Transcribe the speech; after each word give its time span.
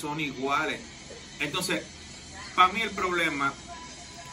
son 0.00 0.20
iguales. 0.20 0.80
Entonces, 1.40 1.84
para 2.54 2.72
mí 2.72 2.80
el 2.80 2.90
problema 2.90 3.52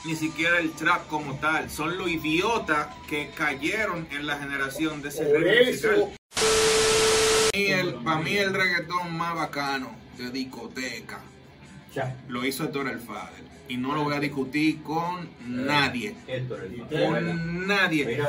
ni 0.06 0.16
siquiera 0.16 0.60
el 0.60 0.72
trap 0.72 1.08
como 1.08 1.36
tal, 1.36 1.70
son 1.70 1.98
los 1.98 2.10
idiotas 2.10 2.88
que 3.10 3.30
cayeron 3.36 4.08
en 4.12 4.26
la 4.26 4.38
generación 4.38 5.02
de 5.02 5.10
ese 5.10 5.26
el, 7.54 7.96
para 7.96 8.22
mí 8.22 8.38
el 8.38 8.54
reggaetón 8.54 9.18
más 9.18 9.36
bacano 9.36 9.92
de 10.18 10.30
discoteca 10.30 11.20
Ya. 11.94 12.16
lo 12.30 12.46
hizo 12.46 12.66
Héctor 12.66 12.88
el 12.88 13.00
Fader. 13.00 13.48
Y 13.68 13.76
no 13.76 13.94
lo 13.94 14.06
voy 14.06 14.16
a 14.16 14.20
discutir 14.20 14.82
con 14.82 15.30
nadie. 15.46 16.16
Con 16.90 17.68
nadie. 17.68 18.22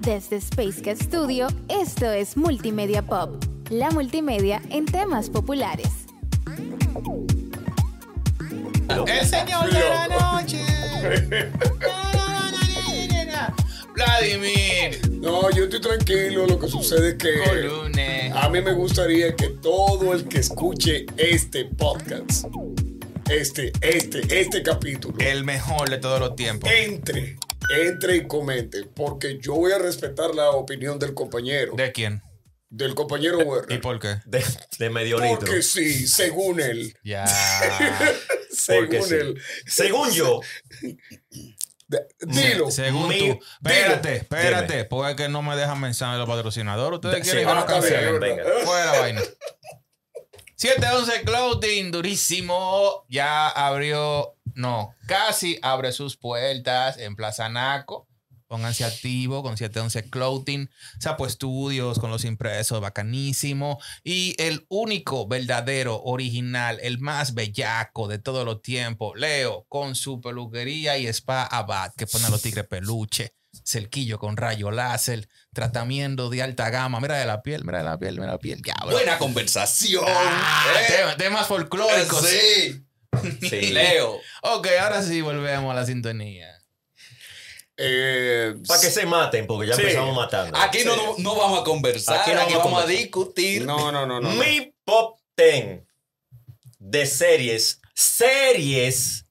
Desde 0.00 0.36
Space 0.36 0.82
Cat 0.82 1.00
Studio, 1.00 1.46
esto 1.68 2.10
es 2.10 2.36
Multimedia 2.36 3.02
Pop, 3.02 3.44
la 3.70 3.90
multimedia 3.90 4.62
en 4.70 4.86
temas 4.86 5.30
populares. 5.30 5.88
El 9.06 9.26
señor 9.26 9.70
de 9.72 9.80
la 9.80 10.08
noche. 10.08 10.64
Vladimir. 13.94 15.10
No, 15.12 15.50
yo 15.50 15.64
estoy 15.64 15.80
tranquilo. 15.80 16.46
Lo 16.46 16.58
que 16.58 16.68
sucede 16.68 17.10
es 17.10 17.14
que 17.16 18.30
a 18.32 18.48
mí 18.48 18.60
me 18.62 18.72
gustaría 18.72 19.34
que 19.34 19.48
todo 19.48 20.12
el 20.14 20.26
que 20.28 20.38
escuche 20.38 21.06
este 21.16 21.64
podcast, 21.66 22.46
este, 23.28 23.72
este, 23.82 24.40
este 24.40 24.62
capítulo, 24.62 25.16
El 25.18 25.44
mejor 25.44 25.90
de 25.90 25.98
todos 25.98 26.20
los 26.20 26.36
tiempos. 26.36 26.70
entre, 26.70 27.36
entre 27.76 28.16
y 28.16 28.26
comente, 28.26 28.84
porque 28.94 29.38
yo 29.40 29.54
voy 29.54 29.72
a 29.72 29.78
respetar 29.78 30.34
la 30.34 30.50
opinión 30.50 30.98
del 30.98 31.12
compañero, 31.14 31.74
¿De 31.76 31.92
quién? 31.92 32.22
Del 32.70 32.94
compañero 32.94 33.40
¿Y 33.40 33.44
Werner. 33.44 33.80
por 33.80 33.98
qué? 33.98 34.16
De, 34.26 34.44
de 34.78 34.90
medio 34.90 35.18
litro. 35.20 35.38
Porque 35.40 35.62
sí, 35.62 36.06
según 36.06 36.60
él, 36.60 36.94
Ya. 37.02 37.26
según 38.50 39.02
sí. 39.02 39.14
él. 39.14 39.40
Según 39.66 40.10
yo, 40.12 40.40
Dilo. 42.20 42.70
Según 42.70 43.08
Mi- 43.08 43.18
tú. 43.18 43.40
Espérate, 43.64 44.08
dilo, 44.10 44.20
espérate. 44.22 44.72
dime. 44.74 44.84
Porque 44.84 45.28
no 45.30 45.40
me 45.42 45.56
dejan 45.56 45.80
mencionar 45.80 46.18
los 46.18 46.28
patrocinadores. 46.28 46.96
Ustedes 46.96 47.16
Sí, 47.26 47.30
quieren 47.30 47.46
que 47.46 47.50
Ah, 47.50 47.54
lo 47.54 47.60
está 47.60 47.72
bien, 47.80 47.92
cancelen. 47.94 48.20
venga. 48.20 48.44
Fuera 48.66 48.92
la 48.92 49.00
vaina. 49.00 49.22
711 50.56 51.22
Clothing, 51.22 51.90
durísimo. 51.92 53.04
Ya 53.08 53.48
abrió, 53.48 54.34
no, 54.54 54.94
casi 55.06 55.58
abre 55.62 55.92
sus 55.92 56.16
puertas 56.16 56.98
en 56.98 57.16
Plaza 57.16 57.48
Naco. 57.48 58.07
Pónganse 58.48 58.84
activo 58.84 59.42
con 59.42 59.56
711 59.58 60.08
Clothing. 60.10 60.70
Sapo 60.98 61.26
Estudios 61.26 61.98
con 61.98 62.10
los 62.10 62.24
impresos, 62.24 62.80
bacanísimo. 62.80 63.78
Y 64.02 64.34
el 64.42 64.64
único 64.70 65.28
verdadero, 65.28 66.00
original, 66.02 66.78
el 66.82 66.98
más 66.98 67.34
bellaco 67.34 68.08
de 68.08 68.18
todos 68.18 68.44
los 68.46 68.62
tiempos, 68.62 69.18
Leo, 69.18 69.66
con 69.68 69.94
su 69.94 70.20
peluquería 70.22 70.96
y 70.98 71.06
spa 71.08 71.42
Abad, 71.44 71.92
que 71.96 72.06
pone 72.06 72.24
a 72.24 72.30
los 72.30 72.40
tigres 72.42 72.66
peluche. 72.66 73.34
Cerquillo 73.64 74.18
con 74.18 74.36
rayo 74.36 74.70
láser, 74.70 75.28
tratamiento 75.52 76.30
de 76.30 76.42
alta 76.42 76.70
gama. 76.70 77.00
Mira 77.00 77.16
de 77.18 77.26
la 77.26 77.42
piel, 77.42 77.64
mira 77.64 77.78
de 77.78 77.84
la 77.84 77.98
piel, 77.98 78.14
mira 78.14 78.26
de 78.26 78.32
la 78.32 78.38
piel. 78.38 78.62
Diablo. 78.62 78.92
Buena 78.92 79.18
conversación. 79.18 80.04
Ah, 80.06 80.64
eh. 80.88 80.92
tema- 80.96 81.16
temas 81.16 81.46
folclóricos. 81.46 82.26
Sí. 82.26 82.82
sí. 83.48 83.70
Leo. 83.72 84.16
Ok, 84.42 84.68
ahora 84.80 85.02
sí 85.02 85.20
volvemos 85.20 85.70
a 85.72 85.74
la 85.74 85.84
sintonía. 85.86 86.57
Eh, 87.80 88.56
Para 88.66 88.80
que 88.80 88.90
se 88.90 89.06
maten, 89.06 89.46
porque 89.46 89.68
ya 89.68 89.74
Sí. 89.76 89.82
empezamos 89.82 90.14
matando. 90.16 90.58
Aquí 90.58 90.80
no, 90.84 90.96
no, 90.96 91.14
no 91.18 91.36
vamos 91.36 91.60
a 91.60 91.64
conversar, 91.64 92.20
Aquí 92.20 92.32
aquí, 92.32 92.32
no 92.32 92.38
vamos 92.40 92.54
a 92.54 92.58
vamos 92.58 92.78
a 92.78 92.82
conversar. 92.82 93.02
discutir. 93.04 93.64
no, 93.64 93.92
no, 93.92 94.04
no, 94.04 94.20
no. 94.20 94.34
no. 94.34 94.34
Mi 94.44 94.74
top 94.84 95.16
10 95.36 95.84
de 96.80 97.06
series, 97.06 97.80
series 97.94 99.26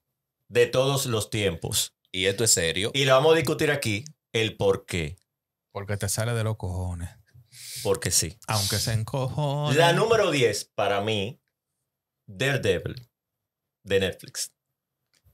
de 0.48 0.66
todos 0.66 1.04
los 1.06 1.28
tiempos. 1.28 1.94
Y 2.10 2.24
esto 2.26 2.42
es 2.44 2.50
serio. 2.52 2.90
Y 2.94 3.04
lo 3.04 3.12
vamos 3.14 3.34
a 3.34 3.36
discutir 3.36 3.70
aquí, 3.70 4.04
el 4.32 4.56
por 4.56 4.86
qué. 4.86 5.16
Porque 5.72 5.98
te 5.98 6.08
sale 6.08 6.32
de 6.32 6.42
los 6.44 6.56
cojones. 6.56 7.10
Porque 7.82 8.10
sí. 8.10 8.38
Aunque 8.46 8.78
se 8.78 8.92
encojone. 8.94 9.76
La 9.76 9.92
número 9.92 10.30
10 10.30 10.72
para 10.74 11.02
mí, 11.02 11.38
Daredevil, 12.26 13.08
de 13.84 14.00
Netflix. 14.00 14.52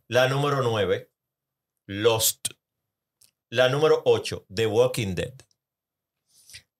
La 0.08 0.26
número 0.28 0.62
9, 0.62 1.10
Lost. 1.86 2.48
La 3.54 3.68
número 3.68 4.02
8, 4.04 4.46
The 4.52 4.66
Walking 4.66 5.14
Dead. 5.14 5.32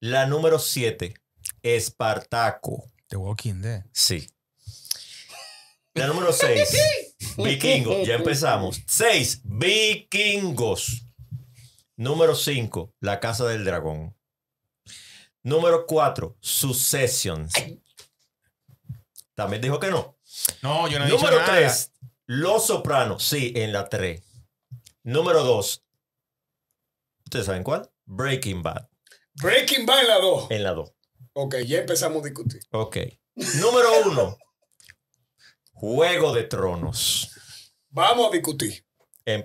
La 0.01 0.27
número 0.27 0.59
7, 0.59 1.15
Espartaco. 1.63 2.91
The 3.07 3.17
Walking 3.17 3.61
Dead. 3.63 3.85
Sí. 3.93 4.29
La 5.95 6.09
número 6.09 6.33
6, 6.33 7.17
Vikingos. 7.37 8.05
Ya 8.05 8.17
empezamos. 8.17 8.83
6, 8.89 9.43
Vikingos. 9.45 11.05
Número 11.95 12.35
5, 12.35 12.93
La 12.99 13.21
Casa 13.21 13.47
del 13.47 13.65
Dragón. 13.65 14.17
Número 15.45 15.87
4, 15.87 16.37
Successions. 16.41 17.53
También 19.37 19.63
dijo 19.63 19.79
que 19.79 19.93
no. 19.93 20.19
No, 20.61 20.89
yo 20.89 20.99
no 20.99 21.05
he 21.05 21.09
dicho 21.09 21.19
Número 21.23 21.39
nada. 21.39 21.53
3, 21.53 21.93
Los 22.27 22.67
Sopranos. 22.67 23.23
Sí, 23.23 23.53
en 23.55 23.73
la 23.73 23.89
3. 23.89 24.21
Número 25.05 25.45
2, 25.45 25.84
¿ustedes 27.25 27.47
saben 27.47 27.63
cuál? 27.63 27.91
Breaking 28.05 28.63
Bad. 28.63 28.89
Breaking 29.35 29.87
Bad 29.87 30.01
en 30.03 30.09
la 30.09 30.19
2. 30.19 30.51
En 30.51 30.63
la 30.63 30.73
2. 30.73 30.93
Ok, 31.35 31.57
ya 31.67 31.79
empezamos 31.79 32.23
a 32.23 32.25
discutir. 32.27 32.61
Ok. 32.71 32.99
Número 33.61 33.89
1, 34.07 34.39
Juego 35.73 36.33
de 36.33 36.45
Tronos. 36.45 37.31
Vamos 37.91 38.29
a 38.29 38.33
discutir. 38.33 38.85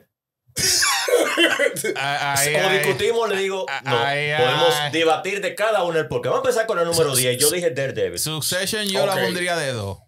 Ahí. 1.96 2.80
discutimos, 2.80 3.30
le 3.30 3.38
digo, 3.38 3.66
no, 3.86 3.98
ay, 3.98 4.32
podemos 4.38 4.76
ay. 4.76 4.92
debatir 4.92 5.42
de 5.42 5.56
cada 5.56 5.84
uno 5.84 5.98
el 6.00 6.08
porqué. 6.08 6.30
Vamos 6.30 6.44
a 6.46 6.50
empezar 6.50 6.68
con 6.68 6.78
la 6.78 6.84
número 6.84 7.16
10. 7.16 7.38
Yo 7.38 7.50
dije 7.52 7.72
Daredevil. 7.72 8.20
Succession 8.20 8.86
yo 8.88 9.02
Ok. 9.04 9.08
la 9.16 9.22
pondría 9.22 9.56
de 9.58 9.72
dos. 9.74 10.00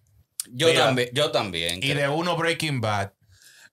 Yo 0.52 0.68
Mira. 0.68 0.86
también, 0.86 1.09
yo 1.14 1.32
también. 1.32 1.80
Y 1.84 1.94
de 1.94 2.09
uno 2.09 2.36
Breaking 2.36 2.82
Bad. 2.82 3.14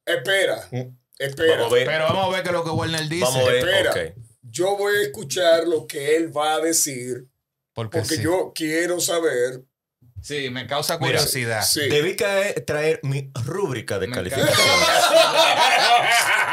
Espera, 0.04 0.66
Mm. 0.70 0.97
Espera. 1.18 1.56
Vamos 1.56 1.72
a 1.72 1.74
ver. 1.74 1.86
Pero 1.86 2.04
vamos 2.04 2.24
a 2.26 2.28
ver 2.30 2.42
qué 2.42 2.48
es 2.48 2.54
lo 2.54 2.64
que 2.64 2.70
Warner 2.70 3.08
dice. 3.08 3.24
Vamos 3.24 3.40
a 3.42 3.44
ver. 3.52 3.68
Espera. 3.68 4.14
Yo 4.42 4.76
voy 4.76 4.96
a 4.96 5.02
escuchar 5.02 5.66
lo 5.66 5.86
que 5.86 6.16
él 6.16 6.34
va 6.36 6.54
a 6.54 6.60
decir 6.60 7.26
Porque, 7.74 7.98
porque 7.98 8.16
sí. 8.16 8.22
yo 8.22 8.52
quiero 8.54 9.00
saber. 9.00 9.62
Sí, 10.20 10.50
me 10.50 10.66
causa 10.66 10.98
Mira, 10.98 11.12
curiosidad. 11.18 11.62
Sí. 11.64 11.88
Debí 11.88 12.16
traer 12.16 12.98
mi 13.04 13.30
rúbrica 13.44 13.98
de 14.00 14.08
Me 14.08 14.16
calificación. 14.16 14.56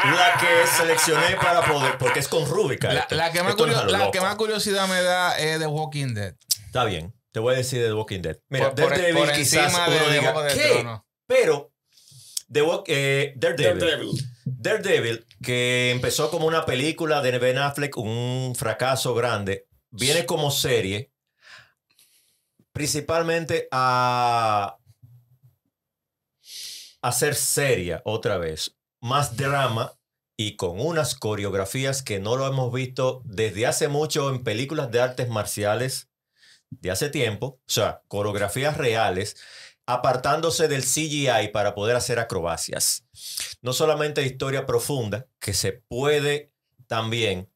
la 0.04 0.38
que 0.40 0.66
seleccioné 0.76 1.36
para 1.36 1.64
poder, 1.64 1.98
porque 1.98 2.20
es 2.20 2.28
con 2.28 2.46
rúbrica. 2.48 2.92
La, 3.10 3.32
que 3.32 3.42
más 3.42 3.50
Esto 3.50 3.66
no 3.66 3.72
es 3.72 3.78
curio- 3.78 3.80
a 3.80 3.84
lo 3.84 4.04
la 4.06 4.10
que 4.12 4.20
más 4.20 4.36
curiosidad 4.36 4.86
me 4.88 5.02
da 5.02 5.36
es 5.38 5.58
The 5.58 5.66
Walking 5.66 6.14
Dead. 6.14 6.34
Está 6.66 6.84
bien. 6.84 7.12
Te 7.32 7.40
voy 7.40 7.54
a 7.54 7.56
decir 7.58 7.80
de 7.82 7.88
The 7.88 7.94
Walking 7.94 8.22
Dead. 8.22 8.38
Mira, 8.48 8.66
por, 8.74 8.84
por- 8.84 8.90
Daredevil 8.90 9.16
por 9.24 9.32
quizás 9.32 9.74
uno 9.74 9.90
de, 9.90 10.14
diga, 10.14 10.42
de 10.42 10.54
¿qué? 10.54 10.86
Pero, 11.26 11.72
The 12.52 12.62
Walk- 12.62 12.84
eh, 12.86 13.32
Daredevil. 13.36 13.78
Daredevil. 13.80 14.10
Daredevil, 14.48 15.26
que 15.42 15.90
empezó 15.90 16.30
como 16.30 16.46
una 16.46 16.64
película 16.64 17.20
de 17.20 17.36
Ben 17.36 17.58
Affleck, 17.58 17.96
un 17.96 18.54
fracaso 18.56 19.12
grande, 19.12 19.66
viene 19.90 20.24
como 20.24 20.52
serie 20.52 21.10
principalmente 22.70 23.66
a, 23.72 24.76
ser 27.10 27.34
seria 27.34 28.02
otra 28.04 28.38
vez, 28.38 28.76
más 29.00 29.36
drama 29.36 29.98
y 30.36 30.54
con 30.54 30.80
unas 30.80 31.16
coreografías 31.16 32.04
que 32.04 32.20
no 32.20 32.36
lo 32.36 32.46
hemos 32.46 32.72
visto 32.72 33.22
desde 33.24 33.66
hace 33.66 33.88
mucho 33.88 34.30
en 34.30 34.44
películas 34.44 34.92
de 34.92 35.00
artes 35.00 35.28
marciales 35.28 36.08
de 36.70 36.92
hace 36.92 37.10
tiempo, 37.10 37.58
o 37.66 37.72
sea, 37.72 38.02
coreografías 38.06 38.76
reales, 38.76 39.36
apartándose 39.86 40.68
del 40.68 40.82
CGI 40.82 41.48
para 41.52 41.74
poder 41.74 41.96
hacer 41.96 42.18
acrobacias. 42.18 43.04
No 43.62 43.72
solamente 43.72 44.22
historia 44.24 44.66
profunda, 44.66 45.26
que 45.40 45.54
se 45.54 45.72
puede 45.72 46.52
también 46.88 47.48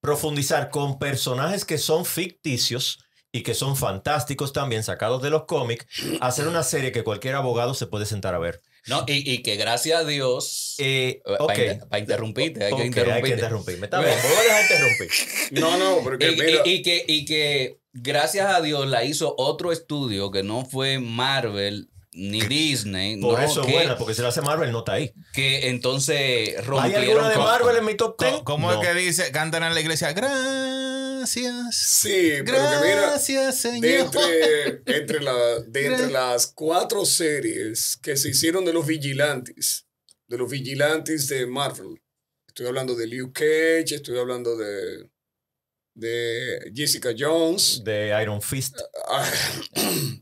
profundizar 0.00 0.70
con 0.70 0.98
personajes 0.98 1.64
que 1.64 1.78
son 1.78 2.04
ficticios 2.04 2.98
y 3.32 3.42
que 3.42 3.54
son 3.54 3.76
fantásticos 3.76 4.52
también, 4.52 4.82
sacados 4.82 5.20
de 5.22 5.30
los 5.30 5.44
cómics, 5.44 5.84
hacer 6.20 6.46
una 6.48 6.62
serie 6.62 6.92
que 6.92 7.04
cualquier 7.04 7.34
abogado 7.34 7.74
se 7.74 7.86
puede 7.86 8.06
sentar 8.06 8.34
a 8.34 8.38
ver. 8.38 8.62
No, 8.86 9.04
y, 9.08 9.30
y 9.30 9.42
que 9.42 9.56
gracias 9.56 10.00
a 10.00 10.04
Dios. 10.04 10.76
Eh, 10.78 11.20
Para 11.24 11.42
ok. 11.44 11.98
interrumpirte, 11.98 12.64
hay 12.64 12.72
Ok, 12.72 12.78
que 12.78 13.00
hay 13.00 13.22
que 13.22 13.28
interrumpirme. 13.30 13.86
Está 13.86 14.00
bien, 14.00 14.14
voy 14.22 14.36
a 14.36 14.42
dejar 14.42 14.62
interrumpir. 14.62 15.10
No, 15.50 15.76
no, 15.76 16.02
porque 16.04 16.28
Y, 16.30 16.36
mira. 16.36 16.62
y- 16.64 16.70
y 16.70 16.82
que, 16.82 17.04
y 17.06 17.24
que 17.24 17.80
gracias 18.02 18.46
a 18.54 18.60
Dios 18.60 18.86
la 18.88 19.04
hizo 19.04 19.34
otro 19.38 19.72
estudio 19.72 20.30
que 20.30 20.42
no 20.42 20.64
fue 20.64 20.98
Marvel 20.98 21.88
ni 22.18 22.40
Disney, 22.40 23.20
Por 23.20 23.38
no, 23.38 23.44
eso 23.44 23.60
es 23.60 23.66
que, 23.66 23.72
buena, 23.74 23.98
porque 23.98 24.14
si 24.14 24.22
la 24.22 24.28
hace 24.28 24.40
Marvel 24.40 24.72
no 24.72 24.78
está 24.78 24.92
ahí. 24.94 25.12
que 25.34 25.68
entonces 25.68 26.16
¿Hay 26.56 26.64
rompieron 26.64 27.02
alguna 27.04 27.28
de 27.28 27.34
con- 27.34 27.44
Marvel 27.44 27.76
en 27.76 27.84
mi 27.84 27.94
top 27.94 28.16
10? 28.18 28.32
Co- 28.36 28.44
¿Cómo 28.44 28.72
No. 28.72 28.80
es 28.82 28.88
que 28.88 28.94
dice? 28.94 29.30
Cantan 29.32 29.62
en 29.64 29.74
la 29.74 29.80
iglesia. 29.82 30.12
Gracias. 30.14 31.76
Sí, 31.76 32.30
pero 32.44 32.58
que 32.58 32.86
mira, 32.86 33.00
Gracias, 33.02 33.62
de 33.62 33.70
Señor. 33.70 33.84
entre, 33.84 34.82
entre 34.98 35.20
la- 35.22 35.58
de 35.66 35.86
entre 35.86 36.10
las 36.10 36.46
cuatro 36.54 37.04
series 37.04 37.98
que 38.02 38.16
se 38.16 38.30
hicieron 38.30 38.64
de 38.64 38.72
los 38.72 38.86
vigilantes, 38.86 39.86
de 40.28 40.38
los 40.38 40.50
vigilantes 40.50 41.28
de 41.28 41.46
Marvel, 41.46 42.00
estoy 42.48 42.66
hablando 42.66 42.94
de 42.94 43.06
Luke 43.08 43.32
Cage, 43.44 43.96
estoy 43.96 44.18
hablando 44.18 44.56
de, 44.56 45.08
de 45.96 46.70
Jessica 46.74 47.14
Jones 47.18 47.82
De 47.84 48.16
Iron 48.22 48.40
Fist. 48.42 48.78
ah, 49.08 49.32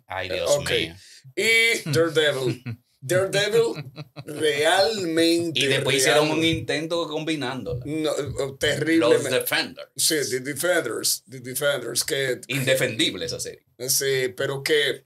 Ay, 0.07 0.29
Dios 0.31 0.51
Ok. 0.51 0.71
mío. 0.71 0.95
y 1.37 1.91
Daredevil. 1.91 2.63
Daredevil 3.01 3.75
realmente. 4.25 5.61
Y 5.61 5.67
después 5.67 5.97
hicieron 5.97 6.31
un 6.31 6.43
intento 6.45 7.07
combinándola. 7.09 7.81
no, 7.85 8.11
eh, 8.17 8.23
Los 8.39 8.59
terriblemente. 8.59 9.31
Defenders. 9.41 9.89
Sí, 9.97 10.15
The 10.31 10.41
Defenders. 10.41 11.23
The 11.29 11.41
Defenders. 11.41 12.05
Que 12.05 12.41
Indefendible 12.49 13.27
esa 13.27 13.41
serie. 13.41 13.67
Sí, 13.89 14.33
pero 14.37 14.63
que, 14.63 15.05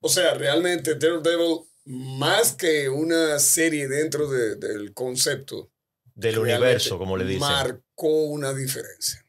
o 0.00 0.08
sea, 0.08 0.34
realmente 0.34 0.94
Daredevil, 0.94 1.60
más 1.86 2.52
que 2.52 2.88
una 2.88 3.38
serie 3.38 3.88
dentro 3.88 4.28
de- 4.30 4.56
del 4.56 4.92
concepto, 4.92 5.72
Del 6.14 6.38
universo, 6.38 6.98
como 6.98 7.16
le 7.16 7.24
dicen. 7.24 7.40
marcó 7.40 7.82
una 8.02 8.52
diferencia. 8.52 9.24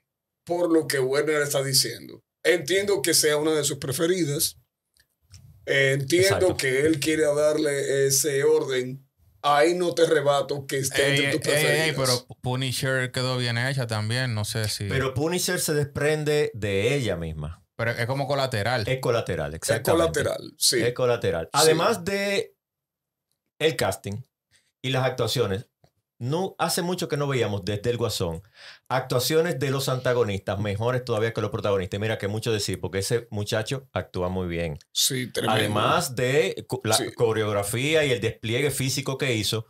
Por 0.46 0.72
lo 0.72 0.88
que 0.88 1.00
Werner 1.00 1.42
está 1.42 1.64
diciendo. 1.64 2.24
Entiendo 2.44 3.02
que 3.02 3.14
sea 3.14 3.38
una 3.38 3.52
de 3.54 3.64
sus 3.64 3.78
preferidas. 3.78 4.58
Entiendo 5.66 6.28
Exacto. 6.38 6.58
que 6.58 6.86
él 6.86 7.00
quiere 7.00 7.24
darle 7.24 8.08
ese 8.08 8.44
orden. 8.44 9.04
Ahí 9.42 9.76
no 9.76 9.94
te 9.94 10.06
rebato 10.06 10.66
que 10.66 10.80
esté 10.80 11.06
Ey, 11.08 11.18
entre 11.18 11.32
tus 11.34 11.42
preferidas. 11.42 11.88
ey, 11.88 11.94
pero 11.96 12.26
Punisher 12.42 13.12
quedó 13.12 13.38
bien 13.38 13.58
hecha 13.58 13.86
también. 13.88 14.34
No 14.34 14.46
sé 14.46 14.68
si. 14.70 14.86
Pero 14.88 15.14
Punisher 15.14 15.60
se 15.60 15.74
desprende 15.74 16.52
de 16.54 16.96
ella 16.96 17.16
misma. 17.18 17.64
pero 17.76 17.92
es 17.92 18.06
como 18.08 18.28
colateral. 18.28 18.88
Es 18.88 19.00
colateral, 19.00 19.52
es 19.52 19.58
exactamente. 19.58 19.92
colateral, 20.22 20.54
sí. 20.58 20.82
Es 20.82 20.94
colateral. 20.94 21.50
Además 21.54 22.04
de 22.06 22.56
el 23.60 23.76
casting 23.76 24.22
y 24.82 24.90
las 24.90 25.04
actuaciones, 25.06 25.68
no 26.20 26.56
hace 26.58 26.82
mucho 26.82 27.08
que 27.08 27.18
no 27.18 27.28
veíamos 27.28 27.64
desde 27.64 27.90
el 27.92 27.98
Guasón 27.98 28.42
actuaciones 28.90 29.60
de 29.60 29.70
los 29.70 29.90
antagonistas 29.90 30.60
mejores 30.60 31.04
todavía 31.06 31.34
que 31.34 31.42
los 31.42 31.52
protagonistas. 31.52 32.00
Mira 32.00 32.18
que 32.18 32.28
mucho 32.28 32.52
decir, 32.52 32.80
porque 32.80 33.00
ese 33.00 33.28
muchacho 33.30 33.88
actúa 33.94 34.30
muy 34.30 34.48
bien. 34.48 34.80
Sí, 34.92 35.28
tremendo. 35.32 35.60
Además 35.60 36.16
de 36.16 36.66
la 36.84 36.96
Sí. 36.96 37.12
coreografía 37.14 38.06
y 38.06 38.12
el 38.12 38.22
despliegue 38.22 38.72
físico 38.72 39.18
que 39.18 39.36
hizo, 39.36 39.68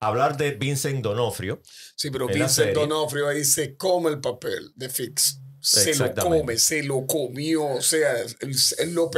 hablar 0.00 0.36
de 0.36 0.52
Vincent 0.52 1.02
Donofrio, 1.02 1.62
Sí, 1.96 2.10
pero 2.10 2.26
Vincent. 2.26 2.74
Donofrio 2.74 3.28
ahí 3.28 3.44
se 3.44 3.76
come 3.76 4.10
el 4.10 4.20
papel 4.20 4.72
de 4.74 4.88
Fix. 4.90 5.40
Se 5.60 5.94
lo 5.96 6.14
come, 6.14 6.58
se 6.58 6.82
lo 6.84 7.06
comió. 7.06 7.64
O 7.66 7.82
sea, 7.82 8.20
él, 8.20 8.56
él 8.78 8.94
lo, 8.94 9.10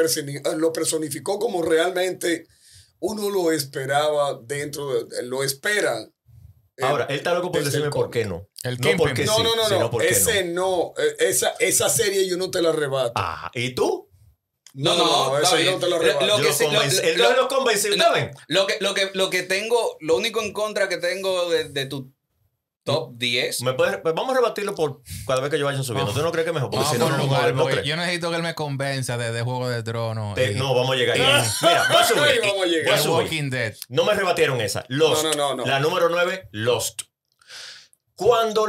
lo 0.57 0.73
personificó 0.73 1.39
como 1.39 1.63
realmente 1.63 2.47
uno 3.01 3.29
lo 3.31 3.53
esperaba 3.53 4.41
dentro 4.45 5.05
de. 5.05 5.23
Lo 5.25 5.45
esperan. 5.45 6.11
Ahora, 6.81 7.07
él 7.09 7.17
está 7.17 7.35
loco 7.35 7.51
por 7.51 7.65
decirme 7.65 7.91
por 7.91 8.11
qué 8.11 8.25
no. 8.25 8.47
El 8.63 8.79
no 8.79 8.91
porque 8.97 9.25
No, 9.25 9.37
sí, 9.37 9.43
no, 9.43 9.57
no, 9.57 9.65
sino 9.67 9.81
no. 9.81 9.91
porque 9.91 10.09
Ese 10.09 10.45
no. 10.45 10.93
Eh, 10.99 11.17
Esa, 11.29 11.55
esa 11.59 11.89
serie 11.89 12.27
yo 12.29 12.37
no 12.37 12.51
te 12.51 12.63
la 12.63 12.71
arrebato. 12.71 13.13
Ajá. 13.17 13.51
¿Y 13.55 13.75
tú? 13.75 14.09
no, 14.75 14.95
no, 14.97 15.05
no, 15.07 15.41
no 15.41 15.41
te 15.41 15.65
la 15.65 15.89
Lo- 15.89 15.97
arrebato. 15.97 16.27
lo 16.27 16.37
que 16.37 16.43
lo 16.45 16.53
sí- 16.53 16.65
lo- 16.65 16.73
lo- 16.73 16.83
él 16.83 17.17
no 17.19 17.33
lo 17.35 17.49
convenció, 17.49 17.97
No, 17.97 18.05
¿saben? 18.05 18.31
Lo 18.47 18.67
que, 18.67 18.77
lo 18.81 18.95
que, 18.95 19.11
lo 19.15 19.29
que 19.31 19.43
tengo, 19.43 19.97
lo 20.01 20.17
único 20.17 20.41
en 20.43 20.53
contra 20.53 20.89
que 20.89 20.99
tengo 20.99 21.51
de, 21.51 21.69
de 21.71 21.87
tu 21.87 22.13
top 22.85 23.13
10. 23.17 23.63
Me 23.63 23.75
puedes- 23.75 23.99
pues 23.99 24.15
vamos 24.15 24.33
a 24.33 24.39
rebatirlo 24.39 24.75
por 24.75 25.03
cada 25.27 25.41
vez 25.41 25.51
que 25.51 25.59
yo 25.59 25.67
vaya 25.67 25.83
subiendo. 25.83 26.13
¿Tú 26.13 26.23
no 26.23 26.33
crees 26.33 26.45
que 26.45 26.51
es 26.51 26.55
mejor? 26.55 26.71
Porque 26.71 26.87
si 26.87 26.99
no, 26.99 27.11
no, 27.11 27.19
lugar, 27.19 27.55
no 27.55 27.69
yo 27.83 27.97
necesito 27.97 28.31
que 28.31 28.37
él 28.37 28.43
me 28.43 28.55
convenza 28.55 29.19
de, 29.19 29.31
de 29.33 29.43
Juego 29.43 29.69
de 29.69 29.83
Tronos. 29.83 30.35
Te- 30.35 30.53
y- 30.53 30.55
no, 30.55 30.75
vamos 30.75 30.93
a 30.95 30.99
llegar 30.99 31.17
ahí. 31.17 31.23
Mira, 31.63 31.83
va 31.93 32.01
a 32.01 32.05
subir. 32.05 32.41
Vamos 32.43 32.63
a 32.65 32.67
llegar. 32.67 32.93
Va 32.93 32.97
a 32.97 33.01
y 33.01 33.03
subir. 33.03 33.15
Walking 33.25 33.51
Dead. 33.51 33.75
No 33.89 34.05
me 34.05 34.15
rebatieron 34.15 34.61
esa. 34.61 34.85
Lost. 34.89 35.23
No, 35.25 35.31
no, 35.33 35.37
no, 35.51 35.57
no. 35.57 35.67
La 35.67 35.81
número 35.81 36.09
9, 36.09 36.49
Lost. 36.53 37.03
Cuando, 38.15 38.67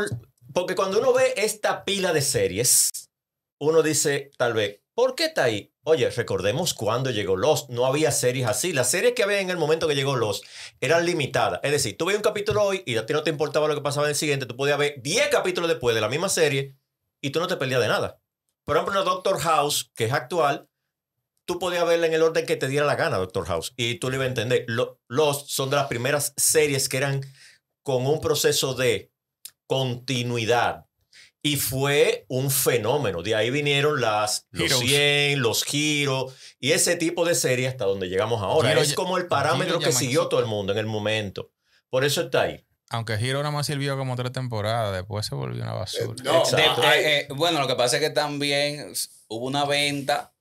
porque 0.54 0.76
cuando 0.76 1.00
uno 1.00 1.14
ve 1.14 1.34
esta 1.38 1.84
pila 1.84 2.14
de 2.14 2.22
series, 2.22 2.90
uno 3.60 3.82
dice, 3.82 4.32
tal 4.38 4.54
vez, 4.54 4.79
¿por 5.00 5.16
qué 5.16 5.28
está 5.28 5.46
ahí? 5.46 5.74
Oye, 5.84 6.10
recordemos 6.10 6.74
cuando 6.74 7.10
llegó 7.10 7.38
Lost. 7.38 7.70
No 7.70 7.86
había 7.86 8.12
series 8.12 8.46
así. 8.48 8.74
Las 8.74 8.92
series 8.92 9.14
que 9.14 9.24
había 9.24 9.40
en 9.40 9.50
el 9.50 9.56
momento 9.56 9.88
que 9.88 9.96
llegó 9.96 10.18
Lost 10.18 10.44
eran 10.82 11.06
limitadas. 11.06 11.62
Es 11.64 11.72
decir, 11.72 11.96
tú 11.98 12.04
veías 12.04 12.18
un 12.20 12.24
capítulo 12.24 12.62
hoy 12.62 12.84
y 12.86 12.98
a 12.98 13.06
ti 13.06 13.14
no 13.14 13.24
te 13.24 13.30
importaba 13.30 13.70
lo 13.70 13.76
que 13.76 13.82
pasaba 13.82 14.08
en 14.08 14.10
el 14.10 14.16
siguiente. 14.18 14.46
Tú 14.46 14.58
podías 14.58 14.78
ver 14.78 14.96
10 15.02 15.30
capítulos 15.30 15.70
después 15.70 15.96
de 15.96 16.02
la 16.02 16.10
misma 16.10 16.28
serie 16.28 16.76
y 17.22 17.30
tú 17.30 17.40
no 17.40 17.48
te 17.48 17.56
perdías 17.56 17.80
de 17.80 17.88
nada. 17.88 18.22
Por 18.66 18.76
ejemplo, 18.76 19.02
Doctor 19.06 19.40
House, 19.40 19.90
que 19.96 20.04
es 20.04 20.12
actual, 20.12 20.68
tú 21.46 21.60
podías 21.60 21.88
verla 21.88 22.08
en 22.08 22.14
el 22.14 22.22
orden 22.22 22.46
que 22.46 22.58
te 22.58 22.68
diera 22.68 22.86
la 22.86 22.98
gana, 22.98 23.18
Doctor 23.20 23.46
House, 23.46 23.74
y 23.78 24.00
tú 24.00 24.10
lo 24.10 24.18
ibas 24.18 24.26
a 24.26 24.30
entender. 24.32 24.66
Lo- 24.68 25.00
Lost 25.08 25.48
son 25.50 25.70
de 25.70 25.78
las 25.78 25.88
primeras 25.88 26.34
series 26.36 26.90
que 26.90 26.98
eran 26.98 27.22
con 27.84 28.06
un 28.06 28.20
proceso 28.20 28.74
de 28.74 29.14
continuidad. 29.66 30.89
Y 31.42 31.56
fue 31.56 32.26
un 32.28 32.52
fenómeno. 32.52 33.22
De 33.24 33.34
ahí 33.34 33.50
vinieron 33.50 34.02
las, 34.02 34.48
los 34.52 34.72
Heroes. 34.72 34.90
100, 34.90 35.42
los 35.42 35.64
giros 35.64 36.34
y 36.60 36.72
ese 36.74 36.98
tipo 36.98 37.26
de 37.26 37.34
series 37.34 37.70
hasta 37.70 37.86
donde 37.86 38.10
llegamos 38.10 38.42
ahora. 38.42 38.70
Giro 38.70 38.82
es 38.82 38.94
como 38.94 39.18
el 39.18 39.28
parámetro 39.28 39.80
que 39.80 39.92
siguió 39.94 40.28
todo 40.28 40.42
el 40.42 40.48
mundo 40.48 40.74
en 40.74 40.80
el 40.80 40.86
momento. 40.86 41.52
Por 41.90 42.04
eso 42.04 42.22
está 42.22 42.42
ahí. 42.42 42.66
Aunque 42.90 43.14
Hero 43.14 43.40
nada 43.40 43.52
más 43.52 43.68
sirvió 43.68 43.96
como 43.98 44.16
tres 44.16 44.32
temporadas, 44.32 44.94
después 44.94 45.26
se 45.26 45.36
volvió 45.36 45.62
una 45.64 45.74
basura. 45.74 46.06
Eh, 46.06 46.24
no, 46.24 46.34
De- 46.34 46.40
Exacto. 46.40 46.84
eh, 46.84 47.20
eh, 47.20 47.28
bueno, 47.36 47.60
lo 47.60 47.68
que 47.68 47.76
pasa 47.76 47.98
es 47.98 48.02
que 48.02 48.10
también 48.10 48.92
hubo 49.28 49.46
una 49.46 49.66
venta. 49.66 50.34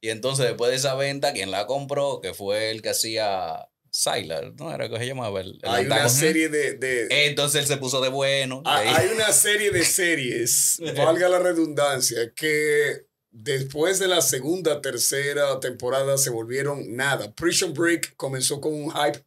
Y 0.00 0.10
entonces, 0.10 0.46
después 0.46 0.70
de 0.70 0.76
esa 0.76 0.94
venta, 0.94 1.32
quien 1.32 1.50
la 1.50 1.66
compró, 1.66 2.20
que 2.20 2.32
fue 2.32 2.70
el 2.70 2.80
que 2.80 2.90
hacía 2.90 3.68
Sylar, 3.96 4.52
¿no? 4.58 4.74
Era 4.74 4.88
que 4.88 4.98
se 4.98 5.06
llamaba 5.06 5.40
el, 5.40 5.60
el 5.62 5.70
Hay 5.70 5.86
una 5.86 6.08
serie 6.08 6.48
de. 6.48 6.74
de- 6.74 7.26
Entonces 7.28 7.60
él 7.60 7.66
se 7.68 7.76
puso 7.76 8.00
de 8.00 8.08
bueno. 8.08 8.60
Ah, 8.64 8.80
Hay 8.80 9.06
una 9.14 9.32
serie 9.32 9.70
de 9.70 9.84
series, 9.84 10.80
valga 10.96 11.28
la 11.28 11.38
redundancia, 11.38 12.32
que 12.34 13.06
después 13.30 14.00
de 14.00 14.08
la 14.08 14.20
segunda, 14.20 14.80
tercera 14.80 15.60
temporada 15.60 16.18
se 16.18 16.30
volvieron 16.30 16.96
nada. 16.96 17.32
Prison 17.36 17.72
Break 17.72 18.16
comenzó 18.16 18.60
con 18.60 18.74
un 18.74 18.90
hype 18.90 19.24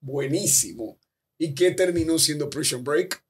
buenísimo. 0.00 1.00
¿Y 1.36 1.54
qué 1.56 1.72
terminó 1.72 2.16
siendo 2.20 2.48
Prison 2.48 2.84
Break? 2.84 3.24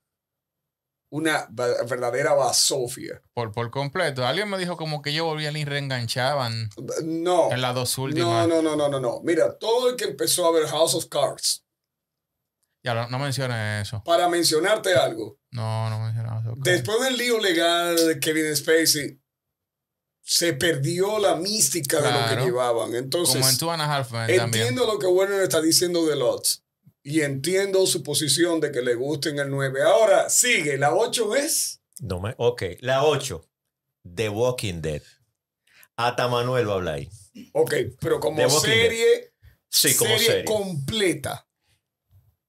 Una 1.08 1.46
verdadera 1.50 2.34
basofia. 2.34 3.22
Por, 3.32 3.52
por 3.52 3.70
completo. 3.70 4.26
Alguien 4.26 4.50
me 4.50 4.58
dijo 4.58 4.76
como 4.76 5.02
que 5.02 5.10
ellos 5.10 5.24
volvían 5.24 5.56
y 5.56 5.64
reenganchaban 5.64 6.68
No. 7.04 7.50
en 7.52 7.60
las 7.60 7.74
dos 7.74 7.96
últimas. 7.98 8.48
no, 8.48 8.60
no, 8.60 8.76
no, 8.76 8.88
no, 8.88 9.00
no. 9.00 9.20
Mira, 9.22 9.56
todo 9.56 9.90
el 9.90 9.96
que 9.96 10.04
empezó 10.04 10.46
a 10.46 10.52
ver 10.52 10.66
House 10.66 10.94
of 10.94 11.06
Cards, 11.06 11.64
Ya, 12.82 12.94
no, 12.94 13.08
no 13.08 13.18
menciones 13.20 13.86
eso. 13.86 14.02
para 14.04 14.28
mencionarte 14.28 14.94
algo, 14.94 15.38
No, 15.52 15.88
no 15.90 16.00
menciones 16.00 16.32
eso. 16.42 16.54
Después 16.58 17.00
del 17.00 17.16
lío 17.16 17.38
legal 17.38 17.94
de 17.96 18.18
Kevin 18.18 18.54
Spacey, 18.56 19.20
se 20.22 20.54
perdió 20.54 21.20
la 21.20 21.36
mística 21.36 22.00
de 22.00 22.10
lo 22.10 22.28
que 22.28 22.44
llevaban. 22.46 22.86
Como 22.86 22.96
en 22.96 23.04
Entonces, 23.04 23.36
Men 23.36 23.56
también. 23.58 24.40
entiendo 24.40 24.84
lo 24.86 24.98
que 24.98 25.06
Warner 25.06 25.42
está 25.42 25.60
diciendo 25.62 26.04
de 26.04 26.16
Lots. 26.16 26.64
Y 27.08 27.20
entiendo 27.20 27.86
su 27.86 28.02
posición 28.02 28.58
de 28.58 28.72
que 28.72 28.82
le 28.82 28.96
gusten 28.96 29.38
el 29.38 29.48
9. 29.48 29.80
Ahora, 29.80 30.28
sigue. 30.28 30.76
La 30.76 30.92
8 30.92 31.36
es. 31.36 31.80
No 32.00 32.18
me, 32.18 32.34
ok, 32.36 32.62
la 32.80 33.04
8, 33.04 33.48
The 34.12 34.28
Walking 34.28 34.82
Dead. 34.82 35.02
Hasta 35.94 36.26
Manuel 36.26 36.68
va 36.68 36.72
a 36.72 36.74
hablar 36.74 36.94
ahí. 36.96 37.08
Ok, 37.52 37.74
pero 38.00 38.18
como 38.18 38.50
serie. 38.50 39.32
Sí, 39.68 39.94
como 39.94 40.18
serie. 40.18 40.44
completa. 40.44 41.46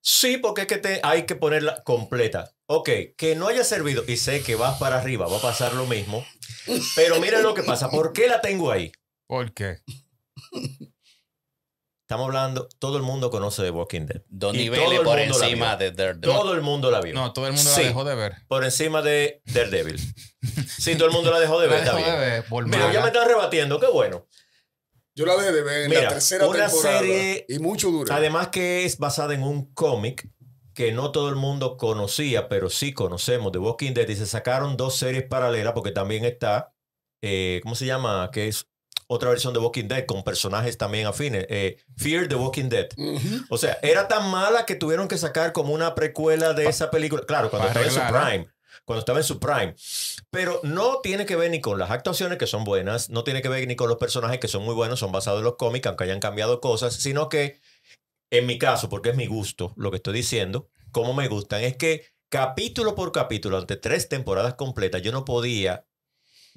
Sí, 0.01 0.37
porque 0.37 0.61
es 0.61 0.67
que 0.67 0.77
te, 0.77 1.01
hay 1.03 1.27
que 1.27 1.35
ponerla 1.35 1.83
completa. 1.83 2.55
Ok, 2.65 2.89
que 3.15 3.35
no 3.35 3.49
haya 3.49 3.63
servido, 3.63 4.03
y 4.07 4.17
sé 4.17 4.41
que 4.41 4.55
vas 4.55 4.79
para 4.79 4.97
arriba, 4.97 5.27
va 5.27 5.37
a 5.37 5.41
pasar 5.41 5.75
lo 5.75 5.85
mismo. 5.85 6.25
Pero 6.95 7.21
mira 7.21 7.41
lo 7.41 7.53
que 7.53 7.61
pasa. 7.61 7.91
¿Por 7.91 8.11
qué 8.11 8.27
la 8.27 8.41
tengo 8.41 8.71
ahí? 8.71 8.91
¿Por 9.27 9.53
qué? 9.53 9.83
Estamos 12.07 12.27
hablando, 12.27 12.69
todo 12.79 12.95
el 12.95 13.03
mundo 13.03 13.29
conoce 13.29 13.63
The 13.63 13.69
Walking 13.71 14.05
Dead. 14.05 14.21
Dos 14.29 14.55
Y 14.55 14.59
niveles 14.59 14.85
todo 14.85 14.91
el 14.93 15.03
por 15.03 15.19
mundo 15.19 15.37
la 15.39 15.45
encima 15.45 15.75
vio. 15.75 15.77
de 15.77 15.91
Daredevil. 15.91 16.21
Todo 16.21 16.53
el 16.53 16.61
mundo 16.61 16.89
la 16.89 17.01
vio. 17.01 17.13
No, 17.13 17.33
todo 17.33 17.47
el 17.47 17.53
mundo 17.53 17.69
Sí. 17.69 17.81
la 17.81 17.87
dejó 17.89 18.03
de 18.05 18.15
ver. 18.15 18.35
Por 18.47 18.63
encima 18.63 19.01
de 19.01 19.41
Daredevil. 19.45 19.99
Sí, 20.79 20.95
todo 20.95 21.09
el 21.09 21.13
mundo 21.13 21.31
la 21.31 21.39
dejó 21.41 21.59
de 21.59 21.67
ver. 21.67 21.79
La 21.79 21.83
está 21.85 21.97
dejó 21.97 22.09
de 22.09 22.17
bien. 22.29 22.43
ver 22.49 22.65
Mira, 22.65 22.93
ya 22.93 23.01
me 23.01 23.07
están 23.07 23.27
rebatiendo, 23.27 23.77
qué 23.81 23.87
bueno. 23.87 24.25
Yo 25.15 25.25
la 25.25 25.35
dejé 25.35 25.51
de 25.51 25.61
ver 25.63 25.81
en 25.83 25.89
Mira, 25.89 26.03
la 26.03 26.09
tercera 26.09 26.47
una 26.47 26.67
temporada. 26.67 26.99
serie- 26.99 27.45
Y 27.49 27.59
mucho 27.59 27.89
dura. 27.91 28.15
Además 28.15 28.47
que 28.49 28.85
es 28.85 28.97
basada 28.99 29.33
en 29.33 29.43
un 29.43 29.73
cómic 29.73 30.29
que 30.73 30.93
no 30.93 31.11
todo 31.11 31.27
el 31.27 31.35
mundo 31.35 31.75
conocía, 31.75 32.47
pero 32.47 32.69
sí 32.69 32.93
conocemos, 32.93 33.51
The 33.51 33.57
Walking 33.57 33.93
Dead, 33.93 34.07
y 34.07 34.15
se 34.15 34.27
sacaron 34.27 34.77
dos 34.77 34.95
series 34.95 35.23
paralelas 35.23 35.73
porque 35.73 35.91
también 35.91 36.23
está, 36.23 36.73
eh, 37.21 37.59
¿cómo 37.63 37.75
se 37.75 37.85
llama? 37.85 38.29
Que 38.31 38.47
es 38.47 38.67
otra 39.07 39.29
versión 39.29 39.53
de 39.53 39.59
Walking 39.59 39.87
Dead 39.87 40.05
con 40.05 40.23
personajes 40.23 40.77
también 40.77 41.07
afines. 41.07 41.45
eh, 41.49 41.77
Fear 41.95 42.27
the 42.27 42.35
Walking 42.35 42.69
Dead. 42.69 42.87
O 43.49 43.57
sea, 43.57 43.77
era 43.81 44.07
tan 44.07 44.29
mala 44.29 44.65
que 44.65 44.75
tuvieron 44.75 45.07
que 45.07 45.17
sacar 45.17 45.53
como 45.53 45.73
una 45.73 45.95
precuela 45.95 46.53
de 46.53 46.67
esa 46.67 46.91
película. 46.91 47.23
Claro, 47.25 47.49
cuando 47.49 47.67
estaba 47.69 47.85
en 47.85 47.91
su 47.91 47.99
prime. 47.99 48.47
Cuando 48.85 48.99
estaba 48.99 49.19
en 49.19 49.25
su 49.25 49.39
prime. 49.39 49.75
Pero 50.29 50.59
no 50.63 50.99
tiene 51.01 51.25
que 51.25 51.35
ver 51.35 51.49
ni 51.51 51.61
con 51.61 51.79
las 51.79 51.89
actuaciones 51.89 52.37
que 52.37 52.47
son 52.47 52.63
buenas, 52.63 53.09
no 53.09 53.23
tiene 53.23 53.41
que 53.41 53.49
ver 53.49 53.67
ni 53.67 53.75
con 53.75 53.89
los 53.89 53.97
personajes 53.97 54.39
que 54.39 54.47
son 54.47 54.63
muy 54.63 54.75
buenos, 54.75 54.99
son 54.99 55.11
basados 55.11 55.39
en 55.39 55.45
los 55.45 55.55
cómics, 55.55 55.87
aunque 55.87 56.03
hayan 56.03 56.19
cambiado 56.19 56.61
cosas, 56.61 56.93
sino 56.93 57.29
que 57.29 57.59
en 58.29 58.45
mi 58.45 58.57
caso, 58.59 58.89
porque 58.89 59.09
es 59.09 59.15
mi 59.15 59.25
gusto, 59.25 59.73
lo 59.77 59.89
que 59.89 59.97
estoy 59.97 60.13
diciendo, 60.13 60.69
como 60.91 61.13
me 61.13 61.27
gustan, 61.27 61.63
es 61.63 61.77
que 61.77 62.05
capítulo 62.29 62.93
por 62.93 63.11
capítulo, 63.13 63.57
ante 63.57 63.77
tres 63.77 64.09
temporadas 64.09 64.55
completas, 64.55 65.01
yo 65.01 65.11
no 65.13 65.23
podía 65.23 65.86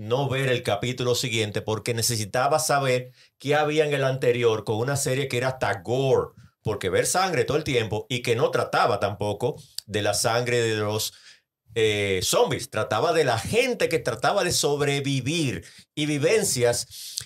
no 0.00 0.30
ver 0.30 0.48
el 0.48 0.62
capítulo 0.62 1.14
siguiente 1.14 1.60
porque 1.60 1.92
necesitaba 1.92 2.58
saber 2.58 3.12
qué 3.38 3.54
había 3.54 3.84
en 3.84 3.92
el 3.92 4.04
anterior 4.04 4.64
con 4.64 4.76
una 4.76 4.96
serie 4.96 5.28
que 5.28 5.36
era 5.36 5.48
hasta 5.48 5.82
gore, 5.82 6.30
porque 6.62 6.88
ver 6.88 7.04
sangre 7.04 7.44
todo 7.44 7.58
el 7.58 7.64
tiempo 7.64 8.06
y 8.08 8.22
que 8.22 8.34
no 8.34 8.50
trataba 8.50 8.98
tampoco 8.98 9.62
de 9.84 10.00
la 10.00 10.14
sangre 10.14 10.58
de 10.62 10.76
los 10.76 11.12
eh, 11.74 12.20
zombies, 12.22 12.70
trataba 12.70 13.12
de 13.12 13.24
la 13.24 13.38
gente 13.38 13.90
que 13.90 13.98
trataba 13.98 14.42
de 14.42 14.52
sobrevivir 14.52 15.66
y 15.94 16.06
vivencias, 16.06 17.18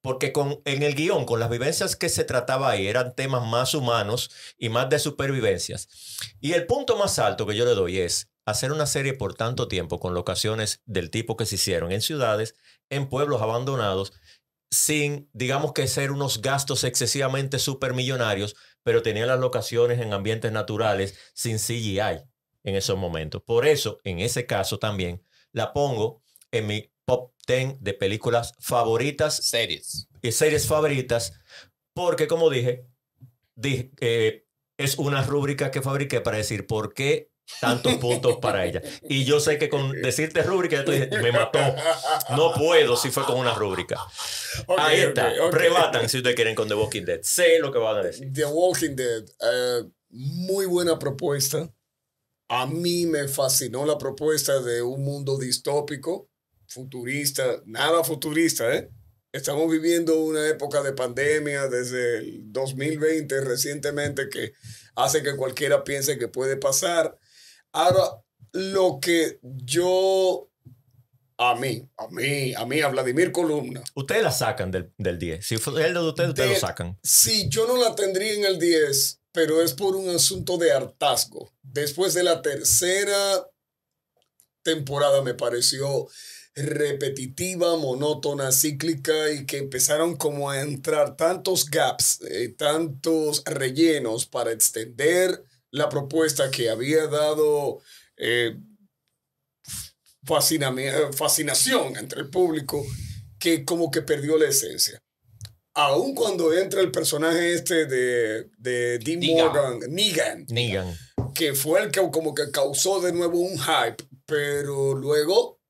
porque 0.00 0.32
con, 0.32 0.60
en 0.64 0.82
el 0.82 0.96
guion, 0.96 1.24
con 1.24 1.38
las 1.38 1.48
vivencias 1.48 1.94
que 1.94 2.08
se 2.08 2.24
trataba 2.24 2.70
ahí, 2.70 2.88
eran 2.88 3.14
temas 3.14 3.46
más 3.46 3.72
humanos 3.72 4.32
y 4.58 4.68
más 4.68 4.88
de 4.88 4.98
supervivencias. 4.98 5.86
Y 6.40 6.54
el 6.54 6.66
punto 6.66 6.96
más 6.96 7.20
alto 7.20 7.46
que 7.46 7.54
yo 7.54 7.64
le 7.64 7.76
doy 7.76 8.00
es 8.00 8.30
hacer 8.50 8.72
una 8.72 8.86
serie 8.86 9.14
por 9.14 9.34
tanto 9.34 9.68
tiempo 9.68 10.00
con 10.00 10.14
locaciones 10.14 10.82
del 10.86 11.10
tipo 11.10 11.36
que 11.36 11.46
se 11.46 11.56
hicieron 11.56 11.92
en 11.92 12.02
ciudades, 12.02 12.54
en 12.90 13.08
pueblos 13.08 13.42
abandonados, 13.42 14.12
sin, 14.70 15.28
digamos 15.32 15.72
que 15.72 15.86
ser 15.88 16.10
unos 16.12 16.42
gastos 16.42 16.84
excesivamente 16.84 17.58
supermillonarios, 17.58 18.56
pero 18.82 19.02
tenían 19.02 19.28
las 19.28 19.40
locaciones 19.40 20.00
en 20.00 20.12
ambientes 20.12 20.52
naturales 20.52 21.18
sin 21.34 21.58
CGI 21.58 22.22
en 22.62 22.76
esos 22.76 22.96
momentos. 22.96 23.42
Por 23.42 23.66
eso, 23.66 23.98
en 24.04 24.20
ese 24.20 24.46
caso 24.46 24.78
también, 24.78 25.24
la 25.52 25.72
pongo 25.72 26.22
en 26.52 26.66
mi 26.66 26.92
top 27.04 27.32
10 27.46 27.76
de 27.80 27.94
películas 27.94 28.52
favoritas 28.60 29.36
Series. 29.36 30.08
y 30.22 30.32
series 30.32 30.66
favoritas, 30.66 31.32
porque 31.94 32.28
como 32.28 32.50
dije, 32.50 32.86
dije 33.56 33.90
eh, 34.00 34.46
es 34.78 34.96
una 34.98 35.22
rúbrica 35.22 35.70
que 35.70 35.82
fabriqué 35.82 36.20
para 36.20 36.38
decir 36.38 36.66
por 36.66 36.94
qué 36.94 37.29
tantos 37.60 37.94
puntos 37.96 38.38
para 38.40 38.64
ella. 38.66 38.82
Y 39.08 39.24
yo 39.24 39.40
sé 39.40 39.58
que 39.58 39.68
con 39.68 39.92
decirte 39.92 40.42
rúbrica, 40.42 40.76
ya 40.76 40.84
tú 40.84 40.92
dices, 40.92 41.10
me 41.22 41.32
mató. 41.32 41.58
No 42.36 42.52
puedo 42.54 42.96
si 42.96 43.10
fue 43.10 43.24
con 43.24 43.36
una 43.38 43.54
rúbrica. 43.54 44.00
Ok, 44.66 44.78
Ahí 44.78 45.00
está. 45.00 45.32
ok. 45.42 45.52
Rebatan 45.52 46.08
si 46.08 46.18
ustedes 46.18 46.36
quieren 46.36 46.54
con 46.54 46.68
The 46.68 46.74
Walking 46.74 47.04
Dead. 47.04 47.20
Sé 47.22 47.58
lo 47.58 47.72
que 47.72 47.78
van 47.78 47.96
a 47.96 48.02
decir. 48.02 48.32
The 48.32 48.44
Walking 48.46 48.96
Dead, 48.96 49.24
eh, 49.40 49.84
muy 50.10 50.66
buena 50.66 50.98
propuesta. 50.98 51.72
A 52.48 52.66
mí 52.66 53.06
me 53.06 53.28
fascinó 53.28 53.86
la 53.86 53.96
propuesta 53.96 54.60
de 54.60 54.82
un 54.82 55.04
mundo 55.04 55.38
distópico, 55.38 56.28
futurista, 56.66 57.62
nada 57.64 58.02
futurista, 58.02 58.74
¿eh? 58.74 58.90
Estamos 59.32 59.70
viviendo 59.70 60.20
una 60.20 60.48
época 60.48 60.82
de 60.82 60.92
pandemia 60.92 61.68
desde 61.68 62.18
el 62.18 62.52
2020 62.52 63.40
recientemente 63.42 64.28
que 64.28 64.54
hace 64.96 65.22
que 65.22 65.36
cualquiera 65.36 65.84
piense 65.84 66.18
que 66.18 66.26
puede 66.26 66.56
pasar. 66.56 67.16
Ahora, 67.72 68.22
lo 68.52 68.98
que 69.00 69.38
yo, 69.42 70.48
a 71.38 71.54
mí, 71.54 71.88
a 71.96 72.08
mí, 72.08 72.52
a 72.54 72.66
mí, 72.66 72.80
a 72.80 72.88
Vladimir 72.88 73.30
Columna, 73.32 73.82
Ustedes 73.94 74.22
la 74.22 74.32
sacan 74.32 74.70
del, 74.70 74.92
del 74.98 75.18
10. 75.18 75.46
Si 75.46 75.56
fue 75.58 75.86
el 75.86 75.94
de 75.94 76.00
ustedes, 76.00 76.30
ustedes 76.30 76.48
De- 76.48 76.54
lo 76.54 76.60
sacan. 76.60 76.98
Sí, 77.02 77.48
yo 77.48 77.66
no 77.66 77.76
la 77.76 77.94
tendría 77.94 78.32
en 78.34 78.44
el 78.44 78.58
10, 78.58 79.20
pero 79.32 79.62
es 79.62 79.72
por 79.74 79.94
un 79.94 80.08
asunto 80.10 80.58
de 80.58 80.72
hartazgo. 80.72 81.52
Después 81.62 82.14
de 82.14 82.24
la 82.24 82.42
tercera 82.42 83.46
temporada 84.62 85.22
me 85.22 85.34
pareció 85.34 86.08
repetitiva, 86.54 87.76
monótona, 87.76 88.50
cíclica 88.52 89.30
y 89.32 89.46
que 89.46 89.58
empezaron 89.58 90.16
como 90.16 90.50
a 90.50 90.60
entrar 90.60 91.16
tantos 91.16 91.64
gaps, 91.70 92.20
eh, 92.28 92.48
tantos 92.48 93.42
rellenos 93.46 94.26
para 94.26 94.52
extender 94.52 95.44
la 95.70 95.88
propuesta 95.88 96.50
que 96.50 96.70
había 96.70 97.06
dado 97.06 97.80
eh, 98.16 98.56
fascinación 100.24 101.96
entre 101.96 102.20
el 102.20 102.30
público 102.30 102.84
que 103.38 103.64
como 103.64 103.90
que 103.90 104.02
perdió 104.02 104.36
la 104.36 104.48
esencia. 104.48 105.02
Aun 105.74 106.14
cuando 106.14 106.52
entra 106.52 106.80
el 106.80 106.90
personaje 106.90 107.54
este 107.54 107.86
de, 107.86 108.50
de 108.58 108.98
Dean 108.98 109.20
Negan. 109.20 109.46
Morgan, 109.46 109.78
Negan, 109.88 110.46
Negan. 110.48 110.98
que 111.34 111.54
fue 111.54 111.82
el 111.82 111.90
que 111.90 112.00
como 112.10 112.34
que 112.34 112.50
causó 112.50 113.00
de 113.00 113.12
nuevo 113.12 113.38
un 113.38 113.58
hype, 113.58 114.04
pero 114.26 114.94
luego... 114.94 115.60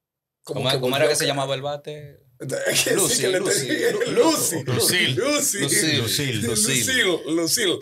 como 0.43 0.61
¿Cómo, 0.61 0.71
que 0.71 0.81
cómo 0.81 0.97
era 0.97 1.07
que 1.07 1.17
se 1.17 1.27
llamaba 1.27 1.55
el 1.55 1.63
bate? 1.63 2.21
Lucy, 2.41 2.91
Lucy, 2.95 3.27
Lucy, 3.27 3.69
Lucille. 4.07 4.07
Lucy, 4.11 4.65
Lucille. 4.65 5.15
Lucille. 5.15 6.43
Lucille, 6.43 7.21
Lucille. 7.27 7.79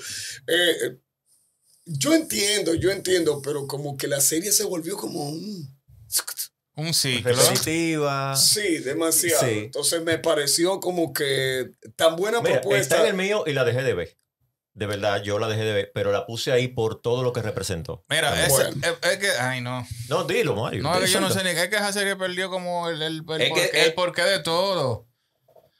Eh, 0.48 0.76
eh, 0.84 0.98
yo 1.88 2.14
entiendo, 2.14 2.74
yo 2.74 2.90
entiendo, 2.90 3.40
pero 3.42 3.66
como 3.66 3.96
que 3.96 4.06
la 4.06 4.20
serie 4.20 4.52
se 4.52 4.64
volvió 4.64 4.96
como 4.96 5.28
un... 5.28 5.76
Un 6.76 6.94
ciclo. 6.94 7.34
Repetitiva. 7.34 8.36
Sí, 8.36 8.78
demasiado. 8.78 9.44
Sí. 9.44 9.58
Entonces 9.64 10.00
me 10.02 10.18
pareció 10.18 10.78
como 10.78 11.12
que 11.12 11.70
tan 11.96 12.14
buena 12.14 12.40
Mira, 12.40 12.60
propuesta. 12.60 12.94
está 12.96 13.00
en 13.02 13.08
el 13.10 13.14
mío 13.14 13.42
y 13.46 13.52
la 13.52 13.64
dejé 13.64 13.82
de 13.82 13.94
ver. 13.94 14.16
De 14.74 14.86
verdad, 14.86 15.20
yo 15.24 15.40
la 15.40 15.48
dejé 15.48 15.62
de 15.64 15.72
ver, 15.72 15.90
pero 15.92 16.12
la 16.12 16.24
puse 16.24 16.52
ahí 16.52 16.68
por 16.68 17.02
todo 17.02 17.24
lo 17.24 17.32
que 17.32 17.42
representó. 17.42 18.04
Mira, 18.08 18.30
Bueno. 18.48 18.68
ese- 18.78 18.78
es, 18.88 19.10
es 19.12 19.18
que, 19.18 19.28
ay, 19.40 19.60
no. 19.60 19.84
No, 20.08 20.22
dilo, 20.22 20.54
Mario. 20.54 20.84
No, 20.84 20.94
es 20.94 21.06
que 21.06 21.10
yo 21.10 21.20
no 21.20 21.30
sé 21.30 21.42
ni 21.42 21.50
es 21.50 21.68
que 21.68 21.74
esa 21.74 21.92
serie 21.92 22.14
perdió 22.14 22.48
como 22.48 22.88
el, 22.88 23.02
el, 23.02 23.24
el 23.28 23.40
Es 23.42 23.48
que- 23.48 23.48
porqué, 23.48 23.80
es- 23.80 23.86
el 23.88 23.94
porqué 23.94 24.22
de 24.22 24.38
todo. 24.38 25.07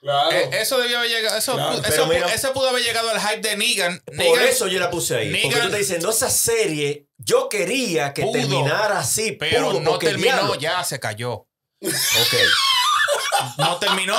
Claro. 0.01 0.31
Eh, 0.31 0.49
eso 0.53 0.77
debió 0.79 0.99
haber 0.99 1.09
llegado, 1.11 1.37
eso, 1.37 1.53
Claro, 1.55 1.81
eso, 1.83 2.07
mira- 2.07 2.33
eso 2.33 2.53
pudo 2.53 2.69
haber 2.69 2.83
llegado 2.83 3.09
al 3.09 3.19
hype 3.19 3.41
de 3.41 3.57
Negan. 3.57 3.99
Por 4.05 4.15
Negan- 4.15 4.47
eso 4.47 4.67
yo 4.67 4.79
la 4.79 4.89
puse 4.89 5.17
ahí. 5.17 5.29
porque 5.29 5.47
Negan- 5.49 5.59
tú 5.59 5.65
estás 5.65 5.79
diciendo, 5.79 6.09
esa 6.09 6.29
serie, 6.29 7.07
yo 7.17 7.49
quería 7.49 8.13
que 8.13 8.21
Pudo, 8.21 8.31
terminara 8.33 8.99
así. 8.99 9.33
pero 9.33 9.71
pudo, 9.71 9.81
no 9.81 9.91
porque 9.91 10.07
terminó, 10.07 10.31
diablo. 10.35 10.55
ya 10.55 10.83
se 10.83 10.99
cayó. 10.99 11.33
Ok. 11.33 11.47
No 13.57 13.77
terminó. 13.77 14.15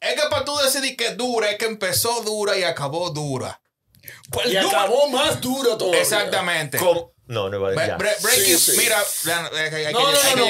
Es 0.00 0.14
que 0.20 0.28
para 0.28 0.44
tú 0.44 0.56
decidir 0.58 0.96
que 0.96 1.10
dura, 1.14 1.50
es 1.50 1.58
que 1.58 1.64
empezó 1.66 2.22
dura 2.22 2.56
y 2.56 2.62
acabó 2.62 3.10
dura. 3.10 3.60
Pues 4.30 4.46
y 4.46 4.56
dura- 4.56 4.82
acabó 4.82 5.08
más 5.08 5.40
duro 5.40 5.76
todavía. 5.76 6.00
Exactamente. 6.00 6.78
No, 7.28 7.48
no 7.48 7.56
iba 7.56 7.70
a 7.70 7.98
bre- 7.98 8.16
breaking- 8.20 8.56
Sí, 8.58 8.72
sí. 8.72 8.78
Mira, 8.78 9.00
eh, 9.00 9.86
hay 9.86 9.92
No, 9.92 9.98
que- 9.98 10.04
no, 10.04 10.08
hay 10.20 10.30
que 10.30 10.36
no, 10.36 10.46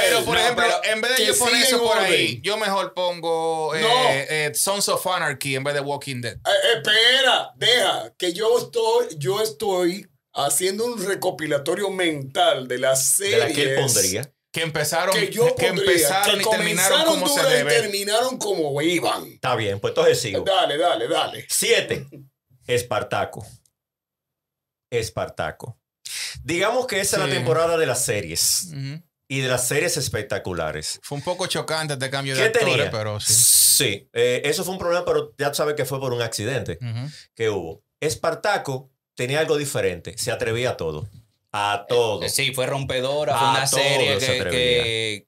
Pero, 0.00 0.24
por 0.24 0.34
No, 0.34 0.40
ejemplo, 0.40 0.64
pero 0.66 0.94
en 0.94 1.00
vez 1.00 1.16
de 1.16 1.26
yo 1.26 1.38
poner 1.38 1.62
eso 1.62 1.78
por 1.82 1.98
ahí, 1.98 2.40
yo 2.42 2.56
mejor 2.56 2.92
pongo 2.92 3.74
eh, 3.76 3.80
No. 3.80 3.88
eh, 4.10 4.52
Sons 4.54 4.88
of 4.88 5.06
Anarchy 5.06 5.54
en 5.54 5.62
vez 5.64 5.74
de 5.74 5.80
Walking 5.80 6.20
Dead. 6.20 6.34
Eh, 6.34 6.76
espera, 6.76 7.52
deja, 7.56 8.12
que 8.18 8.32
yo 8.32 8.58
estoy, 8.58 9.06
yo 9.18 9.40
estoy 9.40 10.08
haciendo 10.34 10.84
un 10.86 11.04
recopilatorio 11.06 11.90
mental 11.90 12.66
de 12.66 12.78
las 12.78 13.18
de 13.18 13.26
series 13.30 13.38
la 13.38 13.54
que 13.54 13.62
él 13.62 13.80
pondría. 13.80 14.32
Que 14.52 14.62
empezaron, 14.62 15.14
que 15.14 15.30
yo 15.30 15.54
que 15.54 15.68
pondría, 15.68 15.92
empezaron 15.92 16.34
que 16.36 16.42
y 16.42 16.50
terminaron 16.50 17.04
comenzaron 17.04 17.20
como 17.20 17.28
se 17.28 17.40
y 17.48 17.52
debe. 17.52 17.70
terminaron 17.72 18.38
como 18.38 18.82
iban. 18.82 19.24
Está 19.28 19.54
bien, 19.54 19.78
pues 19.78 19.92
entonces 19.92 20.20
sigo. 20.20 20.40
Dale, 20.44 20.76
dale, 20.76 21.06
dale. 21.06 21.46
Siete. 21.48 22.06
Espartaco. 22.66 23.46
Espartaco. 24.90 25.78
Digamos 26.42 26.86
que 26.86 27.00
esa 27.00 27.16
es 27.22 27.28
la 27.28 27.32
temporada 27.34 27.76
de 27.78 27.86
las 27.86 28.04
series 28.04 28.68
y 29.28 29.40
de 29.40 29.48
las 29.48 29.68
series 29.68 29.96
espectaculares. 29.96 30.98
Fue 31.02 31.16
un 31.18 31.22
poco 31.24 31.46
chocante 31.46 31.94
este 31.94 32.10
cambio 32.10 32.34
de 32.34 32.40
¿Qué 32.40 32.46
actores, 32.46 32.74
tenía? 32.76 32.90
pero 32.90 33.20
sí. 33.20 33.34
Sí, 33.80 34.08
eh, 34.12 34.42
eso 34.44 34.62
fue 34.64 34.74
un 34.74 34.78
problema, 34.78 35.04
pero 35.06 35.32
ya 35.38 35.54
sabes 35.54 35.74
que 35.74 35.84
fue 35.86 36.00
por 36.00 36.12
un 36.12 36.20
accidente 36.20 36.78
que 37.34 37.48
hubo. 37.48 37.82
Espartaco 38.00 38.90
tenía 39.14 39.40
algo 39.40 39.56
diferente, 39.56 40.14
se 40.18 40.30
atrevía 40.32 40.70
a 40.70 40.76
todo. 40.76 41.08
A 41.52 41.86
todo. 41.88 42.22
Eh, 42.22 42.28
Sí, 42.28 42.52
fue 42.52 42.66
rompedora, 42.66 43.36
fue 43.38 43.46
A 43.46 43.50
una 43.52 43.70
todo 43.70 43.80
serie 43.80 44.20
se 44.20 44.26
que, 44.26 44.32
atrevía. 44.40 44.82
que, 44.82 45.26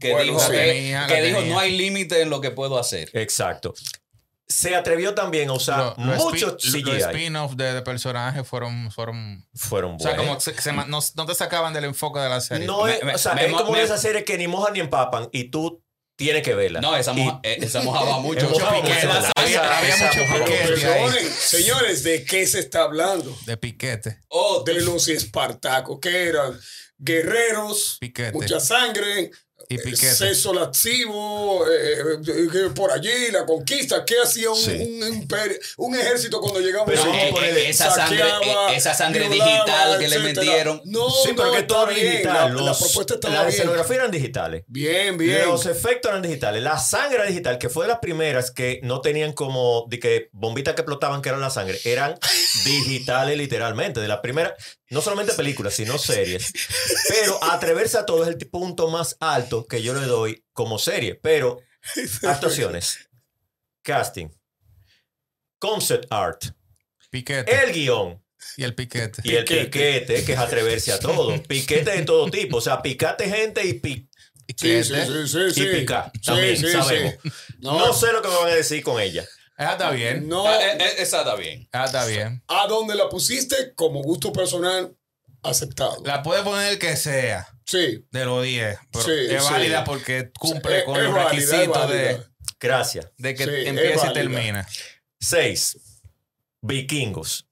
que 0.00 0.10
Bueno, 0.12 0.24
dijo, 0.32 0.40
sí. 0.40 0.52
que, 0.52 0.58
Tenía, 0.58 1.06
que 1.06 1.22
dijo 1.22 1.40
no 1.42 1.58
hay 1.58 1.76
límite 1.76 2.20
en 2.22 2.30
lo 2.30 2.40
que 2.40 2.50
puedo 2.50 2.78
hacer. 2.78 3.10
Exacto. 3.12 3.74
Se 4.50 4.74
atrevió 4.74 5.14
también 5.14 5.50
a 5.50 5.52
usar 5.52 5.94
Lo- 5.98 6.04
los 6.06 6.24
mucho 6.24 6.56
spi- 6.58 6.80
los 6.82 6.94
CGI. 6.96 7.02
spin-offs 7.02 7.56
de, 7.56 7.74
de 7.74 7.82
personajes 7.82 8.46
fueron, 8.48 8.90
fueron 8.90 9.46
Fueron 9.54 9.96
o 9.96 9.98
sea, 9.98 10.14
buenos. 10.16 10.42
como 10.44 10.58
se 10.60 10.72
ma- 10.72 10.86
no, 10.86 11.00
no 11.16 11.26
te 11.26 11.34
sacaban 11.34 11.74
del 11.74 11.84
enfoque 11.84 12.18
de 12.20 12.28
la 12.30 12.40
serie. 12.40 12.66
No 12.66 12.84
Me- 12.84 12.96
es, 12.96 13.04
me- 13.04 13.14
o 13.14 13.18
sea, 13.18 13.34
me- 13.34 13.44
es 13.46 13.52
como 13.52 13.72
me- 13.72 13.78
de 13.80 13.84
esas 13.84 14.00
series 14.00 14.24
que 14.24 14.38
ni 14.38 14.48
mojan 14.48 14.72
ni 14.72 14.80
empapan 14.80 15.28
y 15.32 15.50
tú 15.50 15.82
tienes 16.16 16.42
que 16.42 16.54
verla. 16.54 16.80
No, 16.80 16.96
esa, 16.96 17.12
Y- 17.12 17.16
moja, 17.24 17.40
eh, 17.42 17.58
esa 17.60 17.82
mojaba 17.82 18.20
mucho. 18.20 18.48
Mucho 18.48 18.66
piquete, 18.70 19.06
había, 19.36 19.96
mucho 19.96 20.44
piquete 20.44 21.30
señores, 21.30 22.02
¿de 22.02 22.24
qué 22.24 22.46
se 22.46 22.58
está 22.60 22.82
hablando? 22.84 23.36
De 23.44 23.56
piquete. 23.58 24.18
Oh, 24.28 24.62
De 24.64 24.80
los 24.80 25.08
Espartacos, 25.08 25.98
que 26.00 26.26
eran 26.28 26.58
guerreros, 26.96 27.98
Piquete. 28.00 28.32
mucha 28.32 28.60
sangre, 28.60 29.30
Y 29.70 29.74
eh, 29.74 29.78
Piquete. 29.84 30.14
sexo 30.14 30.54
lascivo, 30.54 31.66
eh, 31.68 32.14
eh, 32.22 32.48
que 32.50 32.58
por 32.74 32.90
allí, 32.90 33.30
la 33.30 33.44
conquista. 33.44 34.04
¿Qué 34.04 34.14
hacía 34.22 34.50
un, 34.50 34.56
Sí. 34.56 34.70
un 35.02 35.14
imperio, 35.14 35.58
un 35.76 35.94
ejército 35.94 36.40
cuando 36.40 36.60
Pero 36.86 37.14
eh, 37.14 37.30
eh, 37.42 37.68
esa 37.68 37.90
sangre- 37.90 38.18
Saqueaba, 38.18 38.72
eh, 38.72 38.76
esa 38.76 38.94
sangre 38.94 39.28
violaba, 39.28 39.52
digital 39.54 39.98
que 39.98 40.08
le 40.08 40.18
metieron. 40.20 40.80
No, 40.86 41.10
sí, 41.10 41.32
pero 41.36 41.48
no, 41.48 41.54
que 41.54 41.62
todo 41.64 41.86
bien, 41.88 42.10
digital. 42.12 42.34
La, 42.34 42.48
la 42.48 42.68
Los- 42.70 42.78
propuesta 42.78 43.14
estaba 43.14 43.34
las 43.34 43.42
bien. 43.46 43.54
escenografías 43.56 43.98
eran 43.98 44.10
digitales. 44.10 44.64
Bien, 44.68 45.18
bien. 45.18 45.46
Los 45.46 45.66
efectos 45.66 46.10
eran 46.10 46.22
digitales. 46.22 46.62
La 46.62 46.78
sangre 46.78 47.16
era 47.16 47.26
digital, 47.26 47.58
que 47.58 47.68
fue 47.68 47.84
de 47.84 47.88
las 47.88 47.98
primeras 47.98 48.50
que 48.50 48.80
no 48.84 49.02
tenían 49.02 49.32
como 49.34 49.84
de 49.88 49.98
que 49.98 50.28
bombitas 50.32 50.74
que 50.74 50.80
explotaban, 50.80 51.20
que 51.20 51.28
eran 51.28 51.40
la 51.42 51.50
sangre. 51.50 51.78
Eran 51.84 52.18
digitales 52.64 53.36
literalmente. 53.36 54.00
De 54.00 54.08
las 54.08 54.20
primeras, 54.20 54.54
no 54.90 55.00
solamente 55.02 55.34
películas, 55.34 55.74
sino 55.74 55.98
series. 55.98 56.52
Pero 57.08 57.42
atreverse 57.44 57.98
a 57.98 58.06
todo 58.06 58.22
es 58.24 58.28
el 58.28 58.36
punto 58.48 58.88
más 58.88 59.16
alto 59.20 59.66
que 59.66 59.82
yo 59.82 59.94
le 59.94 60.06
doy 60.06 60.44
como 60.52 60.78
serie. 60.78 61.14
Pero 61.14 61.60
actuaciones, 62.22 63.08
casting, 63.82 64.28
concept 65.58 66.06
art, 66.10 66.44
Piquete. 67.10 67.50
el 67.64 67.72
guion. 67.72 68.22
y 68.56 68.64
el 68.64 68.74
piquete. 68.74 69.22
Y 69.24 69.34
el 69.34 69.44
Piquete. 69.44 69.64
piquete, 69.66 70.24
que 70.24 70.32
es 70.32 70.38
atreverse 70.38 70.92
a 70.92 70.98
todo. 71.00 71.42
Piquete 71.42 71.90
de 71.90 72.02
todo 72.04 72.30
tipo. 72.30 72.58
O 72.58 72.60
sea, 72.60 72.80
picate 72.82 73.28
gente 73.28 73.64
y, 73.66 73.74
pi- 73.74 74.08
Sí, 74.56 74.82
sí, 74.82 74.94
sí, 74.94 75.28
sí, 75.28 75.50
sí. 75.52 75.62
y 75.62 75.66
picar. 75.80 76.10
Sí, 76.14 76.20
También 76.24 76.56
sí, 76.56 76.70
sabemos. 76.72 77.14
sí. 77.22 77.30
No, 77.58 77.92
sé 77.92 78.12
lo 78.12 78.22
que 78.22 78.28
me 78.28 78.34
van 78.36 78.48
a 78.48 78.54
decir 78.54 78.82
con 78.82 79.00
ella. 79.00 79.26
Esa 79.58 79.72
está 79.72 79.90
bien. 79.90 80.28
No, 80.28 80.46
Ah, 80.46 80.56
eh, 80.62 80.78
eh, 80.80 80.94
esa 80.98 81.18
está 81.18 81.34
bien. 81.34 81.68
Esa 81.72 81.84
está 81.84 82.06
bien. 82.06 82.42
a 82.48 82.66
donde 82.68 82.94
la 82.94 83.08
pusiste 83.08 83.74
como 83.74 84.02
gusto 84.02 84.32
personal, 84.32 84.96
aceptado. 85.42 86.00
La 86.04 86.22
puede 86.22 86.42
poner 86.44 86.72
el 86.72 86.78
que 86.78 86.96
sea 86.96 87.48
Sí. 87.66 88.06
de 88.10 88.24
los 88.24 88.42
10. 88.44 88.78
Pero 88.92 89.04
Sí, 89.04 89.10
es 89.28 89.44
sí. 89.44 89.52
válida 89.52 89.84
porque 89.84 90.30
cumple 90.38 90.84
con 90.84 90.96
es 90.96 91.02
los 91.04 91.14
requisitos 91.24 91.90
de. 91.90 92.24
Gracias. 92.60 93.08
de 93.18 93.34
que 93.34 93.68
empiece 93.68 94.06
y 94.08 94.12
termina. 94.12 94.66
Seis. 95.20 95.76
Vikingos. 96.60 97.46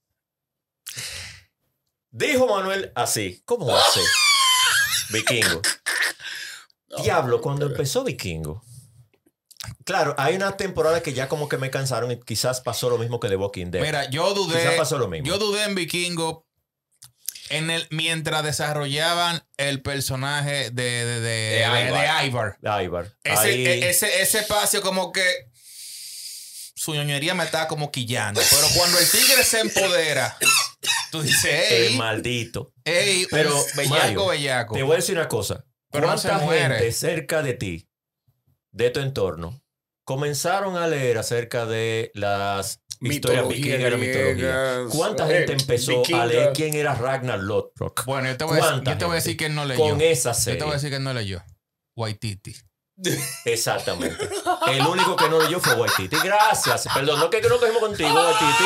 Dijo 2.09 2.47
Manuel 2.47 2.91
así. 2.95 3.41
¿Cómo 3.45 3.67
va 3.67 3.79
a 3.79 3.91
ser? 3.91 4.03
Vikingo. 5.11 5.61
Diablo, 7.03 7.41
cuando 7.41 7.65
empezó 7.67 8.03
Vikingo. 8.03 8.63
Claro, 9.87 10.13
hay 10.17 10.35
unas 10.35 10.57
temporadas 10.57 11.01
que 11.01 11.13
ya 11.13 11.29
como 11.29 11.47
que 11.47 11.57
me 11.57 11.71
cansaron 11.71 12.11
y 12.11 12.19
quizás 12.19 12.59
pasó 12.59 12.89
lo 12.89 12.97
mismo 12.97 13.21
que 13.21 13.29
The 13.29 13.37
Walking 13.37 13.71
Dead. 13.71 13.81
Mira, 13.81 14.09
yo 14.09 14.33
dudé. 14.33 14.59
Quizás 14.59 14.73
pasó 14.75 14.97
lo 14.97 15.07
mismo. 15.07 15.25
Yo 15.25 15.37
dudé 15.37 15.63
en 15.63 15.75
Vikingo 15.75 16.45
en 17.49 17.69
el, 17.69 17.87
mientras 17.89 18.43
desarrollaban 18.43 19.41
el 19.55 19.81
personaje 19.81 20.71
de, 20.71 20.83
de, 20.83 21.05
de, 21.05 21.19
de- 21.21 22.25
Ivar. 22.27 22.57
de 22.59 22.83
Ivar. 22.83 23.13
Ese, 23.23 23.53
e- 23.53 23.89
ese, 23.89 24.21
ese 24.21 24.39
espacio 24.39 24.81
como 24.81 25.13
que 25.13 25.23
su 26.75 26.93
ñoñería 26.93 27.33
me 27.33 27.45
estaba 27.45 27.69
como 27.69 27.89
quillando. 27.89 28.41
Pero 28.49 28.67
cuando 28.75 28.99
el 28.99 29.09
tigre 29.09 29.45
se 29.45 29.61
empodera, 29.61 30.37
tú 31.11 31.21
dices, 31.21 31.71
el 31.71 31.83
ey, 31.83 31.95
maldito. 31.95 32.73
ey, 32.83 33.25
Pero, 33.31 33.55
bellaco, 33.77 33.95
Mario, 33.97 34.27
bellaco. 34.27 34.73
Te 34.75 34.83
voy 34.83 34.93
a 34.93 34.95
decir 34.97 35.17
una 35.17 35.29
cosa. 35.29 35.63
Pero 35.91 36.07
no 36.07 36.13
¿Cuánta 36.13 36.39
muere. 36.39 36.75
gente 36.79 36.91
cerca 36.91 37.41
de 37.41 37.53
ti, 37.53 37.89
de 38.71 38.89
tu 38.89 38.99
entorno, 38.99 39.63
comenzaron 40.07 40.77
a 40.77 40.87
leer 40.87 41.17
acerca 41.17 41.65
de 41.65 42.11
las 42.13 42.81
historias 43.01 43.45
Mitología 43.45 43.75
vikingas, 43.75 43.91
la 43.91 43.97
mitología? 43.97 44.77
¿Cuánta 44.89 45.29
eh, 45.29 45.37
gente 45.39 45.53
empezó 45.53 45.97
vikinga. 45.97 46.21
a 46.21 46.25
leer 46.25 46.53
quién 46.53 46.73
era 46.75 46.95
Ragnar 46.95 47.39
Lothbrok? 47.39 48.05
Bueno, 48.05 48.29
yo 48.29 48.37
te 48.37 48.45
voy 48.45 48.53
a, 48.53 48.55
decir- 48.55 48.69
¿Cuánta 48.71 48.91
yo 48.93 48.97
te 48.97 49.05
voy 49.05 49.11
a 49.11 49.15
gente? 49.17 49.27
decir 49.29 49.37
que 49.37 49.45
él 49.47 49.55
no 49.55 49.65
leyó. 49.65 49.89
Con 49.89 50.01
esa 50.01 50.31
Yo 50.31 50.39
serie. 50.39 50.59
te 50.59 50.63
voy 50.63 50.71
a 50.71 50.75
decir 50.75 50.89
que 50.91 50.95
él 50.95 51.03
no 51.03 51.13
leyó. 51.13 51.43
Waititi. 51.97 52.55
Exactamente. 53.45 54.27
El 54.67 54.81
único 54.81 55.15
que 55.15 55.29
no 55.29 55.39
leyó 55.39 55.59
fue 55.59 55.75
Waititi. 55.75 56.17
Gracias. 56.23 56.87
Perdón, 56.93 57.19
no 57.19 57.29
que 57.29 57.41
no 57.41 57.59
cogimos 57.59 57.81
contigo, 57.81 58.13
Waititi. 58.13 58.63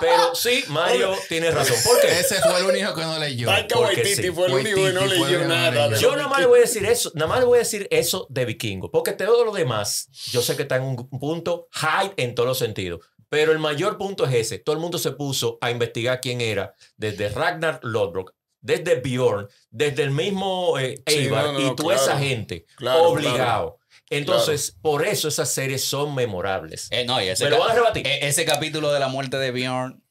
Pero 0.00 0.34
sí, 0.34 0.64
Mario 0.68 1.14
tiene 1.28 1.50
razón. 1.50 1.76
¿Por 1.84 2.00
qué? 2.00 2.20
Ese 2.20 2.40
fue 2.40 2.58
el 2.58 2.66
único 2.66 2.94
que 2.94 3.02
no 3.02 3.18
leyó. 3.18 3.48
Porque 3.48 3.74
Waititi 3.74 4.22
sí. 4.22 4.30
fue 4.30 4.46
el 4.46 4.52
único 4.54 4.84
que 4.84 4.92
no 4.92 5.06
leyó 5.06 5.38
no 5.40 5.48
nada. 5.48 5.96
Yo 5.96 6.16
nada 6.16 6.28
más 6.28 6.40
le 6.40 6.46
voy 6.46 6.58
a 6.58 6.62
decir 6.62 6.84
eso, 6.84 7.12
nada 7.14 7.28
más 7.28 7.38
le 7.38 7.44
voy 7.44 7.56
a 7.56 7.60
decir 7.60 7.86
eso 7.90 8.26
de 8.30 8.44
vikingo, 8.44 8.90
porque 8.90 9.12
todo 9.12 9.44
lo 9.44 9.52
demás, 9.52 10.08
yo 10.30 10.42
sé 10.42 10.56
que 10.56 10.62
está 10.62 10.76
en 10.76 10.82
un 10.82 11.08
punto 11.08 11.68
high 11.70 12.12
en 12.16 12.34
todos 12.34 12.48
los 12.48 12.58
sentidos, 12.58 13.00
pero 13.28 13.52
el 13.52 13.58
mayor 13.58 13.96
punto 13.96 14.24
es 14.26 14.34
ese. 14.34 14.58
Todo 14.58 14.74
el 14.74 14.82
mundo 14.82 14.98
se 14.98 15.12
puso 15.12 15.58
a 15.60 15.70
investigar 15.70 16.20
quién 16.20 16.40
era, 16.40 16.74
desde 16.96 17.28
Ragnar 17.28 17.80
Lodbrok, 17.82 18.34
desde 18.62 19.00
Bjorn, 19.00 19.48
desde 19.70 20.02
el 20.04 20.10
mismo 20.12 20.78
eh, 20.78 21.02
Sí, 21.06 21.18
Ivar 21.24 21.44
no, 21.46 21.52
no, 21.52 21.60
y 21.60 21.64
no, 21.64 21.74
toda 21.74 21.94
esa 21.96 22.18
gente, 22.18 22.64
Claro, 22.76 23.08
obligado. 23.10 23.78
Entonces, 24.08 24.76
por 24.80 25.04
eso 25.06 25.28
esas 25.28 25.50
series 25.52 25.84
son 25.84 26.14
memorables. 26.14 26.88
Eh, 26.90 27.04
no, 27.04 27.22
y 27.22 27.28
ese, 27.28 27.44
¿Me 27.44 27.50
lo 27.50 27.58
van 27.60 27.72
a 27.72 27.74
rebatir? 27.74 28.06
eh, 28.06 28.20
ese 28.28 28.44
capítulo 28.44 28.92
de 28.92 29.00
la 29.00 29.08
muerte 29.08 29.36
de 29.38 29.50
Bjorn. 29.50 30.02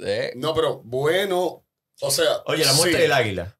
eh, 0.00 0.32
No, 0.36 0.54
pero 0.54 0.80
bueno, 0.84 1.64
o 2.00 2.10
sea. 2.10 2.42
Oye, 2.46 2.64
la 2.64 2.72
muerte 2.74 2.96
sí, 2.96 3.02
del 3.02 3.12
águila. 3.12 3.58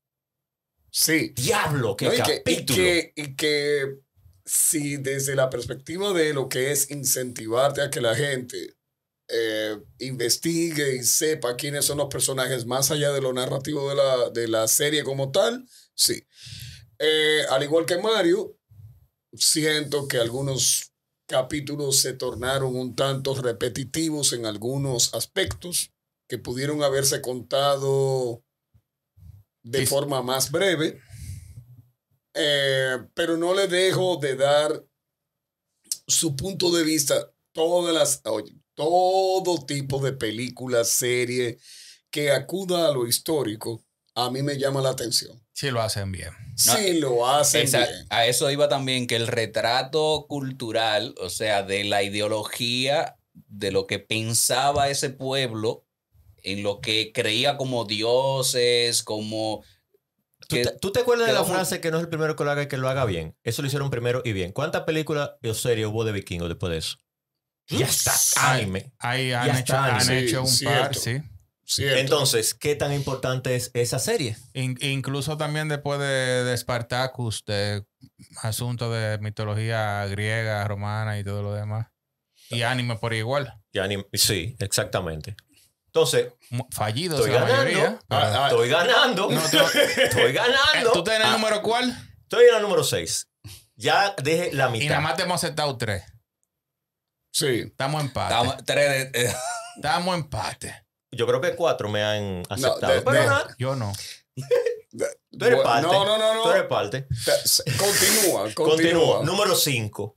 Sí. 0.91 1.33
Diablo, 1.37 1.97
qué 1.97 2.07
No, 2.07 2.15
y, 2.15 2.17
que, 2.23 2.35
y, 2.35 2.39
capítulo. 2.39 2.77
que, 2.77 3.13
y 3.17 3.35
que 3.37 3.97
si 4.45 4.97
desde 4.97 5.35
la 5.35 5.51
perspectiva 5.51 6.13
de 6.13 6.35
lo 6.35 6.49
que 6.49 6.71
es 6.73 6.91
incentivarte 6.91 7.81
a 7.83 7.91
que 7.91 8.01
la 8.01 8.15
gente 8.15 8.75
eh, 9.29 9.77
investigue 9.99 10.97
y 10.97 11.03
sepa 11.05 11.57
quiénes 11.57 11.85
son 11.87 11.99
los 11.99 12.09
personajes 12.09 12.67
más 12.67 12.91
allá 12.91 13.13
de 13.13 13.21
lo 13.21 13.33
narrativo 13.33 13.89
de 13.89 13.95
la, 13.97 14.31
de 14.31 14.49
la 14.49 14.69
serie 14.69 15.03
como 15.05 15.31
tal, 15.33 15.67
sí. 15.95 16.27
Eh, 16.99 17.43
al 17.51 17.63
igual 17.63 17.87
que 17.87 17.99
Mario, 17.99 18.59
siento 19.33 20.07
que 20.09 20.19
algunos 20.19 20.93
capítulos 21.27 22.01
se 22.01 22.13
tornaron 22.13 22.77
un 22.77 22.95
tanto 22.95 23.35
repetitivos 23.35 24.33
en 24.33 24.47
algunos 24.47 25.15
aspectos 25.15 25.91
que 26.29 26.39
pudieron 26.39 26.83
haberse 26.83 27.21
contado 27.21 28.45
de 29.63 29.81
Sí. 29.81 29.87
forma 29.87 30.23
más 30.23 30.51
breve. 30.51 31.01
Eh, 32.35 32.99
pero 33.15 33.37
no 33.37 33.55
le 33.55 33.69
dejo 33.69 34.17
de 34.17 34.37
dar 34.37 34.85
su 36.07 36.37
punto 36.37 36.71
de 36.73 36.83
vista. 36.85 37.33
Todas 37.53 37.95
las, 37.95 38.21
oye, 38.25 38.61
todo 38.75 39.65
tipo 39.65 40.01
de 40.01 40.13
películas, 40.13 40.89
serie 40.91 41.59
que 42.11 42.31
acuda 42.31 42.89
a 42.89 42.93
lo 42.93 43.07
histórico, 43.07 43.85
a 44.15 44.31
mí 44.31 44.43
me 44.43 44.57
llama 44.59 44.81
la 44.81 44.91
atención. 44.91 45.41
Sí 45.53 45.71
lo 45.71 45.81
hacen 45.83 46.13
bien. 46.13 46.31
Si 46.57 46.99
lo 47.01 47.29
hacen 47.29 47.63
esa- 47.63 47.79
bien. 47.87 48.07
a 48.11 48.27
eso 48.27 48.51
iba 48.51 48.69
también 48.69 49.07
que 49.07 49.17
el 49.17 49.27
retrato 49.27 50.27
cultural, 50.29 51.15
o 51.21 51.31
sea, 51.31 51.63
de 51.63 51.85
la 51.85 52.03
ideología, 52.03 53.17
de 53.33 53.73
lo 53.73 53.87
que 53.87 53.99
pensaba 53.99 54.89
ese 54.91 55.11
pueblo, 55.11 55.85
en 56.43 56.63
lo 56.63 56.81
que 56.81 57.11
creía 57.13 57.57
como 57.57 57.85
dioses, 57.85 59.03
como... 59.03 59.65
¿Tú, 60.49 60.57
que- 60.57 60.65
te, 60.65 60.79
tú 60.79 60.93
te 60.93 61.01
acuerdas 61.01 61.27
de 61.27 61.33
la 61.33 61.45
frase 61.45 61.81
que 61.81 61.91
no 61.91 61.97
es 61.97 62.03
el 62.05 62.09
primero 62.09 62.37
que 62.37 62.45
lo 62.45 62.51
haga 62.51 62.63
y 62.65 62.69
que 62.69 62.77
lo 62.77 62.89
haga 62.89 63.05
bien? 63.07 63.37
Eso 63.43 63.63
lo 63.63 63.67
hicieron 63.69 63.91
primero 63.91 64.23
y 64.25 64.33
bien. 64.33 64.53
¿Cuántas 64.53 64.83
películas 64.83 65.31
o 65.43 65.55
series 65.55 65.87
hubo 65.89 66.05
de 66.05 66.13
vikingos 66.13 66.49
después 66.49 66.71
de 66.71 66.79
eso? 66.79 66.99
Ya 67.69 67.87
está, 67.87 68.13
anime. 68.53 68.93
Ahí 68.99 69.33
han, 69.33 69.57
hecho, 69.57 69.77
han 69.77 70.01
sí, 70.01 70.13
hecho 70.15 70.41
un 70.43 70.47
par, 70.47 70.55
cierto. 70.95 71.01
sí. 71.01 71.23
Cierto. 71.67 71.99
Entonces, 71.99 72.53
¿qué 72.53 72.75
tan 72.77 72.93
importante 72.93 73.57
es 73.57 73.71
esa 73.73 73.99
serie? 73.99 74.37
In- 74.53 74.77
incluso 74.83 75.39
también 75.39 75.69
después 75.71 75.99
de, 75.99 76.45
de 76.45 76.55
Spartacus, 76.59 77.43
de 77.47 77.87
asuntos 78.43 78.93
de 78.93 79.17
mitología 79.19 80.05
griega, 80.07 80.63
romana 80.69 81.19
y 81.19 81.25
todo 81.25 81.43
lo 81.43 81.55
demás. 81.55 81.87
Y 82.51 82.63
anime 82.63 82.97
por 82.97 83.15
igual. 83.15 83.55
Y 83.73 83.79
anime- 83.79 84.07
sí, 84.13 84.57
exactamente. 84.59 85.37
Entonces, 85.87 86.35
Fallidos 86.71 87.21
estoy 87.21 87.33
la 87.33 87.41
ganando. 87.47 87.63
mayoría. 87.65 87.99
Ah, 88.11 88.33
ah, 88.45 88.49
estoy 88.51 88.69
ganando. 88.69 89.31
No, 89.31 89.41
estoy 90.03 90.33
ganando. 90.33 90.93
¿Tú 90.93 91.03
tienes 91.03 91.23
el 91.23 91.27
Ah, 91.35 91.39
número 91.39 91.63
cuál? 91.63 91.97
Estoy 92.25 92.45
en 92.47 92.53
la 92.53 92.61
número 92.61 92.85
6. 92.85 93.29
Ya 93.77 94.15
dejé 94.23 94.53
la 94.53 94.69
Y 94.69 94.73
mitad. 94.73 94.89
nada 94.91 95.01
más 95.01 95.17
te 95.17 95.23
hemos 95.23 95.43
aceptado 95.43 95.79
tres. 95.79 96.03
Sí. 97.35 97.65
Estamos 97.67 98.01
en 98.01 98.07
empate. 98.09 98.35
Estamos- 98.35 98.65
tres 98.65 99.13
de- 99.13 99.23
eh, 99.25 99.35
Estamos 99.77 100.15
en 100.15 100.21
empate. 100.23 100.87
Yo 101.11 101.27
creo 101.27 101.41
que 101.41 101.55
cuatro 101.55 101.89
me 101.89 102.03
han 102.03 102.43
aceptado. 102.49 102.93
de- 102.95 103.03
pero 103.03 103.21
de- 103.21 103.27
nada, 103.27 103.55
Yo 103.59 103.77
no. 103.77 103.93
tú 104.37 105.45
eres 105.45 105.57
Bueno, 105.59 105.63
parte. 105.63 105.87
No, 105.87 106.05
no, 106.05 106.19
no, 106.19 106.35
no. 106.35 106.43
Tú 106.45 106.51
eres 106.51 106.65
parte. 106.65 107.07
Continúa, 107.79 108.43
Continúo. 108.55 108.69
continúa. 108.71 109.23
Número 109.25 109.55
5. 109.55 110.17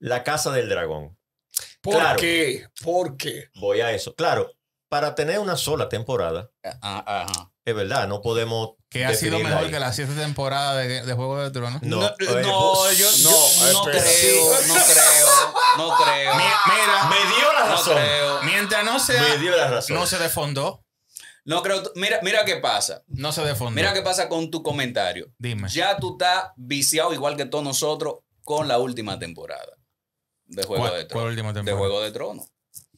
La 0.00 0.22
Casa 0.24 0.50
del 0.52 0.68
Dragón. 0.68 1.16
¿Por 1.80 1.94
claro. 1.94 2.18
qué? 2.18 2.66
¿Por 2.82 3.16
qué? 3.16 3.50
Voy 3.56 3.80
a 3.80 3.92
eso. 3.92 4.14
Claro, 4.14 4.52
para 4.88 5.14
tener 5.14 5.38
una 5.38 5.56
sola 5.56 5.88
temporada, 5.88 6.50
ah, 6.82 7.26
ajá. 7.28 7.52
Es 7.70 7.74
verdad, 7.74 8.06
no 8.08 8.20
podemos. 8.20 8.70
Que 8.90 9.04
ha 9.04 9.14
sido 9.14 9.38
mejor 9.38 9.64
ahí. 9.64 9.70
que 9.70 9.78
la 9.78 9.92
siete 9.92 10.14
temporada 10.14 10.76
de, 10.76 11.02
de 11.04 11.12
Juego 11.12 11.38
de 11.42 11.50
Tronos. 11.50 11.82
No, 11.82 11.96
No, 12.00 12.06
eh, 12.06 12.14
no, 12.42 12.92
yo, 12.92 13.06
no, 13.22 13.30
yo 13.60 13.72
no 13.72 13.82
creo, 13.84 14.50
no 14.66 14.74
creo, 14.74 15.54
no 15.76 15.96
creo. 15.96 16.34
Mi- 16.36 16.42
Mira, 16.42 17.04
Me 17.10 17.36
dio 17.36 17.52
la 17.52 17.64
No 17.66 17.70
razón. 17.76 17.96
creo. 17.96 18.42
mientras 18.44 18.84
no 18.84 18.98
sea, 18.98 19.22
Me 19.22 19.38
dio 19.38 19.56
la 19.56 19.68
razón. 19.68 19.96
no 19.96 20.06
se 20.06 20.18
desfondó. 20.18 20.84
No 21.44 21.62
creo. 21.62 21.82
Mira, 21.94 22.18
mira 22.22 22.44
qué 22.44 22.56
pasa. 22.56 23.02
No 23.08 23.32
se 23.32 23.42
defondió. 23.42 23.74
Mira 23.82 23.94
qué 23.94 24.02
pasa 24.02 24.28
con 24.28 24.50
tu 24.50 24.62
comentario. 24.62 25.26
Dime. 25.38 25.68
Ya 25.68 25.96
tú 25.98 26.12
estás 26.12 26.50
viciado 26.56 27.12
igual 27.14 27.36
que 27.36 27.46
todos 27.46 27.64
nosotros 27.64 28.16
con 28.44 28.68
la 28.68 28.78
última 28.78 29.18
temporada 29.18 29.76
de 30.46 30.62
Juego 30.64 30.84
¿Cuál- 30.84 30.92
de 30.96 30.98
cuál 31.00 31.08
Tronos. 31.08 31.30
última 31.30 31.48
De 31.48 31.54
temporada? 31.54 31.78
Juego 31.78 32.00
de 32.02 32.10
Tronos. 32.12 32.46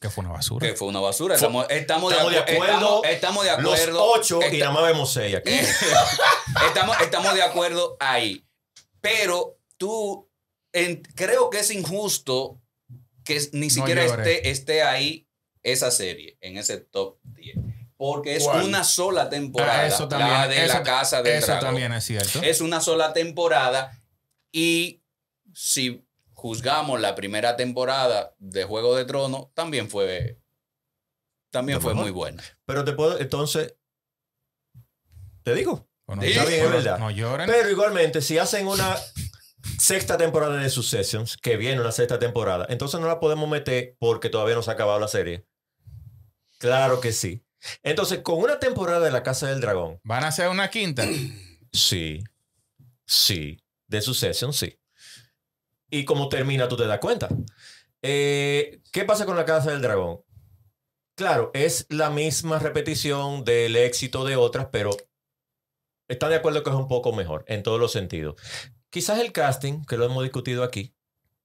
Que 0.01 0.09
fue 0.09 0.23
una 0.25 0.33
basura. 0.33 0.67
Que 0.67 0.73
fue 0.75 0.87
una 0.87 0.99
basura. 0.99 1.35
Estamos, 1.35 1.67
estamos, 1.69 2.11
Estamos 2.11 2.31
de 2.33 2.37
de, 2.39 2.43
acu- 2.45 2.53
acuerdo. 2.55 3.03
Estamos, 3.03 3.05
estamos 3.05 3.43
de 3.45 3.61
Los 3.61 3.73
acuerdo. 3.79 4.03
ocho 4.11 4.39
y 4.51 4.57
nada 4.57 4.71
más 4.71 4.83
vemos 4.83 5.13
seis 5.13 5.35
aquí. 5.35 5.51
estamos, 6.67 6.99
estamos 7.01 7.33
de 7.35 7.43
acuerdo 7.43 7.97
ahí. 7.99 8.43
Pero 8.99 9.59
tú, 9.77 10.27
en- 10.73 11.01
creo 11.15 11.49
que 11.51 11.59
es 11.59 11.69
injusto 11.71 12.59
que 13.23 13.39
ni 13.53 13.69
siquiera 13.69 14.03
esté, 14.03 14.49
esté 14.49 14.81
ahí 14.81 15.27
esa 15.61 15.91
serie, 15.91 16.35
en 16.41 16.57
ese 16.57 16.77
top 16.79 17.19
10. 17.23 17.57
Porque 17.95 18.35
es 18.37 18.43
¿Cuál? 18.43 18.63
una 18.63 18.83
sola 18.83 19.29
temporada. 19.29 19.81
Ah, 19.83 19.85
eso 19.87 20.07
también, 20.07 20.31
la 20.33 20.47
de 20.47 20.65
eso- 20.65 20.73
la 20.73 20.83
casa 20.83 21.21
del 21.21 21.35
Eso 21.35 21.45
dragón. 21.45 21.65
también 21.65 21.93
es 21.93 22.03
cierto. 22.03 22.41
Es 22.41 22.59
una 22.61 22.81
sola 22.81 23.13
temporada. 23.13 24.01
Y 24.51 25.03
si 25.53 26.03
juzgamos 26.41 26.99
la 26.99 27.13
primera 27.13 27.55
temporada 27.55 28.33
de 28.39 28.63
Juego 28.63 28.95
de 28.95 29.05
Tronos, 29.05 29.53
también 29.53 29.87
fue. 29.87 30.39
También 31.51 31.79
fue 31.79 31.93
mejor. 31.93 32.05
muy 32.05 32.11
buena. 32.11 32.43
Pero 32.65 32.83
te 32.83 32.93
puedo, 32.93 33.19
entonces, 33.19 33.75
te 35.43 35.53
digo. 35.53 35.87
Sí, 36.19 36.31
está 36.31 36.45
bien, 36.45 36.65
es 36.65 36.71
verdad. 36.71 36.97
No 36.97 37.11
lloren. 37.11 37.47
Pero 37.47 37.69
igualmente, 37.69 38.21
si 38.21 38.39
hacen 38.39 38.67
una 38.67 38.97
sexta 39.77 40.17
temporada 40.17 40.57
de 40.57 40.69
Successions, 40.71 41.37
que 41.37 41.57
viene 41.57 41.79
una 41.79 41.91
sexta 41.91 42.17
temporada, 42.17 42.65
entonces 42.69 42.99
no 42.99 43.07
la 43.07 43.19
podemos 43.19 43.47
meter 43.47 43.95
porque 43.99 44.29
todavía 44.29 44.55
no 44.55 44.63
se 44.63 44.71
ha 44.71 44.73
acabado 44.73 44.99
la 44.99 45.07
serie. 45.07 45.45
Claro 46.57 47.01
que 47.01 47.11
sí. 47.13 47.45
Entonces, 47.83 48.19
con 48.21 48.39
una 48.39 48.59
temporada 48.59 49.05
de 49.05 49.11
La 49.11 49.21
Casa 49.21 49.47
del 49.47 49.61
Dragón, 49.61 49.99
¿Van 50.03 50.23
a 50.23 50.29
hacer 50.29 50.49
una 50.49 50.71
quinta? 50.71 51.07
sí, 51.71 52.23
sí, 53.05 53.61
de 53.87 54.01
Succession, 54.01 54.51
sí. 54.53 54.80
Y 55.91 56.05
como 56.05 56.29
termina, 56.29 56.67
tú 56.67 56.77
te 56.77 56.87
das 56.87 56.99
cuenta. 56.99 57.27
Eh, 58.01 58.81
¿Qué 58.91 59.03
pasa 59.03 59.27
con 59.27 59.35
La 59.35 59.45
Casa 59.45 59.71
del 59.71 59.81
Dragón? 59.81 60.21
Claro, 61.15 61.51
es 61.53 61.85
la 61.89 62.09
misma 62.09 62.57
repetición 62.57 63.43
del 63.43 63.75
éxito 63.75 64.23
de 64.23 64.37
otras, 64.37 64.69
pero 64.71 64.91
está 66.07 66.29
de 66.29 66.37
acuerdo 66.37 66.63
que 66.63 66.69
es 66.69 66.75
un 66.75 66.87
poco 66.87 67.13
mejor 67.13 67.43
en 67.47 67.61
todos 67.61 67.79
los 67.79 67.91
sentidos. 67.91 68.35
Quizás 68.89 69.19
el 69.19 69.33
casting, 69.33 69.83
que 69.83 69.97
lo 69.97 70.05
hemos 70.05 70.23
discutido 70.23 70.63
aquí, 70.63 70.95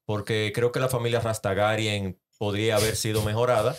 porque 0.04 0.52
creo 0.54 0.72
que 0.72 0.80
la 0.80 0.88
familia 0.88 1.20
Rastagarien 1.20 2.18
podría 2.38 2.76
haber 2.76 2.96
sido 2.96 3.22
mejorada, 3.22 3.76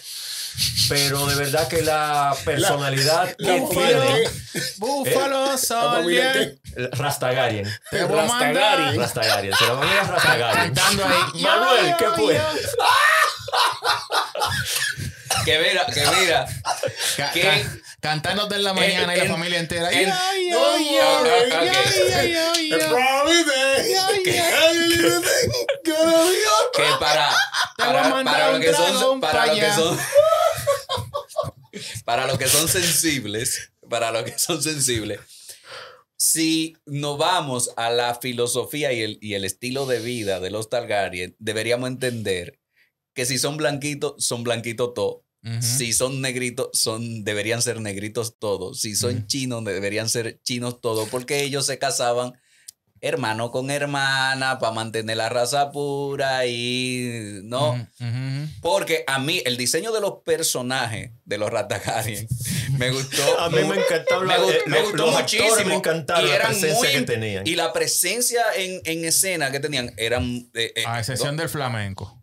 pero 0.89 1.25
de 1.27 1.35
verdad 1.35 1.67
que 1.67 1.81
la 1.81 2.35
personalidad 2.45 3.35
La 3.37 3.53
que 3.55 3.61
tiene 3.69 4.23
que- 4.23 4.29
Búfalo, 4.77 5.57
familia 5.57 5.57
Soldier. 5.57 6.57
Rastagarien. 6.93 7.65
Voy 7.91 7.99
a. 7.99 8.07
Rastagarien. 8.07 8.99
Rastagarien, 8.99 9.53
se 9.55 9.67
la 9.67 9.75
familia 9.75 10.03
Rastagarien. 10.03 10.73
Cantando 10.73 11.05
ahí. 11.05 11.41
Manuel, 11.41 11.95
¿qué 11.97 12.05
fue? 12.15 12.41
Que 15.47 15.59
mira, 15.59 15.85
que 15.85 16.05
mira. 16.19 16.45
Cantándote 18.01 18.55
en 18.55 18.63
la 18.65 18.73
mañana 18.73 19.13
y 19.15 19.17
la 19.19 19.23
en- 19.23 19.31
familia 19.31 19.59
entera. 19.59 19.91
en- 19.91 20.11
Ay, 20.11 20.49
ay, 20.51 20.99
ay, 20.99 22.69
Que 26.73 26.83
para, 26.99 27.29
para, 27.77 28.23
para 28.23 28.51
lo 28.51 28.59
que 28.59 28.73
son, 28.73 29.21
para 29.21 29.45
lo 29.47 29.55
que 29.55 29.71
son, 29.71 29.99
para 32.05 32.27
lo 32.27 32.37
que 32.37 32.47
son 32.47 32.67
sensibles, 32.67 33.71
para 33.89 34.11
lo 34.11 34.23
que 34.25 34.37
son 34.37 34.61
sensibles, 34.61 35.19
si 36.17 36.75
nos 36.85 37.17
vamos 37.17 37.71
a 37.77 37.89
la 37.89 38.15
filosofía 38.15 38.91
y 38.91 39.01
el, 39.01 39.17
y 39.21 39.35
el 39.35 39.45
estilo 39.45 39.85
de 39.85 39.99
vida 39.99 40.39
de 40.39 40.49
los 40.49 40.69
Targaryen, 40.69 41.35
deberíamos 41.39 41.87
entender 41.89 42.59
que 43.13 43.25
si 43.25 43.37
son 43.39 43.57
blanquitos, 43.57 44.13
son 44.23 44.43
blanquitos 44.43 44.93
todos. 44.93 45.21
Si 45.61 45.93
son 45.93 46.21
negritos, 46.21 46.69
son, 46.73 47.23
deberían 47.23 47.61
ser 47.61 47.79
negritos 47.81 48.37
todos. 48.39 48.81
Si 48.81 48.95
son 48.95 49.27
chinos, 49.27 49.63
deberían 49.65 50.09
ser 50.09 50.39
chinos 50.43 50.81
todos, 50.81 51.07
porque 51.09 51.43
ellos 51.43 51.65
se 51.65 51.77
casaban 51.77 52.33
hermano 52.99 53.51
con 53.51 53.69
hermana 53.69 54.57
para 54.57 54.73
mantener 54.73 55.17
la 55.17 55.29
raza 55.29 55.71
pura 55.71 56.47
y 56.47 57.41
no. 57.43 57.87
Porque 58.61 59.03
a 59.05 59.19
mí 59.19 59.41
el 59.45 59.55
diseño 59.55 59.91
de 59.91 60.01
los 60.01 60.23
personajes 60.25 61.11
de 61.23 61.37
los 61.37 61.51
Ratagarian 61.51 62.27
me 62.79 62.89
gustó. 62.89 63.39
A 63.39 63.49
mí 63.51 63.59
me 63.63 63.75
encantaba 63.75 64.23
me, 64.25 64.33
eh, 64.33 64.59
me 64.65 64.79
los- 64.79 64.89
gustó 64.89 65.05
los 65.05 65.15
actores 65.15 65.41
muchísimo. 65.43 65.69
me 65.69 65.75
encantaron 65.75 66.27
y 66.27 66.31
la 66.33 66.39
presencia 66.47 66.73
muy 66.75 66.87
que 66.89 67.01
tenían. 67.03 67.47
Y 67.47 67.55
la 67.55 67.71
presencia 67.73 68.41
en, 68.55 68.81
en 68.85 69.05
escena 69.05 69.51
que 69.51 69.59
tenían 69.59 69.93
eran. 69.97 70.49
eh, 70.55 70.73
eh, 70.75 70.83
A 70.87 70.99
excepción 70.99 71.35
no, 71.35 71.41
del 71.41 71.49
flamenco. 71.49 72.16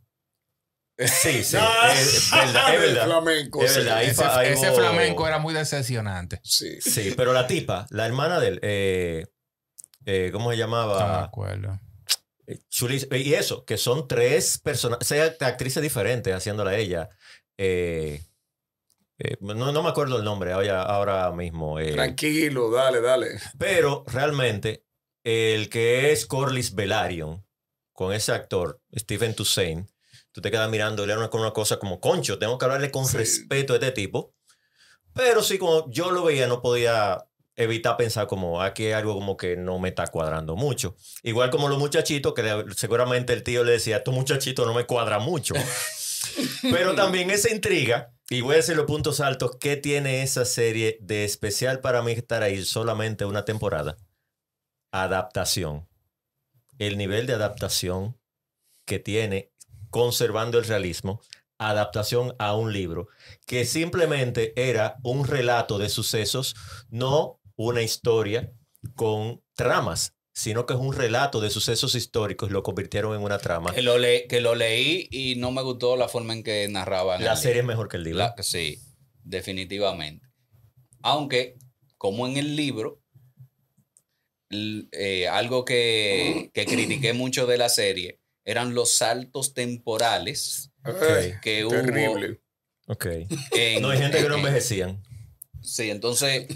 Sí, 0.96 1.06
sí, 1.44 1.56
es 1.56 2.30
verdad, 2.30 2.74
es 2.74 2.80
del 2.80 2.80
verdad. 2.94 3.04
flamenco, 3.06 3.62
Es 3.64 3.72
sí. 3.72 3.78
verdad, 3.80 3.96
ahí 3.98 4.06
Ese, 4.08 4.24
ahí 4.24 4.54
flamenco 4.74 5.26
era 5.26 5.38
muy 5.38 5.52
decepcionante. 5.54 6.40
Sí. 6.44 6.80
Sí, 6.80 7.12
pero 7.16 7.32
la 7.32 7.46
tipa, 7.46 7.86
la 7.90 8.06
hermana 8.06 8.38
de 8.40 8.48
él, 8.48 8.60
eh, 8.62 9.26
eh, 10.06 10.30
¿cómo 10.32 10.50
se 10.52 10.56
No 10.56 10.56
me 10.56 10.62
llamaba? 10.62 11.24
acuerdo. 11.24 11.80
Eh, 12.46 12.58
Chulis- 12.70 13.08
y 13.18 13.34
eso, 13.34 13.64
que 13.64 13.76
son 13.76 14.06
tres 14.06 14.58
personas, 14.58 14.98
seis 15.02 15.32
actrices 15.40 15.82
diferentes 15.82 16.32
haciéndola 16.34 16.72
a 16.72 16.76
ella. 16.76 17.08
Eh, 17.58 18.22
eh, 19.18 19.36
no, 19.40 19.72
no 19.72 19.82
me 19.82 19.88
acuerdo 19.88 20.18
el 20.18 20.24
nombre 20.24 20.52
ahora, 20.52 20.82
ahora 20.82 21.32
mismo. 21.32 21.80
eh, 21.80 21.92
Tranquilo, 21.92 22.70
dale, 22.70 23.00
dale. 23.00 23.28
pero 23.58 24.04
realmente, 24.06 24.84
el 25.24 25.68
que 25.70 26.12
es 26.12 26.26
Corlys 26.26 26.74
Velaryon, 26.74 27.44
con 27.92 28.12
ese 28.12 28.32
actor, 28.32 28.80
Stephen 28.94 29.34
Toussaint, 29.34 29.88
tú 30.34 30.40
te 30.40 30.50
quedas 30.50 30.68
mirando 30.68 31.06
le 31.06 31.14
con 31.30 31.40
una 31.40 31.52
cosa 31.52 31.78
como, 31.78 32.00
concho, 32.00 32.38
tengo 32.40 32.58
que 32.58 32.64
hablarle 32.64 32.90
con 32.90 33.06
Sí. 33.06 33.16
respeto 33.16 33.72
a 33.72 33.76
este 33.76 33.92
tipo. 33.92 34.34
Pero 35.14 35.44
sí, 35.44 35.58
como 35.58 35.88
yo 35.92 36.10
lo 36.10 36.24
veía, 36.24 36.48
no 36.48 36.60
podía 36.60 37.24
evitar 37.54 37.96
pensar 37.96 38.26
como, 38.26 38.60
aquí 38.60 38.86
hay 38.86 38.92
algo 38.92 39.14
como 39.14 39.36
que 39.36 39.56
no 39.56 39.78
me 39.78 39.90
está 39.90 40.08
cuadrando 40.08 40.56
mucho. 40.56 40.96
Igual 41.22 41.50
como 41.50 41.68
los 41.68 41.78
muchachitos, 41.78 42.34
que 42.34 42.64
seguramente 42.76 43.32
el 43.32 43.44
tío 43.44 43.62
le 43.62 43.70
decía, 43.72 44.02
tu 44.02 44.10
muchachito 44.10 44.66
no 44.66 44.74
me 44.74 44.86
cuadra 44.86 45.20
mucho. 45.20 45.54
Pero 46.62 46.96
también 46.96 47.30
esa 47.30 47.52
intriga, 47.52 48.12
y 48.28 48.40
voy 48.40 48.54
a 48.54 48.56
decir 48.56 48.74
los 48.74 48.86
puntos 48.86 49.20
altos, 49.20 49.56
¿qué 49.60 49.76
tiene 49.76 50.24
esa 50.24 50.44
serie 50.44 50.98
de 51.00 51.24
especial 51.24 51.78
para 51.80 52.02
mí 52.02 52.10
estar 52.10 52.42
ahí 52.42 52.64
solamente 52.64 53.24
una 53.24 53.44
temporada? 53.44 53.96
Adaptación. 54.90 55.88
El 56.78 56.98
nivel 56.98 57.28
de 57.28 57.34
adaptación 57.34 58.18
que 58.84 58.98
tiene, 58.98 59.52
conservando 59.94 60.58
el 60.58 60.64
realismo, 60.64 61.20
adaptación 61.56 62.34
a 62.40 62.56
un 62.56 62.72
libro, 62.72 63.06
que 63.46 63.64
simplemente 63.64 64.52
era 64.56 64.96
un 65.04 65.24
relato 65.24 65.78
de 65.78 65.88
sucesos, 65.88 66.56
no 66.90 67.40
una 67.54 67.80
historia 67.80 68.50
con 68.96 69.40
tramas, 69.54 70.16
sino 70.32 70.66
que 70.66 70.74
es 70.74 70.80
un 70.80 70.94
relato 70.96 71.40
de 71.40 71.48
sucesos 71.48 71.94
históricos 71.94 72.50
y 72.50 72.52
lo 72.52 72.64
convirtieron 72.64 73.14
en 73.14 73.22
una 73.22 73.38
trama. 73.38 73.72
que, 73.72 73.82
lo 73.82 73.96
le- 73.98 74.26
que 74.26 74.40
lo 74.40 74.56
leí 74.56 75.06
y 75.12 75.36
no 75.36 75.52
me 75.52 75.62
gustó 75.62 75.94
la 75.96 76.08
forma 76.08 76.32
en 76.32 76.42
que 76.42 76.66
narraban. 76.68 77.22
La 77.22 77.36
serie 77.36 77.60
es 77.60 77.64
mejor 77.66 77.86
que 77.88 77.98
el 77.98 78.02
libro. 78.02 78.18
La- 78.18 78.34
sí, 78.42 78.80
definitivamente. 79.22 80.26
Aunque, 81.02 81.54
como 81.98 82.26
en 82.26 82.36
el 82.36 82.56
libro, 82.56 83.00
eh, 84.50 85.28
algo 85.28 85.64
que, 85.64 86.50
que 86.52 86.64
critiqué 86.66 87.12
mucho 87.12 87.46
de 87.46 87.58
la 87.58 87.68
serie 87.68 88.18
eran 88.44 88.74
los 88.74 88.96
saltos 88.96 89.54
temporales 89.54 90.70
Ay, 90.82 91.34
que 91.42 91.64
hubo. 91.64 91.70
terrible. 91.70 92.40
Ok. 92.86 93.06
en- 93.52 93.82
No 93.82 93.90
hay 93.90 93.98
gente 93.98 94.18
que 94.18 94.28
no 94.28 94.34
en- 94.34 94.40
envejecían. 94.40 95.02
Sí, 95.62 95.90
entonces, 95.90 96.46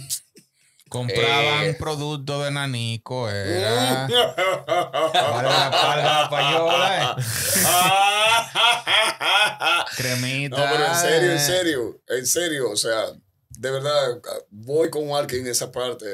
Compraban 0.90 1.64
Eh. 1.66 1.74
productos 1.78 2.44
de 2.46 2.50
Nanico. 2.50 3.28
Era. 3.28 4.08
Valga 4.66 5.96
la 5.96 6.28
payola, 6.30 7.16
eh. 7.18 7.22
Cremita. 9.96 10.56
No, 10.56 10.64
pero 10.72 10.86
en 10.86 10.94
serio, 10.96 11.30
en 11.32 11.36
eh. 11.36 11.40
serio, 11.40 12.00
en 12.08 12.26
serio, 12.26 12.70
o 12.70 12.76
sea, 12.76 13.04
de 13.50 13.70
verdad, 13.70 14.20
voy 14.50 14.88
con 14.90 15.10
alguien 15.10 15.44
en 15.44 15.50
esa 15.52 15.70
parte, 15.72 16.06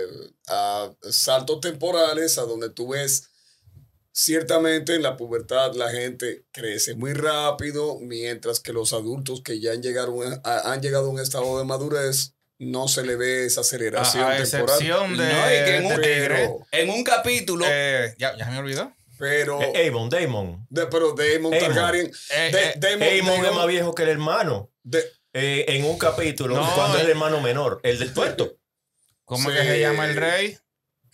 a 0.48 0.90
saltos 1.10 1.60
temporales, 1.60 2.38
a 2.38 2.42
donde 2.42 2.70
tú 2.70 2.88
ves, 2.88 3.30
ciertamente 4.14 4.94
en 4.94 5.02
la 5.02 5.16
pubertad 5.16 5.74
la 5.74 5.90
gente 5.90 6.44
crece 6.52 6.94
muy 6.94 7.12
rápido, 7.14 7.98
mientras 8.00 8.60
que 8.60 8.72
los 8.72 8.92
adultos 8.92 9.42
que 9.42 9.58
ya 9.60 9.72
han 9.72 9.82
llegado, 9.82 10.14
a- 10.44 10.72
han 10.72 10.80
llegado 10.80 11.06
a 11.06 11.10
un 11.10 11.18
estado 11.20 11.58
de 11.58 11.64
madurez, 11.64 12.32
no 12.58 12.86
se 12.86 13.02
le 13.04 13.16
ve 13.16 13.44
esa 13.44 13.62
aceleración 13.62 14.22
A, 14.22 14.30
a 14.30 14.36
temporal. 14.36 14.64
excepción 14.64 15.16
de, 15.16 15.24
No, 15.24 15.46
y 15.46 15.48
que 15.64 15.76
en 15.76 15.88
de 15.88 15.94
un-. 15.94 16.00
Pero, 16.00 16.66
en 16.70 16.90
un 16.90 17.02
capítulo, 17.04 17.66
Eh, 17.68 18.14
ya, 18.16 18.36
ya 18.38 18.48
me 18.48 18.58
olvidó. 18.58 18.92
pero, 19.18 19.60
Eh, 19.60 19.90
Damon. 20.08 20.64
de, 20.70 20.86
pero 20.86 21.12
Damon 21.14 21.50
Damon. 21.50 21.58
Targaryen, 21.74 22.12
Eh, 22.30 22.50
de- 22.52 22.68
eh, 22.70 22.74
Damon, 23.20 23.44
es 23.44 23.52
más 23.52 23.66
viejo 23.66 23.94
que 23.94 24.04
el 24.04 24.10
hermano. 24.10 24.70
de- 24.84 25.04
eh, 25.32 25.64
en 25.68 25.84
un 25.86 25.98
capítulo 25.98 26.54
No, 26.54 26.74
cuando 26.76 26.98
es 26.98 27.04
el 27.04 27.10
hermano 27.10 27.40
menor, 27.40 27.80
el 27.82 27.98
del 27.98 28.14
tuerto. 28.14 28.56
¿Cómo 29.24 29.50
Sí. 29.50 29.56
es 29.56 29.62
que 29.62 29.68
se 29.68 29.80
llama 29.80 30.04
el 30.06 30.14
rey? 30.16 30.56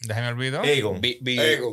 Déjame 0.02 0.28
olvidar. 0.28 0.64
Aegon. 0.64 0.98
Vi- 1.00 1.20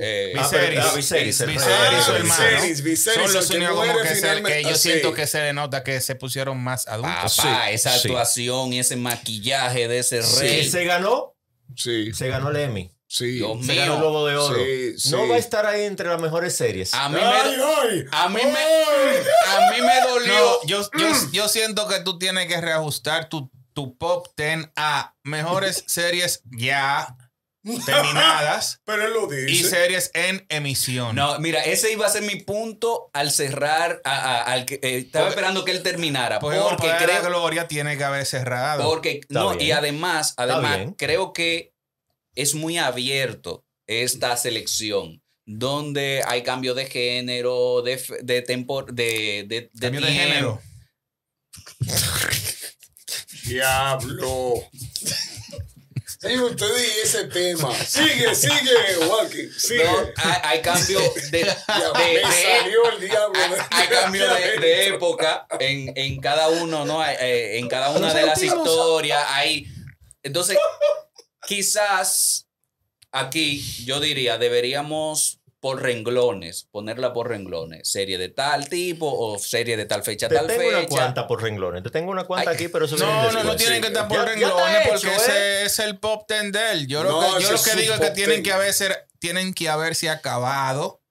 eh, 0.01 0.33
Ah, 0.35 0.41
Viserys. 0.43 0.69
pero- 0.69 0.81
ah, 0.81 0.93
Viserys. 0.95 1.45
Viserys, 1.47 1.61
Ah, 1.65 2.15
hermano. 2.17 2.43
Viserys, 2.43 2.81
Viserys, 2.83 3.23
Son 3.23 3.33
los 3.33 3.49
únicos 3.51 3.75
como 3.87 4.01
que, 4.01 4.15
se, 4.15 4.43
que 4.43 4.63
yo 4.63 4.69
Ah, 4.69 4.75
siento 4.75 5.09
sí. 5.09 5.15
que 5.15 5.27
se 5.27 5.39
le 5.43 5.53
nota 5.53 5.81
que 5.83 6.01
se 6.01 6.15
pusieron 6.15 6.61
más 6.61 6.87
adultos. 6.89 7.37
Papá, 7.37 7.67
Sí, 7.67 7.73
esa 7.73 7.91
sí. 7.97 8.07
actuación 8.09 8.73
y 8.73 8.79
ese 8.79 8.97
maquillaje 8.97 9.87
de 9.87 9.99
ese 9.99 10.21
rey. 10.41 10.69
se 10.69 10.83
ganó, 10.83 11.35
Sí, 11.75 12.11
se 12.13 12.27
ganó 12.27 12.49
el 12.49 12.57
Emmy. 12.57 12.91
sí. 13.07 13.31
Dios 13.35 13.65
Se 13.65 13.71
mío. 13.71 13.81
ganó 13.81 13.93
el 13.93 13.99
Globo 14.01 14.27
de 14.27 14.35
Oro. 14.35 14.55
Sí, 14.59 14.99
sí. 14.99 15.11
No 15.11 15.27
va 15.29 15.35
a 15.35 15.39
estar 15.39 15.65
ahí 15.65 15.83
entre 15.85 16.09
las 16.09 16.19
mejores 16.21 16.53
series. 16.53 16.93
A 16.93 17.07
mí 17.07 17.17
Ay, 17.21 17.55
me, 17.57 17.63
ay. 17.63 18.05
a 18.11 18.27
mí 18.27 18.41
me, 18.43 18.49
a 18.51 19.71
mí 19.71 19.81
me 19.81 20.01
dolió. 20.09 20.33
No, 20.33 20.67
yo, 20.67 20.81
yo, 20.99 21.07
yo 21.31 21.47
siento 21.47 21.87
que 21.87 22.01
tú 22.01 22.19
tienes 22.19 22.47
que 22.47 22.59
reajustar 22.59 23.29
tu, 23.29 23.49
tu 23.73 23.97
pop 23.97 24.27
10 24.35 24.67
a 24.75 25.15
mejores 25.23 25.85
series 25.87 26.41
ya 26.57 27.15
terminadas 27.86 28.82
Pero 28.86 29.06
él 29.06 29.13
lo 29.13 29.34
y 29.49 29.56
series 29.63 30.12
en 30.13 30.45
emisión. 30.49 31.15
No, 31.15 31.39
mira, 31.39 31.63
ese 31.63 31.91
iba 31.91 32.06
a 32.06 32.10
ser 32.10 32.23
mi 32.23 32.38
punto 32.38 33.10
al 33.13 33.32
cerrar, 33.32 34.01
a- 34.03 34.12
a- 34.19 34.41
al 34.43 34.65
que, 34.65 34.75
eh, 34.75 34.97
estaba 34.99 35.25
Porque- 35.25 35.36
esperando 35.39 35.65
que 35.65 35.71
él 35.71 35.84
terminara. 35.84 36.39
Porque, 36.39 36.58
Porque 36.60 36.75
porque 36.75 36.88
la 36.88 36.97
creo, 36.97 37.23
Gloria 37.25 37.67
tiene 37.67 37.97
que 37.97 38.03
haber 38.03 38.25
cerrado. 38.25 38.84
porque, 38.84 39.19
Está 39.21 39.34
no, 39.39 39.49
bien. 39.56 39.62
y 39.67 39.71
además, 39.71 40.34
además, 40.38 40.77
bien. 40.77 40.93
creo 40.93 41.34
que 41.34 41.73
es 42.36 42.53
muy 42.56 42.77
abierto 42.77 43.65
esta 43.88 44.36
selección. 44.38 45.21
Donde 45.49 46.23
hay 46.27 46.43
cambio 46.43 46.73
de 46.73 46.88
género, 46.88 47.82
de, 47.82 47.93
f- 47.93 48.17
de 48.21 48.41
tempor, 48.41 48.91
de, 48.93 49.45
de, 49.47 49.69
de 49.71 49.80
Cambio 49.80 50.01
de 50.01 50.08
tiempo. 50.08 50.27
género. 50.34 50.62
Diablo. 53.45 54.53
Señor, 56.19 56.51
usted 56.51 56.75
di 56.75 56.84
ese 57.03 57.23
tema. 57.25 57.73
Sigue, 57.86 58.34
sigue, 58.34 58.97
Walkie. 59.08 59.49
Sigue. 59.58 59.84
No, 59.84 59.97
hay, 60.15 60.39
hay 60.43 60.62
cambio 60.62 60.99
de, 61.32 61.39
de- 61.43 61.56
me 61.93 62.21
salió 62.21 62.91
el 62.91 62.99
diablo. 63.01 63.39
hay, 63.39 63.53
hay 63.69 63.88
cambio 63.88 64.34
de, 64.34 64.58
de 64.60 64.88
época 64.88 65.45
en, 65.60 65.93
en 65.95 66.19
cada 66.19 66.49
uno, 66.49 66.86
¿no? 66.86 67.01
Hay, 67.01 67.15
eh, 67.19 67.60
en 67.60 67.67
cada 67.67 67.91
una 67.91 68.13
de 68.13 68.25
las 68.25 68.41
historias. 68.41 69.23
Hay. 69.30 69.67
Entonces, 70.23 70.58
quizás 71.47 72.47
aquí 73.12 73.62
yo 73.86 73.99
diría, 73.99 74.38
deberíamos 74.38 75.37
por 75.67 75.82
renglones, 75.84 76.63
ponerla 76.71 77.12
por 77.12 77.27
renglones. 77.27 77.89
Serie 77.89 78.17
de 78.17 78.30
tal 78.30 78.69
tipo 78.69 79.06
o 79.12 79.38
serie 79.38 79.75
de 79.75 79.86
tal 79.86 80.01
fecha, 80.01 80.30
Te 80.30 80.36
tal 80.36 80.47
tengo 80.47 80.65
una 80.69 80.77
fecha. 80.80 80.89
cuanta 80.89 81.27
por 81.27 81.41
renglones. 81.43 81.84
Te 81.84 81.89
tengo 81.89 82.10
una 82.10 82.23
cuanta 82.23 82.51
Ay. 82.51 82.56
aquí, 82.56 82.67
pero 82.69 82.86
eso 82.86 82.95
No, 82.95 83.06
no, 83.06 83.23
después. 83.23 83.43
no 83.45 83.56
tienen 83.58 83.82
que 83.82 83.88
estar 83.88 84.08
por 84.08 84.17
Ya- 84.17 84.23
ya 84.25 84.32
renglones 84.32 84.88
porque 84.88 85.08
hecho, 85.08 85.12
ese 85.21 85.65
es 85.65 85.80
el 85.80 85.99
pop 85.99 86.25
10 86.30 86.53
de 86.53 86.71
él. 86.71 86.88
Yo, 86.88 87.03
lo 87.03 87.10
No, 87.21 87.36
que, 87.38 87.43
yo 87.43 87.51
lo 87.51 87.62
que 87.62 87.75
digo 87.75 87.93
es 87.95 87.99
que 87.99 88.12
tienen 88.12 88.41
10. 88.41 88.43
que, 88.43 88.53
haber, 88.53 89.08
tienen 89.19 89.53
que 89.53 89.67
haberse 89.67 90.10
acabado 90.10 91.01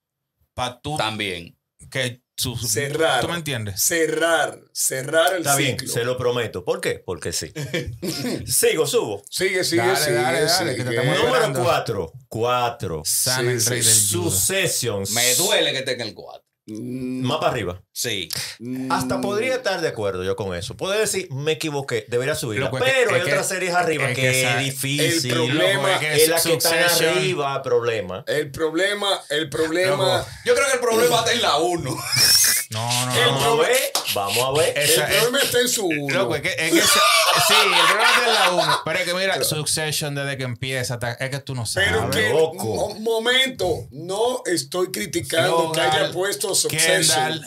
para 0.55 0.81
tú 0.81 0.97
También. 0.97 1.59
que 1.91 2.23
su, 2.37 2.57
Cerrar. 2.57 3.21
¿Tú 3.23 3.29
me 3.29 3.37
entiendes? 3.37 3.81
Cerrar, 3.81 4.59
cerrar 4.73 5.33
el 5.35 5.39
Está 5.39 5.57
bien, 5.57 5.79
ciclo. 5.79 5.93
se 5.95 6.05
lo 6.05 6.17
prometo. 6.19 6.65
¿Por 6.65 6.81
qué? 6.81 7.03
Porque 7.05 7.33
sí. 7.33 7.53
Sigo, 8.47 8.87
subo. 8.87 9.23
Sigue, 9.31 9.65
sigue, 9.65 9.83
Dale, 9.83 9.97
sigue. 9.97 10.13
dale, 10.17 10.41
dale, 10.43 10.77
que 10.77 10.85
te 10.85 10.91
sigue. 10.91 11.01
estamos 11.03 11.25
Número. 11.49 11.65
4. 11.65 12.13
4. 12.29 13.03
San 13.05 13.41
Sí, 13.45 13.51
el 13.53 13.65
rey 13.67 13.81
del. 13.81 13.85
Successions. 13.95 15.11
Me 15.13 15.35
duele 15.37 15.73
que 15.73 15.79
esté 15.79 15.93
en 15.95 16.01
el 16.03 16.15
4. 16.15 16.43
Mm, 16.69 17.23
Más 17.25 17.39
para 17.39 17.53
arriba. 17.53 17.81
Sí. 17.93 18.29
mm, 18.59 18.91
Hasta 18.91 19.21
podría 19.21 19.55
estar 19.55 19.81
de 19.81 19.87
acuerdo 19.89 20.25
yo 20.25 20.35
con 20.35 20.53
eso. 20.55 20.77
Puedo 20.77 20.99
decir, 20.99 21.29
me 21.31 21.53
equivoqué, 21.53 22.05
debería 22.09 22.35
subirla. 22.35 22.67
Loco, 22.67 22.79
es 22.79 22.85
que- 22.85 22.91
Pero 22.91 23.11
hay 23.15 23.19
es 23.21 23.25
que- 23.25 23.31
otras 23.33 23.49
series 23.49 23.73
arriba 23.75 24.11
es 24.11 24.17
que, 24.17 24.23
que 24.23 24.41
esa- 24.41 24.59
es 24.61 24.65
difícil. 24.65 25.31
el 25.31 25.37
problema 25.39 25.83
loco, 25.83 25.89
es 25.89 25.99
que 26.01 26.23
es 26.25 26.29
la 26.29 26.37
que 26.37 26.43
Succession- 26.43 27.17
arriba, 27.19 27.63
problema. 27.63 28.25
El 28.27 28.51
problema, 28.51 29.09
el 29.31 29.49
problema, 29.49 30.19
Loco. 30.19 30.29
Yo 30.45 30.55
creo 30.55 30.67
que 30.67 30.73
el 30.75 30.81
problema 30.81 31.19
está 31.21 31.33
en 31.33 31.43
la 31.43 31.57
1. 31.59 31.97
No, 32.71 33.07
no, 33.07 33.15
no. 33.15 33.21
Vamos 33.21 33.45
a 33.45 33.69
ver, 33.69 33.79
vamos 34.15 34.39
a 34.39 34.61
ver. 34.61 34.79
el 34.79 34.91
Esa- 34.91 35.07
problema 35.07 35.39
está 35.41 35.61
en 35.61 35.69
su 35.69 35.87
uno. 35.87 36.15
Loco, 36.15 36.35
es 36.37 36.43
que, 36.43 36.49
es 36.51 36.73
que 36.73 36.81
se- 36.81 36.99
sí, 37.47 37.55
el 37.55 37.87
problema 37.87 38.11
es 38.11 38.27
de 38.27 38.33
la 38.33 38.51
1. 38.51 38.81
Pero 38.85 38.99
es 38.99 39.05
que 39.05 39.15
mira, 39.15 39.45
Succession 39.45 40.15
desde 40.17 40.37
que 40.37 40.43
empieza, 40.45 40.95
hasta- 40.95 41.13
es 41.13 41.31
que 41.31 41.39
tú 41.41 41.55
no 41.55 41.65
sabes. 41.65 41.91
Pero 41.91 42.11
que, 42.11 42.29
loco. 42.31 42.65
mo- 42.65 42.95
momento, 42.99 43.87
no 43.93 44.43
estoy 44.47 44.91
criticando 44.91 45.71
que 45.73 45.81
haya 45.81 46.11
puesto 46.11 46.55
Succession. 46.55 47.03
Kendall, 47.33 47.45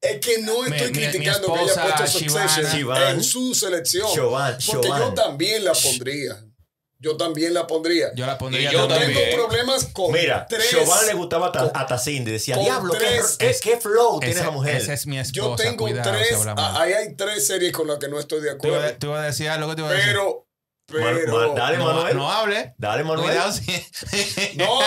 Es 0.00 0.20
que 0.24 0.38
no 0.42 0.62
Mi- 0.62 0.76
estoy 0.76 0.92
mi- 0.92 0.98
mi 1.00 1.06
criticando 1.08 1.52
que 1.54 1.58
haya 1.60 1.82
puesto 1.82 2.06
Succession 2.06 2.96
en 3.08 3.24
su 3.24 3.52
selección. 3.54 4.08
Porque 4.66 4.88
yo 4.88 5.12
también 5.14 5.64
la 5.64 5.72
pondría. 5.72 6.44
Yo 7.00 7.16
también 7.16 7.54
la 7.54 7.66
pondría. 7.68 8.12
yo 8.16 8.26
la 8.26 8.36
pondría 8.38 8.68
Y 8.70 8.72
yo 8.72 8.80
Yo 8.80 8.88
también. 8.88 9.12
tengo 9.12 9.20
también. 9.20 9.38
problemas 9.46 9.84
con 9.92 10.12
Mira, 10.12 10.46
tres. 10.48 10.66
Siobhan 10.68 11.06
le 11.06 11.14
gustaba 11.14 11.52
a, 11.54 11.82
a 11.82 11.98
Cindy. 11.98 12.32
Decía, 12.32 12.56
diablo, 12.56 12.92
qué, 12.94 12.98
tres- 12.98 13.36
qué, 13.38 13.56
qué 13.62 13.76
flow 13.76 14.18
tiene 14.18 14.34
esa 14.34 14.50
mujer. 14.50 14.76
Esa 14.76 14.94
es 14.94 15.06
mi 15.06 15.16
esposa. 15.18 15.32
Yo 15.32 15.54
tengo 15.54 15.76
cuidado, 15.84 16.10
tres. 16.10 16.36
ah, 16.56 16.80
Ahí 16.80 16.92
hay 16.94 17.14
tres 17.14 17.46
series 17.46 17.72
con 17.72 17.86
las 17.86 17.98
que 17.98 18.08
no 18.08 18.18
estoy 18.18 18.40
de 18.40 18.50
acuerdo. 18.50 18.94
tú 18.98 19.06
ibas 19.08 19.20
a 19.20 19.26
decir 19.26 19.48
algo 19.48 19.68
que 19.70 19.76
te 19.76 19.82
iba 19.82 19.90
a 19.90 19.92
decir. 19.92 20.08
Pero, 20.08 20.47
pero. 20.90 21.48
ma- 21.48 21.54
dale, 21.54 21.76
no, 21.78 21.84
Manuel. 21.84 22.16
no 22.16 22.30
hable. 22.32 22.74
Dale, 22.78 23.04
Manuel. 23.04 23.28
Cuidado 23.28 23.52
si. 23.52 23.62
No, 24.56 24.78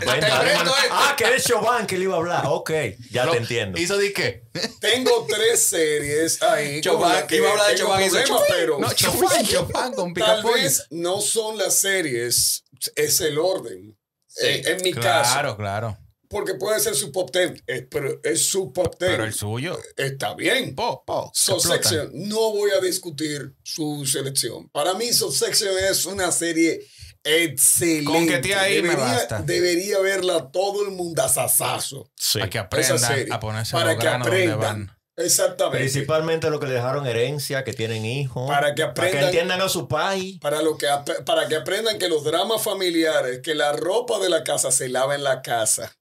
Ven, 0.00 0.20
Te 0.20 0.26
esto. 0.26 0.74
Ah, 0.90 1.14
que 1.16 1.34
es 1.36 1.44
Siobhan 1.44 1.86
que 1.86 1.98
le 1.98 2.04
iba 2.04 2.14
a 2.14 2.18
hablar. 2.18 2.44
Ok, 2.46 2.70
ya 3.10 3.30
te 3.30 3.36
entiendo. 3.36 3.78
¿Hizo 3.78 3.96
de 3.98 4.12
qué? 4.12 4.42
tengo 4.80 5.26
tres 5.28 5.62
series 5.62 6.42
ahí. 6.42 6.80
las 6.82 7.24
que 7.24 7.36
iba 7.36 7.48
a 7.48 7.52
hablar 7.52 7.70
de 7.74 7.76
problemas, 7.76 8.42
pero 8.48 8.78
No, 8.78 8.92
chofán, 8.92 9.46
chofán 9.46 9.92
con 9.94 10.14
tal 10.14 10.42
vez 10.42 10.86
no 10.90 11.20
son 11.20 11.58
las 11.58 11.74
series, 11.78 12.64
es 12.96 13.20
el 13.20 13.38
orden. 13.38 13.96
Sí. 14.26 14.46
Eh, 14.46 14.62
en 14.66 14.82
mi 14.82 14.92
caso, 14.92 15.32
Claro, 15.32 15.56
claro. 15.56 15.98
Porque 16.34 16.54
puede 16.54 16.80
ser 16.80 16.94
su 16.96 17.12
pop 17.12 17.30
ten, 17.30 17.62
eh, 17.68 17.86
pero 17.88 18.20
es 18.24 18.46
su 18.48 18.72
pop 18.72 18.94
ten. 18.98 19.08
Pero 19.12 19.24
el 19.24 19.32
suyo. 19.32 19.78
Está 19.96 20.34
bien. 20.34 20.74
Po, 20.74 21.04
po. 21.06 21.30
Subsection, 21.32 22.10
no 22.12 22.50
voy 22.52 22.72
a 22.72 22.80
discutir 22.80 23.54
su 23.62 24.04
selección. 24.04 24.68
Para 24.70 24.94
mí, 24.94 25.12
Subsection 25.12 25.72
es 25.88 26.04
una 26.06 26.32
serie 26.32 26.80
excelente. 27.22 28.04
Con 28.04 28.26
que 28.26 28.34
esté 28.34 28.54
ahí 28.54 28.82
me 28.82 28.88
debería, 28.90 29.04
basta. 29.14 29.42
debería 29.42 29.98
verla 30.00 30.50
todo 30.50 30.84
el 30.84 30.90
mundo 30.90 31.22
asasazo. 31.22 32.10
Sí. 32.16 32.38
Para 32.40 32.50
que 32.50 32.58
aprendan 32.58 32.98
serie. 32.98 33.32
a 33.32 33.40
ponerse 33.40 33.72
para 33.72 33.96
que 33.96 34.06
donde 34.06 34.26
aprendan. 34.28 34.58
van. 34.60 34.90
Exactamente. 35.16 35.78
Principalmente 35.78 36.50
lo 36.50 36.58
que 36.58 36.66
le 36.66 36.74
dejaron 36.74 37.06
herencia, 37.06 37.62
que 37.62 37.72
tienen 37.72 38.04
hijos. 38.04 38.48
Para 38.48 38.74
que 38.74 38.82
Para 38.82 38.90
aprendan- 38.94 39.20
que 39.20 39.24
entiendan 39.26 39.60
a 39.60 39.68
su 39.68 39.86
país. 39.86 40.38
Para, 40.40 40.60
lo 40.60 40.76
que, 40.76 40.88
para 41.24 41.46
que 41.46 41.54
aprendan 41.54 41.98
que 41.98 42.08
los 42.08 42.24
dramas 42.24 42.60
familiares, 42.62 43.38
que 43.40 43.54
la 43.54 43.72
ropa 43.72 44.18
de 44.18 44.28
la 44.28 44.42
casa 44.42 44.72
se 44.72 44.88
lava 44.88 45.14
en 45.14 45.22
la 45.22 45.40
casa. 45.40 45.96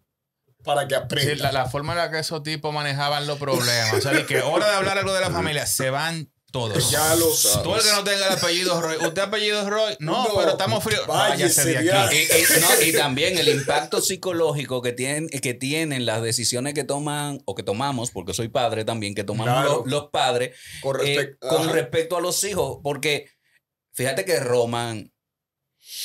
Para 0.64 0.88
que 0.88 0.96
Sí, 0.96 1.02
aprendan. 1.02 1.38
la, 1.40 1.52
la 1.52 1.66
forma 1.70 1.94
en 1.94 2.00
la 2.00 2.12
que 2.12 2.20
esos 2.20 2.42
tipos 2.44 2.74
manejaban 2.74 3.28
los 3.28 3.38
problemas. 3.38 3.94
O 3.94 4.02
sea, 4.02 4.26
que 4.26 4.42
hora 4.42 4.70
de 4.70 4.76
hablar 4.76 4.98
algo 4.98 5.14
de 5.14 5.22
la 5.22 5.30
familia, 5.32 5.66
se 5.66 5.90
van 5.90 6.30
todos. 6.52 6.92
Ya 6.92 7.16
lo 7.16 7.32
sabes. 7.34 7.64
Tú 7.64 7.74
el 7.76 7.82
que 7.82 7.92
no 7.92 8.04
tenga 8.04 8.28
el 8.28 8.34
apellido 8.34 8.80
Roy. 8.80 8.96
¿Usted 8.98 9.22
apellido 9.24 9.68
Roy? 9.68 9.96
No, 10.00 10.24
No, 10.28 10.36
pero 10.36 10.52
estamos 10.52 10.84
fríos. 10.84 11.06
váyase 11.08 11.64
Váyase 11.66 11.84
de 11.84 11.98
aquí. 12.00 12.16
Y, 12.16 12.22
y- 12.58 12.62
no, 12.62 12.82
y 12.86 12.94
también 12.94 13.38
el 13.40 13.50
impacto 13.50 14.02
psicológico 14.02 14.82
que 14.84 14.92
tienen, 14.94 15.28
que 15.30 15.54
tienen 15.56 16.06
las 16.06 16.22
decisiones 16.22 16.76
que 16.76 16.84
toman 16.84 17.40
o 17.46 17.56
que 17.56 17.64
tomamos, 17.64 18.12
porque 18.12 18.36
soy 18.36 18.50
padre 18.50 18.86
también, 18.86 19.16
que 19.16 19.24
tomamos 19.24 19.52
Claro. 19.54 19.78
los, 19.84 19.88
los 19.92 20.10
padres 20.12 20.56
con, 20.82 20.98
eh, 21.04 21.36
con 21.40 21.70
respecto 21.70 22.18
a 22.18 22.22
los 22.22 22.44
hijos. 22.44 22.78
Porque 22.84 23.30
fíjate 23.94 24.24
que 24.24 24.40
Roman, 24.40 25.12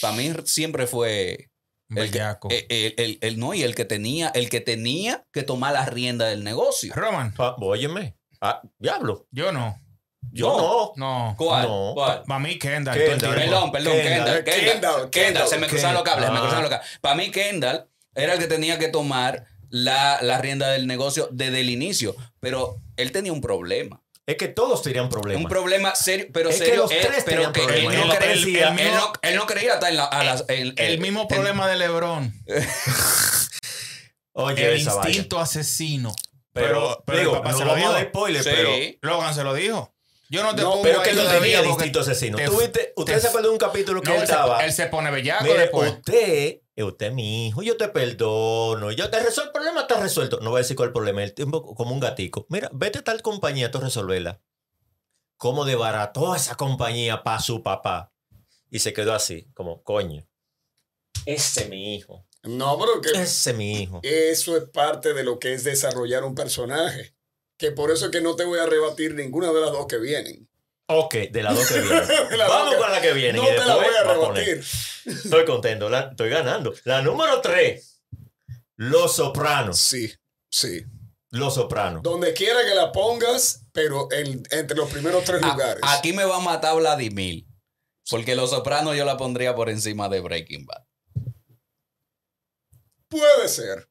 para 0.00 0.16
mí 0.16 0.32
siempre 0.46 0.86
fue 0.86 1.50
Bellaco. 1.88 2.48
el, 2.50 2.66
el- 2.68 2.94
el- 2.98 3.18
el- 3.22 3.38
no, 3.38 3.54
y 3.54 3.62
el 3.62 3.74
que 3.74 3.84
tenía, 3.84 4.28
el 4.28 4.50
que 4.50 4.60
tenía 4.60 5.24
que 5.32 5.42
tomar 5.42 5.72
la 5.72 5.86
rienda 5.86 6.26
del 6.26 6.44
negocio. 6.44 6.92
Roman, 6.94 7.32
Pa- 7.34 7.56
óyeme. 7.60 8.16
Ah, 8.40 8.60
diablo. 8.78 9.26
yo 9.30 9.52
no. 9.52 9.80
Yo 10.30 10.56
no. 10.56 10.92
No. 10.96 11.34
¿Cuál? 11.38 11.62
No. 11.66 11.92
¿Cuál? 11.94 12.22
Para 12.26 12.40
mí, 12.40 12.58
Kendall. 12.58 12.96
Perdón, 12.98 13.72
perdón, 13.72 13.92
Kendall, 13.94 14.02
Kendall, 14.02 14.44
Kendall, 14.44 14.44
Kendall, 14.44 15.10
Kendall, 15.10 15.48
se 15.48 15.58
me 15.58 15.66
cruzaron 15.68 15.94
los 15.94 16.02
cables, 16.02 16.26
se 16.26 16.32
me 16.32 16.38
Ah. 16.38 16.40
cruzaron 16.42 16.62
los 16.64 16.70
cables. 16.70 16.88
Para 17.00 17.14
mí, 17.14 17.30
Kendall 17.30 17.88
era 18.14 18.34
el 18.34 18.38
que 18.38 18.46
tenía 18.46 18.78
que 18.78 18.88
tomar 18.88 19.46
la, 19.70 20.18
la 20.22 20.38
rienda 20.38 20.68
del 20.70 20.86
negocio 20.86 21.28
desde 21.32 21.60
el 21.60 21.70
inicio, 21.70 22.14
pero 22.40 22.80
él 22.96 23.12
tenía 23.12 23.32
un 23.32 23.40
problema. 23.40 24.02
Es 24.28 24.36
que 24.36 24.48
todos 24.48 24.82
tenían 24.82 25.08
problemas. 25.08 25.42
Un 25.42 25.48
problema 25.48 25.94
serio, 25.94 26.26
pero 26.34 26.50
Es 26.50 26.60
que 26.60 26.76
los 26.76 26.90
él- 26.90 26.98
tres 27.00 27.22
pero 27.24 27.50
tenían 27.50 27.52
que 27.54 27.78
él 27.78 27.84
no, 27.86 27.90
El- 28.12 28.18
creía, 28.18 28.32
el- 28.34 28.46
el 28.46 28.56
él 28.56 28.74
mismo- 28.74 28.94
no- 28.98 29.12
él 29.22 29.36
no 29.36 29.46
creía 29.46 29.74
estar 29.74 29.88
en 29.90 29.96
la, 29.96 30.04
a 30.04 30.22
las- 30.22 30.44
El 30.48 30.98
mismo 31.00 31.26
problema 31.26 31.66
de 31.66 31.76
LeBron. 31.76 32.34
Oye, 34.34 34.74
el 34.74 34.80
instinto 34.80 35.40
asesino. 35.40 36.14
Pero, 36.52 36.68
Pero, 36.72 37.02
pero 37.06 37.18
digo, 37.18 37.32
el 37.32 37.38
papá 37.38 37.52
no 37.52 37.58
se 37.58 37.64
lo 37.64 37.74
dijo. 37.74 37.92
dar 37.92 38.04
spoiler, 38.08 38.42
Sí. 38.42 38.50
pero... 38.52 38.70
Logan 39.14 39.34
se 39.34 39.44
lo 39.44 39.54
dijo. 39.54 39.94
Yo 40.30 40.42
no 40.42 40.54
te 40.54 40.60
No, 40.62 40.70
pongo 40.72 40.82
Pero 40.82 41.02
que 41.02 41.10
él 41.10 41.16
no 41.16 41.26
tenía 41.26 41.60
el 41.60 41.66
instinto 41.66 42.00
asesino. 42.00 42.36
te- 42.36 42.44
¿Tú 42.44 42.58
viste? 42.60 42.92
¿Usted 42.96 43.14
te- 43.14 43.20
se 43.20 43.28
acuerda 43.28 43.48
de 43.48 43.52
un 43.52 43.58
capítulo 43.58 44.02
que 44.02 44.10
No, 44.10 44.14
él 44.16 44.20
él, 44.20 44.26
se, 44.26 44.32
estaba? 44.34 44.64
él 44.64 44.72
se 44.74 44.86
pone 44.86 45.10
bellaco 45.10 45.44
Mire, 45.44 45.58
después. 45.60 45.90
usted, 45.92 46.14
eh, 46.14 46.62
usted 46.84 47.06
es 47.06 47.12
mi 47.14 47.48
hijo, 47.48 47.62
yo 47.62 47.76
te 47.76 47.88
perdono, 47.88 48.90
yo 48.92 49.10
te 49.10 49.18
resuelvo 49.20 49.48
el 49.48 49.52
problema, 49.52 49.80
está 49.82 50.00
resuelto. 50.00 50.40
No 50.40 50.50
voy 50.50 50.58
a 50.58 50.62
decir 50.62 50.76
cuál 50.76 50.86
es 50.86 50.90
el 50.90 50.94
problema, 50.94 51.22
el 51.24 51.34
tiempo 51.34 51.74
como 51.74 51.92
un 51.92 52.00
gatico. 52.00 52.46
Mira, 52.48 52.70
vete 52.72 52.98
a 53.00 53.04
tal 53.04 53.22
compañía, 53.22 53.70
tú 53.70 53.78
resolverla. 53.80 54.40
cómo 55.36 55.64
desbarató 55.64 56.34
esa 56.34 56.56
compañía 56.56 57.22
para 57.22 57.40
su 57.40 57.62
papá. 57.62 58.12
Y 58.70 58.80
se 58.80 58.92
quedó 58.92 59.14
así, 59.14 59.48
como, 59.54 59.82
coño, 59.82 60.26
ese 61.26 61.62
es 61.62 61.68
mi 61.70 61.94
hijo, 61.94 62.26
No, 62.42 62.78
pero 62.78 63.00
que 63.00 63.10
ese 63.10 63.50
es 63.50 63.56
mi 63.56 63.82
hijo. 63.82 64.00
eso 64.02 64.56
es 64.56 64.64
parte 64.70 65.14
de 65.14 65.24
lo 65.24 65.38
que 65.38 65.54
es 65.54 65.64
desarrollar 65.64 66.24
un 66.24 66.34
personaje. 66.34 67.14
Que 67.56 67.72
por 67.72 67.90
eso 67.90 68.06
es 68.06 68.12
que 68.12 68.20
no 68.20 68.36
te 68.36 68.44
voy 68.44 68.58
a 68.60 68.66
rebatir 68.66 69.14
ninguna 69.14 69.52
de 69.52 69.60
las 69.60 69.72
dos 69.72 69.86
que 69.86 69.98
vienen. 69.98 70.48
Ok, 70.90 71.14
de 71.30 71.42
las 71.42 71.54
dos 71.54 71.68
que 71.68 71.80
las 71.82 72.08
Vamos 72.48 72.76
con 72.76 72.90
la 72.90 73.00
que 73.00 73.12
viene. 73.12 73.38
No 73.38 73.44
y 73.44 73.48
te 73.48 73.64
la 73.64 73.74
voy 73.76 73.84
a 73.86 74.02
rebatir. 74.04 74.64
Estoy 75.04 75.44
contento, 75.44 75.88
la- 75.90 76.08
estoy 76.10 76.30
ganando. 76.30 76.74
La 76.84 77.02
número 77.02 77.40
tres, 77.42 78.00
Los 78.76 79.16
Sopranos. 79.16 79.78
Sí, 79.78 80.12
sí. 80.50 80.84
Los 81.30 81.54
Sopranos. 81.56 82.02
Donde 82.02 82.32
quiera 82.32 82.64
que 82.64 82.74
la 82.74 82.90
pongas, 82.90 83.66
pero 83.72 84.08
en- 84.12 84.42
entre 84.50 84.76
los 84.76 84.90
primeros 84.90 85.24
tres 85.24 85.42
A- 85.42 85.48
lugares. 85.52 85.82
aquí 85.86 86.12
me 86.14 86.24
va 86.24 86.36
a 86.36 86.40
matar 86.40 86.74
Vladimir. 86.76 87.44
Porque 88.08 88.34
Los 88.34 88.50
Sopranos 88.50 88.96
yo 88.96 89.04
la 89.04 89.18
pondría 89.18 89.54
por 89.54 89.68
encima 89.68 90.08
de 90.08 90.20
Breaking 90.20 90.64
Bad. 90.64 90.84
Puede 93.08 93.48
ser. 93.48 93.87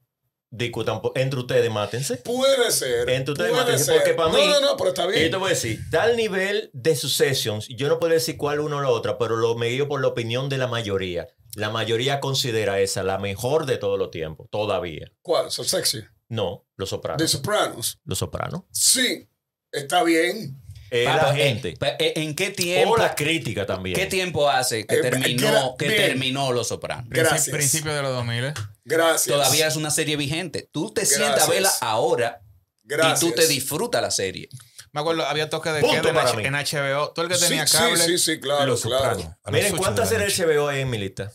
Discutan 0.50 1.02
entre 1.16 1.40
ustedes, 1.42 1.70
mátense. 1.70 2.18
Puede 2.18 2.72
ser. 2.72 3.10
Entre 3.10 3.34
ustedes, 3.34 3.52
puede 3.52 3.64
mátense, 3.64 3.84
ser. 3.86 3.96
porque 3.98 4.14
para 4.14 4.32
no, 4.32 4.38
mí- 4.38 4.48
no, 4.48 4.62
no, 4.62 4.78
pero 4.78 4.90
está 4.90 5.04
Y 5.04 5.06
yo 5.08 5.12
bien. 5.12 5.32
te 5.32 5.38
voy 5.38 5.48
a 5.48 5.50
decir, 5.50 5.80
tal 5.92 6.16
nivel 6.16 6.70
de 6.74 6.96
Successions, 6.96 7.68
yo 7.70 7.90
no 7.90 8.00
puedo 8.00 8.14
decir 8.14 8.38
cuál 8.38 8.62
uno 8.62 8.78
o 8.78 8.82
la 8.82 8.90
otra, 8.90 9.18
pero 9.18 9.36
lo 9.36 9.56
me 9.56 9.68
guío 9.68 9.88
por 9.90 10.00
la 10.02 10.08
opinión 10.08 10.48
de 10.48 10.58
la 10.58 10.68
mayoría. 10.68 11.28
La 11.56 11.70
mayoría 11.70 12.20
considera 12.22 12.80
esa 12.80 13.04
la 13.04 13.18
mejor 13.18 13.66
de 13.66 13.78
todos 13.78 14.00
los 14.00 14.10
tiempos, 14.12 14.48
todavía. 14.50 15.12
¿Cuál? 15.22 15.52
So 15.52 15.64
sexy. 15.64 16.04
No, 16.30 16.66
Los 16.78 16.90
Sopranos. 16.90 17.30
Sopranos. 17.32 18.00
Los 18.06 18.18
Sopranos. 18.20 18.62
Sí, 18.72 19.28
está 19.72 20.04
bien. 20.04 20.62
La 20.92 21.34
eh, 21.38 21.44
gente. 21.44 21.78
eh, 22.00 22.14
¿En 22.16 22.34
qué 22.36 22.50
tiempo? 22.52 22.94
O 22.94 22.98
la 22.98 23.14
crítica 23.16 23.66
también. 23.66 23.96
¿Qué 23.96 24.06
tiempo 24.06 24.50
hace 24.50 24.86
que 24.88 24.96
Eh, 24.96 25.02
terminó, 25.02 25.76
que 25.78 25.88
bien. 25.90 26.02
terminó 26.02 26.52
Los 26.54 26.70
Sopranos? 26.70 27.06
Gracias. 27.10 27.50
Principio 27.50 27.94
de 27.94 28.02
los 28.02 28.12
2000. 28.14 28.44
¿eh? 28.46 28.54
Gracias. 28.86 29.36
Todavía 29.36 29.68
es 29.68 29.76
una 29.76 29.92
serie 29.92 30.16
vigente. 30.16 30.70
Tú 30.72 30.94
te 30.94 31.06
sientas 31.06 31.30
a 31.30 31.34
Gracias. 31.34 31.50
verla 31.50 31.72
ahora 31.82 32.42
Gracias. 32.84 33.22
y 33.24 33.26
tú 33.26 33.32
te 33.36 33.48
disfrutas 33.48 34.02
la 34.02 34.12
serie. 34.12 34.48
Me 34.94 35.02
acuerdo, 35.02 35.26
había 35.26 35.50
toque 35.50 35.70
de 35.72 35.82
Punto 35.82 36.00
queda 36.02 36.10
en, 36.10 36.16
para 36.16 36.30
H- 36.30 36.38
mí. 36.38 36.46
en 36.46 36.54
HBO. 36.54 37.10
Todo 37.12 37.26
el 37.26 37.32
que 37.32 37.38
Sí, 37.38 37.48
tenía 37.50 37.68
sí, 37.68 37.78
cable. 37.78 37.98
sí, 38.06 38.18
sí, 38.18 38.40
claro, 38.40 38.66
Los 38.66 38.82
claro. 38.84 39.38
Miren, 39.52 39.76
¿cuántas 39.76 40.08
series 40.10 40.40
HBO 40.40 40.70
hay 40.70 40.82
en 40.82 40.90
mi 40.90 40.98
lista? 40.98 41.32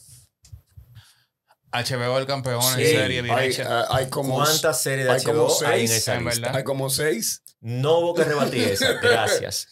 HBO 1.73 2.19
el 2.19 2.27
campeón 2.27 2.61
Sí, 2.63 2.83
en 2.83 2.87
serie 2.87 3.23
bien 3.23 3.35
Hay, 3.39 3.49
hecha. 3.51 3.87
hay 3.95 4.09
como, 4.11 4.35
¿Cuántas 4.37 4.83
series 4.83 5.07
de 5.07 5.13
hay 5.13 5.23
como 5.23 5.47
HBO 5.47 5.67
hay 5.67 5.81
en 5.83 5.89
seis, 5.89 6.01
esa 6.03 6.15
en 6.17 6.25
lista? 6.25 6.41
verdad. 6.41 6.57
hay 6.59 6.65
como 6.65 6.91
seis. 6.91 7.42
No 7.63 8.01
hubo 8.01 8.15
que 8.15 8.25
rebatir 8.25 8.69
esa. 8.69 8.93
Gracias. 9.03 9.69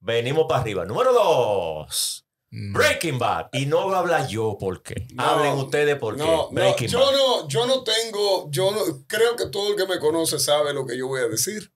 Venimos 0.00 0.46
para 0.48 0.62
arriba. 0.62 0.86
Número 0.86 1.12
dos. 1.12 2.26
Mm. 2.50 2.72
Breaking 2.72 3.18
Bad. 3.18 3.48
Y 3.52 3.66
no 3.66 3.84
voy 3.84 3.94
a 3.94 3.98
hablar 3.98 4.26
yo 4.26 4.56
por 4.58 4.82
qué. 4.82 5.06
No, 5.12 5.22
Hablen 5.22 5.52
ustedes 5.52 5.96
por 5.96 6.16
qué. 6.16 6.22
No, 6.22 6.36
no, 6.36 6.50
Breaking 6.50 6.88
yo 6.88 6.98
Bad. 6.98 7.12
no, 7.12 7.48
yo 7.48 7.66
no 7.66 7.84
tengo, 7.84 8.50
yo 8.50 8.70
no, 8.70 9.04
creo 9.06 9.36
que 9.36 9.46
todo 9.46 9.70
el 9.70 9.76
que 9.76 9.86
me 9.86 9.98
conoce 9.98 10.38
sabe 10.38 10.72
lo 10.72 10.86
que 10.86 10.96
yo 10.96 11.08
voy 11.08 11.20
a 11.20 11.28
decir. 11.28 11.70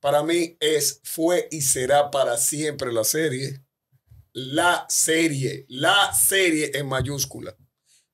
Para 0.00 0.22
mí 0.22 0.56
es, 0.60 1.00
fue 1.02 1.48
y 1.50 1.62
será 1.62 2.10
para 2.10 2.36
siempre 2.36 2.92
la 2.92 3.04
serie. 3.04 3.62
La 4.32 4.84
serie, 4.90 5.64
la 5.68 6.12
serie 6.12 6.72
en 6.74 6.86
mayúscula. 6.86 7.56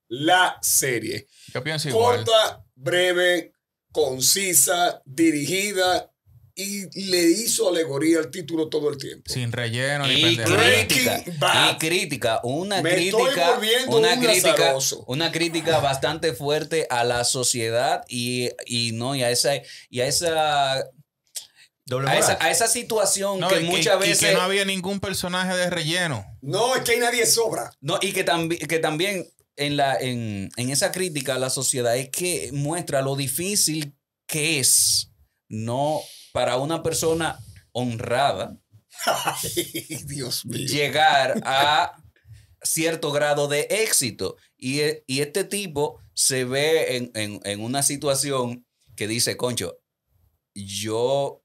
La 0.07 0.57
serie. 0.63 1.27
Yo 1.53 1.65
pienso 1.65 1.89
igual. 1.89 2.25
Corta, 2.25 2.65
breve, 2.77 3.55
concisa, 3.91 5.03
dirigida 5.05 6.14
y 6.57 7.07
le 7.11 7.23
hizo 7.23 7.69
alegoría 7.69 8.19
al 8.19 8.31
título 8.31 8.69
todo 8.69 8.89
el 8.91 8.97
tiempo. 8.99 9.25
Sin 9.33 9.51
relleno 9.51 10.07
ni 10.07 10.15
Y 10.15 10.23
pendejo. 10.37 10.55
crítica, 10.57 11.11
Breaking 11.17 11.39
Bad. 11.41 11.73
y 11.75 11.79
crítica, 11.79 12.41
una 12.45 12.81
Me 12.83 12.91
estoy 13.07 13.23
crítica, 13.25 13.51
volviendo 13.55 13.97
una 13.99 14.15
un 14.15 14.21
crítica, 14.21 14.53
azaroso. 14.53 15.05
una 15.09 15.33
crítica 15.33 15.79
bastante 15.81 16.33
fuerte 16.33 16.87
a 16.91 17.03
la 17.05 17.25
sociedad 17.25 18.05
y, 18.09 18.51
y 18.67 18.93
no 18.93 19.15
y 19.17 19.23
a 19.25 19.31
esa 19.31 19.51
y 19.91 20.01
a 20.01 20.07
esa 20.07 20.75
a 22.07 22.19
esa, 22.19 22.39
a 22.41 22.51
esa 22.51 22.67
situación 22.67 23.41
No, 23.41 23.49
que 23.49 23.61
y 23.61 23.65
muchas 23.65 23.97
y 23.97 24.09
veces 24.09 24.29
que 24.29 24.33
no 24.35 24.41
había 24.41 24.65
ningún 24.65 25.01
personaje 25.01 25.55
de 25.57 25.69
relleno. 25.69 26.25
No, 26.41 26.75
es 26.77 26.83
que 26.83 26.93
hay 26.93 26.99
nadie 26.99 27.27
sobra. 27.27 27.71
No, 27.83 27.99
y 28.01 28.13
que, 28.13 28.25
tambi- 28.25 28.65
que 28.67 28.79
también 28.79 29.29
en, 29.57 29.77
la, 29.77 29.97
en, 30.01 30.51
en 30.57 30.71
esa 30.71 30.93
crítica 30.93 31.35
a 31.35 31.39
la 31.39 31.51
sociedad 31.51 31.95
es 31.97 32.09
que 32.09 32.51
muestra 32.53 33.03
lo 33.03 33.17
difícil 33.17 33.95
que 34.27 34.61
es 34.61 35.11
no 35.49 36.01
para 36.35 36.57
una 36.57 36.83
persona 36.83 37.39
honrada 37.71 38.59
Ay, 39.07 40.03
Dios 40.07 40.45
mío. 40.45 40.67
llegar 40.67 41.41
a 41.45 41.97
cierto 42.63 43.13
grado 43.13 43.47
de 43.49 43.67
éxito. 43.71 44.37
Y, 44.57 44.81
e- 44.81 45.05
y 45.07 45.21
este 45.21 45.45
tipo 45.45 46.01
se 46.13 46.45
ve 46.45 46.97
en, 46.97 47.11
en- 47.15 47.41
en 47.45 47.61
una 47.61 47.83
situación 47.85 48.67
que 48.97 49.07
dice, 49.07 49.37
concho, 49.37 49.79
yo 50.55 51.43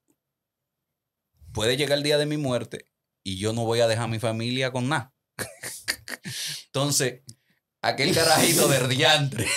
puede 1.53 1.77
llegar 1.77 1.97
el 1.99 2.03
día 2.03 2.17
de 2.17 2.25
mi 2.25 2.37
muerte 2.37 2.85
y 3.23 3.37
yo 3.37 3.53
no 3.53 3.65
voy 3.65 3.81
a 3.81 3.87
dejar 3.87 4.05
a 4.05 4.07
mi 4.07 4.19
familia 4.19 4.71
con 4.71 4.89
nada. 4.89 5.13
Entonces, 6.65 7.21
aquel 7.81 8.13
carajito 8.15 8.67
de 8.67 8.87
diantre 8.95 9.47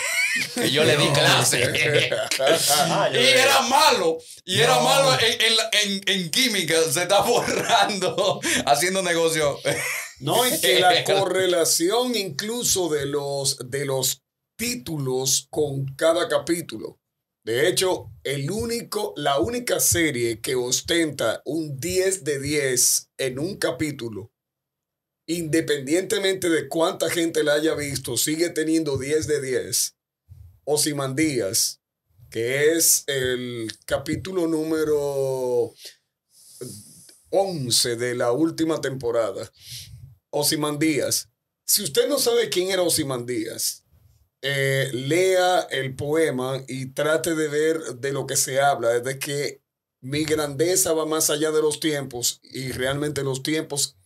que 0.54 0.70
yo 0.70 0.84
le 0.84 0.96
di 0.96 1.08
clase. 1.12 1.62
Ah, 2.40 3.10
Y 3.12 3.16
era 3.18 3.62
malo. 3.62 4.18
Y 4.44 4.60
era 4.60 4.80
malo 4.80 5.12
en, 5.20 5.40
en 5.40 5.56
la- 5.56 5.70
en- 5.82 6.00
en 6.06 6.30
química. 6.30 6.74
Se 6.90 7.02
está 7.02 7.20
borrando 7.26 8.40
haciendo 8.66 9.02
negocio. 9.02 9.58
No, 10.20 10.46
y 10.46 10.60
que 10.60 10.80
la 10.80 11.02
correlación 11.04 12.14
incluso 12.14 12.88
de 12.88 13.06
los, 13.06 13.58
de 13.70 13.84
los 13.86 14.22
títulos 14.58 15.46
con 15.50 15.86
cada 15.96 16.28
capítulo. 16.28 16.98
De 17.44 17.68
hecho, 17.68 18.12
el 18.22 18.50
único, 18.52 19.14
la 19.16 19.40
única 19.40 19.80
serie 19.80 20.40
que 20.40 20.54
ostenta 20.54 21.42
un 21.44 21.80
10 21.80 22.22
de 22.22 22.38
10 22.38 23.08
en 23.18 23.38
un 23.40 23.56
capítulo, 23.56 24.30
independientemente 25.26 26.48
de 26.48 26.68
cuánta 26.68 27.10
gente 27.10 27.42
la 27.42 27.54
haya 27.54 27.74
visto, 27.74 28.16
sigue 28.16 28.50
teniendo 28.50 28.96
10 28.96 29.26
de 29.26 29.40
10. 29.40 29.94
Osimandías, 30.64 31.80
que 32.30 32.72
es 32.72 33.04
el 33.06 33.70
capítulo 33.84 34.46
número 34.46 35.72
11 37.30 37.96
de 37.96 38.14
la 38.14 38.32
última 38.32 38.80
temporada. 38.80 39.50
Osimandías. 40.30 41.28
Si 41.64 41.82
usted 41.82 42.08
no 42.08 42.18
sabe 42.18 42.48
quién 42.48 42.70
era 42.70 42.82
Osimandías, 42.82 43.84
eh, 44.40 44.90
lea 44.92 45.60
el 45.70 45.94
poema 45.94 46.62
y 46.68 46.86
trate 46.86 47.34
de 47.34 47.48
ver 47.48 47.78
de 47.96 48.12
lo 48.12 48.26
que 48.26 48.36
se 48.36 48.60
habla, 48.60 49.00
de 49.00 49.18
que 49.18 49.62
mi 50.00 50.24
grandeza 50.24 50.92
va 50.92 51.06
más 51.06 51.30
allá 51.30 51.50
de 51.50 51.62
los 51.62 51.80
tiempos 51.80 52.40
y 52.42 52.72
realmente 52.72 53.22
los 53.22 53.42
tiempos 53.42 53.96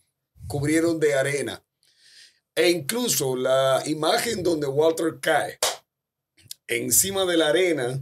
cubrieron 0.47 0.99
de 0.99 1.13
arena. 1.13 1.63
E 2.55 2.69
incluso 2.69 3.35
la 3.35 3.83
imagen 3.85 4.43
donde 4.43 4.67
Walter 4.67 5.19
cae 5.21 5.59
encima 6.67 7.25
de 7.25 7.37
la 7.37 7.49
arena 7.49 8.01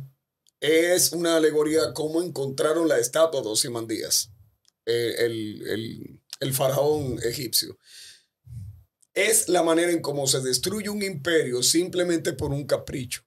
es 0.60 1.12
una 1.12 1.38
alegoría 1.38 1.94
cómo 1.94 2.22
encontraron 2.24 2.88
la 2.88 2.98
estatua 2.98 3.42
de 3.42 3.48
Osimandías, 3.50 4.32
eh, 4.86 5.16
el, 5.20 5.68
el- 5.68 6.22
el 6.42 6.54
faraón 6.54 7.20
egipcio. 7.24 7.78
Es 9.14 9.48
la 9.48 9.64
manera 9.64 9.92
en 9.92 10.02
cómo 10.02 10.28
se 10.28 10.42
destruye 10.42 10.90
un 10.90 11.02
imperio 11.02 11.64
simplemente 11.64 12.34
por 12.34 12.52
un 12.52 12.66
capricho, 12.68 13.22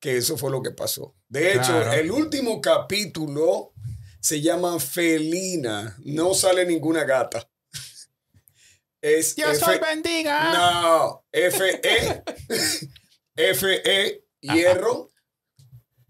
que 0.00 0.16
eso 0.16 0.36
fue 0.36 0.50
lo 0.50 0.60
que 0.62 0.72
pasó. 0.72 1.14
De 1.28 1.52
hecho, 1.52 1.60
Claro. 1.66 1.92
el 1.92 2.10
último 2.10 2.60
capítulo 2.60 3.72
se 4.20 4.40
llama 4.40 4.80
Felina, 4.80 5.96
no 6.04 6.34
sale 6.34 6.66
ninguna 6.66 7.04
gata. 7.04 7.48
Es 9.02 9.34
F- 9.38 9.78
bendiga. 9.78 10.52
no, 10.52 11.24
F-E, 11.32 12.22
F-E, 13.36 14.24
hierro, 14.40 15.12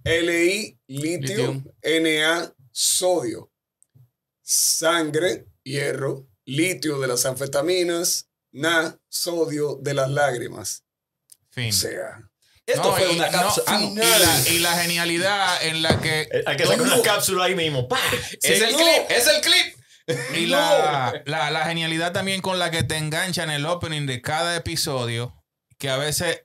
L-I, 0.05 0.79
litio. 0.87 1.63
N-A, 1.83 2.55
sodio, 2.73 3.51
sangre, 4.43 5.47
hierro, 5.63 6.27
litio 6.45 6.99
de 6.99 7.09
las 7.09 7.27
anfetaminas, 7.27 8.27
Na, 8.53 8.99
sodio 9.09 9.77
de 9.81 9.95
las 9.95 10.11
lágrimas. 10.11 10.83
Fin. 11.51 11.71
O 11.71 11.73
sea, 11.73 12.29
Esto 12.67 12.83
No, 12.91 12.97
fue 12.97 13.13
y- 13.13 13.17
una 13.17 13.27
no, 13.27 13.33
cápsula. 13.33 13.65
ah, 13.69 13.79
no. 13.81 13.93
y, 13.93 13.97
la, 13.97 14.49
y 14.51 14.59
la 14.59 14.73
genialidad 14.83 15.63
en 15.67 15.83
la 15.83 16.01
que 16.01 16.23
Eh, 16.23 16.43
Hay 16.47 16.57
que 16.57 16.67
sacar 16.67 16.83
una 16.83 17.03
cápsula 17.03 17.45
ahí 17.45 17.55
mismo. 17.55 17.87
¡Pah! 17.89 17.99
es 18.43 18.61
el 18.61 18.73
no. 18.73 18.79
clip, 18.79 19.11
es 19.11 19.27
el 19.29 19.41
clip. 19.41 19.77
Y 20.37 20.47
la, 20.47 21.23
la, 21.27 21.51
la 21.53 21.65
genialidad 21.67 22.13
también 22.13 22.41
con 22.43 22.59
la 22.59 22.73
que 22.73 22.83
te 22.83 22.97
enganchan 22.97 23.51
el 23.51 23.65
opening 23.67 24.07
de 24.07 24.21
cada 24.21 24.57
episodio, 24.57 25.41
que 25.79 25.89
a 25.91 25.97
veces 25.97 26.43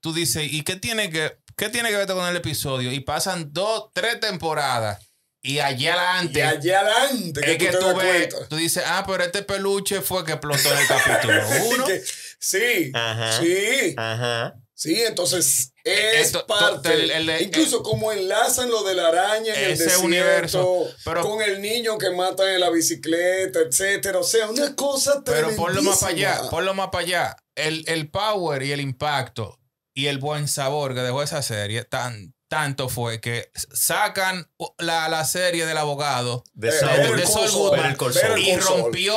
tú 0.00 0.12
dices, 0.12 0.44
¿y 0.50 0.62
qué 0.62 0.76
tiene 0.76 1.10
que, 1.10 1.36
qué 1.56 1.68
tiene 1.68 1.88
que 1.90 1.94
ver 1.96 2.02
esto 2.02 2.16
con 2.16 2.26
el 2.28 2.36
episodio? 2.36 2.92
Y 2.92 3.00
pasan 3.00 3.52
dos, 3.52 3.90
tres 3.92 4.18
temporadas 4.20 4.98
Y 5.42 5.58
allá 5.58 5.94
adelante. 5.94 6.38
Y 6.38 6.42
allá 6.42 6.80
adelante, 6.80 7.40
que, 7.40 7.52
es 7.52 7.58
que 7.58 7.66
tú 7.66 7.72
te 7.72 7.78
tú 7.78 7.86
das 7.86 7.96
ves, 7.96 8.34
tú 8.48 8.56
dices, 8.56 8.82
ah, 8.86 9.04
pero 9.06 9.24
este 9.24 9.42
peluche 9.42 10.00
fue 10.02 10.24
que 10.24 10.32
explotó 10.32 10.72
en 10.72 10.78
el 10.78 10.86
capítulo 10.88 11.42
1. 11.76 11.86
Que- 11.86 12.02
sí, 12.38 12.90
Ajá. 12.94 13.40
sí, 13.40 13.94
Ajá. 13.96 14.54
sí, 14.74 15.00
entonces 15.02 15.72
es 15.84 16.26
Esto- 16.26 16.46
parte. 16.46 16.88
to- 16.90 16.94
el- 16.94 17.10
el- 17.10 17.42
incluso 17.42 17.82
como 17.82 18.12
enlazan 18.12 18.68
lo 18.70 18.82
de 18.84 18.94
la 18.94 19.08
araña 19.08 19.54
en 19.54 19.64
el 19.64 19.70
Ese 19.72 19.84
desierto, 19.84 20.06
universo, 20.06 20.94
pero- 21.04 21.22
con 21.22 21.40
el 21.42 21.60
niño 21.62 21.96
que 21.98 22.10
matan 22.10 22.48
en 22.48 22.60
la 22.60 22.68
bicicleta, 22.70 23.60
etcétera. 23.60 24.18
O 24.18 24.22
sea, 24.24 24.48
una 24.48 24.74
cosa 24.76 25.22
Pero 25.24 25.54
ponlo 25.56 25.82
más 25.82 25.98
para 26.00 26.12
allá, 26.12 26.40
ponlo 26.50 26.74
más 26.74 26.88
para 26.88 27.04
allá. 27.04 27.36
El, 27.54 27.84
el 27.88 28.10
power 28.10 28.62
y 28.62 28.72
el 28.72 28.80
impacto 28.80 29.58
y 29.94 30.06
el 30.06 30.18
buen 30.18 30.48
sabor 30.48 30.94
que 30.94 31.00
dejó 31.00 31.22
esa 31.22 31.42
serie, 31.42 31.84
tan, 31.84 32.34
tanto 32.48 32.88
fue 32.88 33.20
que 33.20 33.50
sacan 33.72 34.48
la, 34.78 35.08
la 35.08 35.24
serie 35.24 35.66
del 35.66 35.76
abogado 35.78 36.44
De 36.52 36.70
de 36.70 36.78
Saul, 36.78 37.50
Goodman 37.50 37.96
y 38.38 38.56
rompió 38.56 39.16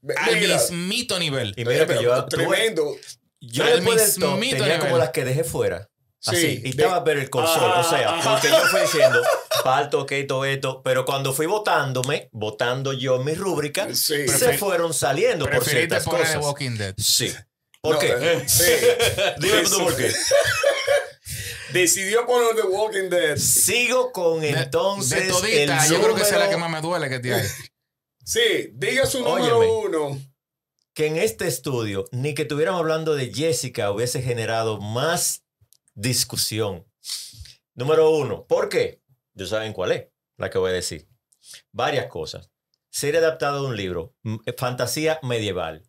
Ve- 0.00 0.14
al 0.16 0.36
mira, 0.36 0.56
mismito 0.56 1.18
nivel. 1.18 1.54
Y 1.56 1.64
mira 1.64 1.86
que 1.86 2.02
yo 2.02 2.24
tremendo. 2.26 2.96
Yo 3.40 3.64
Al 3.64 3.74
después 3.74 4.14
del 4.14 4.20
top 4.22 4.40
tenía 4.40 4.78
como 4.78 4.84
nivel. 4.86 4.98
las 4.98 5.10
que 5.10 5.24
dejé 5.24 5.44
fuera. 5.44 5.88
Sí, 6.18 6.30
Así. 6.30 6.46
Y 6.46 6.60
de- 6.62 6.68
estaba 6.70 7.00
ver 7.00 7.18
el 7.18 7.30
console. 7.30 7.72
Ah, 7.74 7.80
o 7.80 7.88
sea, 7.90 8.08
ajá. 8.18 8.30
porque 8.32 8.48
yo 8.48 8.60
fui 8.68 8.80
diciendo, 8.82 9.20
falta, 9.64 9.96
ok, 9.98 10.12
todo 10.28 10.44
esto. 10.44 10.80
Pero 10.84 11.04
cuando 11.04 11.32
fui 11.32 11.46
votándome, 11.46 12.28
votando 12.32 12.92
yo 12.92 13.16
en 13.16 13.24
mi 13.24 13.34
rúbrica, 13.34 13.92
Sí. 13.94 14.28
se 14.28 14.56
fueron 14.58 14.94
saliendo 14.94 15.48
por 15.50 15.64
ciertas 15.64 16.04
poner 16.04 16.22
cosas. 16.26 16.44
Walking 16.44 16.76
Dead. 16.76 16.94
Sí. 16.98 17.32
¿Por 17.82 17.94
No, 17.94 17.98
qué? 18.00 18.14
eh, 18.18 18.48
sí. 18.48 18.62
Dime 19.40 19.62
tú 19.64 19.78
por 19.80 19.96
qué. 19.96 20.10
Decidió 21.72 22.26
poner 22.26 22.54
The 22.54 22.62
Walking 22.68 23.08
Dead. 23.08 23.36
Sigo 23.36 24.12
con 24.12 24.40
De- 24.40 24.50
entonces 24.50 25.22
de 25.24 25.28
todita, 25.28 25.84
el 25.86 25.90
yo 25.92 26.00
creo 26.02 26.14
que 26.14 26.22
esa 26.22 26.34
es 26.34 26.40
la 26.40 26.50
que 26.50 26.56
más 26.56 26.70
me 26.70 26.80
duele 26.80 27.08
que 27.08 27.34
hay. 27.34 27.42
Sí, 28.24 28.70
diga 28.74 29.04
su 29.06 29.18
número 29.24 29.58
Óyeme. 29.58 29.72
uno. 29.98 30.20
que 30.94 31.08
en 31.08 31.16
este 31.16 31.48
estudio, 31.48 32.04
ni 32.12 32.34
que 32.34 32.42
estuviéramos 32.42 32.78
hablando 32.80 33.16
de 33.16 33.34
Jessica, 33.34 33.90
hubiese 33.90 34.22
generado 34.22 34.80
más 34.80 35.42
discusión. 35.94 36.86
Número 37.74 38.10
uno, 38.10 38.46
¿por 38.46 38.68
qué? 38.68 39.02
Ya 39.34 39.46
saben 39.46 39.72
cuál 39.72 39.90
es 39.90 40.06
la 40.36 40.50
que 40.50 40.58
voy 40.58 40.70
a 40.70 40.74
decir. 40.74 41.08
Varias 41.72 42.06
cosas. 42.06 42.48
Serie 42.90 43.18
adaptada 43.18 43.56
de 43.58 43.66
un 43.66 43.76
libro, 43.76 44.14
eh, 44.46 44.52
fantasía 44.56 45.18
medieval. 45.24 45.82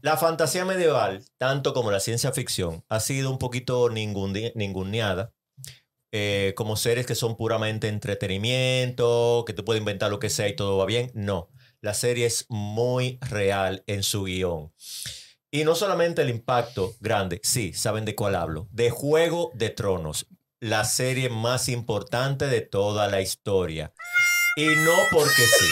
La 0.00 0.16
fantasía 0.16 0.64
medieval, 0.64 1.24
tanto 1.38 1.72
como 1.74 1.90
la 1.90 2.00
ciencia 2.00 2.32
ficción, 2.32 2.84
ha 2.88 3.00
sido 3.00 3.30
un 3.30 3.38
poquito 3.38 3.88
ninguneada. 3.90 5.32
eh, 6.12 6.54
como 6.56 6.76
series 6.76 7.06
que 7.06 7.14
son 7.14 7.36
puramente 7.36 7.88
entretenimiento, 7.88 9.44
que 9.46 9.52
tú 9.52 9.64
puedes 9.64 9.80
inventar 9.80 10.10
lo 10.10 10.18
que 10.18 10.30
sea 10.30 10.48
y 10.48 10.56
todo 10.56 10.78
va 10.78 10.86
bien. 10.86 11.10
No, 11.14 11.50
la 11.80 11.94
serie 11.94 12.26
es 12.26 12.46
muy 12.48 13.18
real 13.20 13.82
en 13.86 14.02
su 14.02 14.24
guion. 14.24 14.72
Y 15.50 15.64
no 15.64 15.74
solamente 15.74 16.22
el 16.22 16.30
impacto 16.30 16.94
grande, 17.00 17.40
sí, 17.42 17.72
saben 17.72 18.04
de 18.04 18.14
cuál 18.14 18.34
hablo, 18.34 18.68
de 18.70 18.90
Juego 18.90 19.50
de 19.54 19.70
Tronos, 19.70 20.26
la 20.60 20.84
serie 20.84 21.28
más 21.28 21.68
importante 21.68 22.46
de 22.46 22.62
toda 22.62 23.08
la 23.08 23.20
historia. 23.20 23.92
Y 24.56 24.66
no 24.66 24.94
porque 25.10 25.42
sí. 25.42 25.66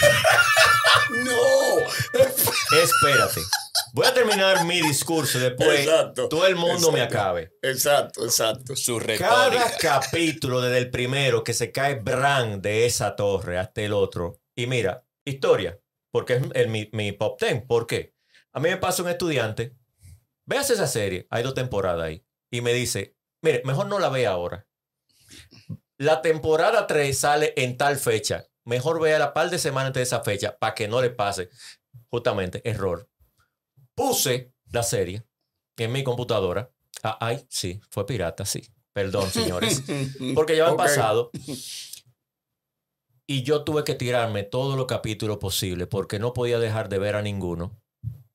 No. 1.23 1.79
Espérate. 2.81 3.41
Voy 3.93 4.05
a 4.05 4.13
terminar 4.13 4.65
mi 4.65 4.81
discurso 4.81 5.39
después. 5.39 5.81
Exacto. 5.81 6.27
Todo 6.27 6.45
el 6.47 6.55
mundo 6.55 6.91
me 6.91 7.01
acabe. 7.01 7.51
Exacto, 7.61 8.25
exacto. 8.25 8.75
Su 8.75 8.97
Cada 8.97 9.49
retórica. 9.49 9.77
capítulo, 9.79 10.61
desde 10.61 10.79
el 10.79 10.89
primero 10.91 11.43
que 11.43 11.53
se 11.53 11.71
cae 11.71 11.95
Bran 11.95 12.61
de 12.61 12.85
esa 12.85 13.15
torre 13.15 13.57
hasta 13.57 13.81
el 13.81 13.93
otro. 13.93 14.41
Y 14.55 14.67
mira, 14.67 15.05
historia, 15.25 15.79
porque 16.11 16.33
es 16.35 16.43
el- 16.53 16.67
mi, 16.69 16.89
mi 16.91 17.11
pop 17.13 17.39
ten. 17.39 17.65
¿Por 17.65 17.87
qué? 17.87 18.13
A 18.51 18.59
mí 18.59 18.69
me 18.69 18.77
pasa 18.77 19.01
un 19.03 19.09
estudiante, 19.09 19.75
veas 20.45 20.69
esa 20.69 20.87
serie, 20.87 21.27
hay 21.29 21.43
dos 21.43 21.53
temporadas 21.53 22.05
ahí, 22.05 22.25
y 22.51 22.61
me 22.61 22.73
dice, 22.73 23.15
mire, 23.41 23.61
mejor 23.65 23.87
no 23.87 23.99
la 23.99 24.09
vea 24.09 24.29
ahora. 24.31 24.65
La 25.97 26.21
temporada 26.21 26.87
3 26.87 27.17
sale 27.17 27.53
en 27.57 27.77
tal 27.77 27.97
fecha. 27.97 28.45
Mejor 28.65 28.99
vea 29.01 29.19
la 29.19 29.33
par 29.33 29.49
de 29.49 29.59
semanas 29.59 29.87
antes 29.87 29.99
de 30.01 30.03
esa 30.03 30.21
fecha 30.23 30.57
para 30.57 30.73
que 30.75 30.87
no 30.87 31.01
le 31.01 31.11
pase. 31.11 31.49
Justamente, 32.09 32.61
error. 32.67 33.07
Puse 33.93 34.51
la 34.71 34.83
serie 34.83 35.23
en 35.77 35.91
mi 35.91 36.03
computadora. 36.03 36.71
Ah, 37.03 37.17
ay, 37.21 37.45
sí, 37.49 37.79
fue 37.89 38.05
pirata, 38.05 38.45
sí. 38.45 38.67
Perdón, 38.93 39.29
señores. 39.29 39.83
Porque 40.35 40.55
ya 40.57 40.65
han 40.67 40.73
Ok. 40.73 40.77
pasado. 40.77 41.31
Y 43.27 43.41
yo 43.41 43.63
tuve 43.63 43.83
que 43.83 43.95
tirarme 43.95 44.43
todos 44.43 44.77
los 44.77 44.85
capítulos 44.85 45.37
posibles 45.39 45.87
porque 45.87 46.19
no 46.19 46.33
podía 46.33 46.59
dejar 46.59 46.89
de 46.89 46.99
ver 46.99 47.15
a 47.15 47.23
ninguno. 47.23 47.75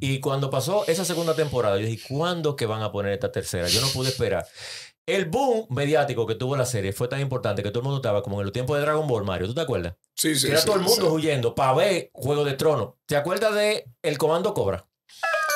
Y 0.01 0.19
cuando 0.19 0.51
pasó 0.51 0.85
esa 0.89 1.05
segunda 1.05 1.37
temporada, 1.37 1.79
yo 1.79 1.87
dije, 1.87 2.05
¿cuándo 2.09 2.57
que 2.57 2.67
van 2.67 2.83
a 2.83 2.91
poner 2.91 3.13
esta 3.13 3.31
tercera? 3.31 3.69
Yo 3.69 3.81
no 3.83 3.87
pude 3.89 4.09
esperar. 4.09 4.49
El 5.17 5.27
boom 5.27 5.67
mediático 5.71 6.27
que 6.27 6.35
tuvo 6.35 6.57
la 6.57 6.65
serie 6.67 6.93
fue 6.93 7.09
tan 7.09 7.21
importante 7.21 7.63
que 7.63 7.71
todo 7.71 7.81
el 7.81 7.85
mundo 7.85 7.97
estaba 7.99 8.23
como 8.23 8.41
en 8.41 8.45
los 8.47 8.53
tiempos 8.53 8.77
de 8.77 8.83
Dragon 8.83 9.07
Ball 9.07 9.25
Mario. 9.25 9.47
¿Tú 9.49 9.55
te 9.55 9.61
acuerdas? 9.63 9.95
Sí, 10.15 10.35
sí, 10.35 10.47
que 10.47 10.53
era 10.53 10.61
sí, 10.61 10.67
todo 10.67 10.77
el 10.77 10.83
mundo 10.83 11.07
sí. 11.07 11.13
huyendo 11.13 11.55
para 11.55 11.73
ver 11.75 12.11
Juego 12.13 12.45
de 12.45 12.53
Tronos. 12.55 12.91
¿Te 13.07 13.17
acuerdas 13.17 13.55
de 13.55 13.87
El 14.03 14.19
Comando 14.19 14.53
Cobra? 14.55 14.87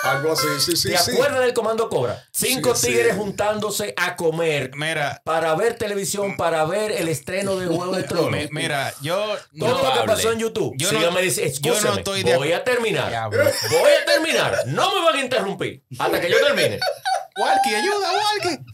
Algo 0.03 0.33
así, 0.33 0.47
sí, 0.61 0.77
sí, 0.77 0.91
¿Te 0.91 0.99
sí. 0.99 1.13
acuerdas 1.13 1.41
del 1.41 1.55
Comando 1.55 1.89
Cobra? 1.89 2.23
Cinco 2.31 2.75
Sí, 2.75 2.89
sí. 2.89 2.93
tigres 2.93 3.17
juntándose 3.17 3.95
a 3.97 4.17
comer 4.17 4.71
Mira, 4.75 5.23
para 5.25 5.55
ver 5.55 5.79
televisión, 5.79 6.37
para 6.37 6.63
ver 6.67 6.93
el 6.93 7.09
estreno 7.09 7.57
de 7.57 7.69
Juego 7.69 7.93
de 7.97 8.03
Tronos. 8.05 8.31
mi- 8.31 8.49
mira, 8.51 8.93
yo 9.01 9.17
Todo 9.59 9.69
no 9.69 9.79
lo 9.79 9.81
que 9.81 9.99
hable. 10.01 10.13
pasó 10.13 10.33
en 10.33 10.41
YouTube. 10.41 10.75
Yo 10.77 10.91
Sígame 10.91 11.11
no- 11.11 11.21
dice, 11.21 11.51
yo 11.61 11.71
no 11.71 11.77
"Excúseme, 11.79 11.99
estoy 12.01 12.23
de 12.23 12.37
voy 12.37 12.53
a 12.53 12.63
terminar. 12.65 13.09
Diablo. 13.09 13.45
Voy 13.45 13.91
a 14.03 14.05
terminar. 14.05 14.59
No 14.67 14.95
me 14.95 15.05
van 15.07 15.17
a 15.17 15.21
interrumpir 15.23 15.83
hasta 15.99 16.21
que 16.21 16.31
yo 16.31 16.37
termine. 16.45 16.79
Walkie, 17.37 17.75
ayuda, 17.75 18.09
Walkie. 18.13 18.65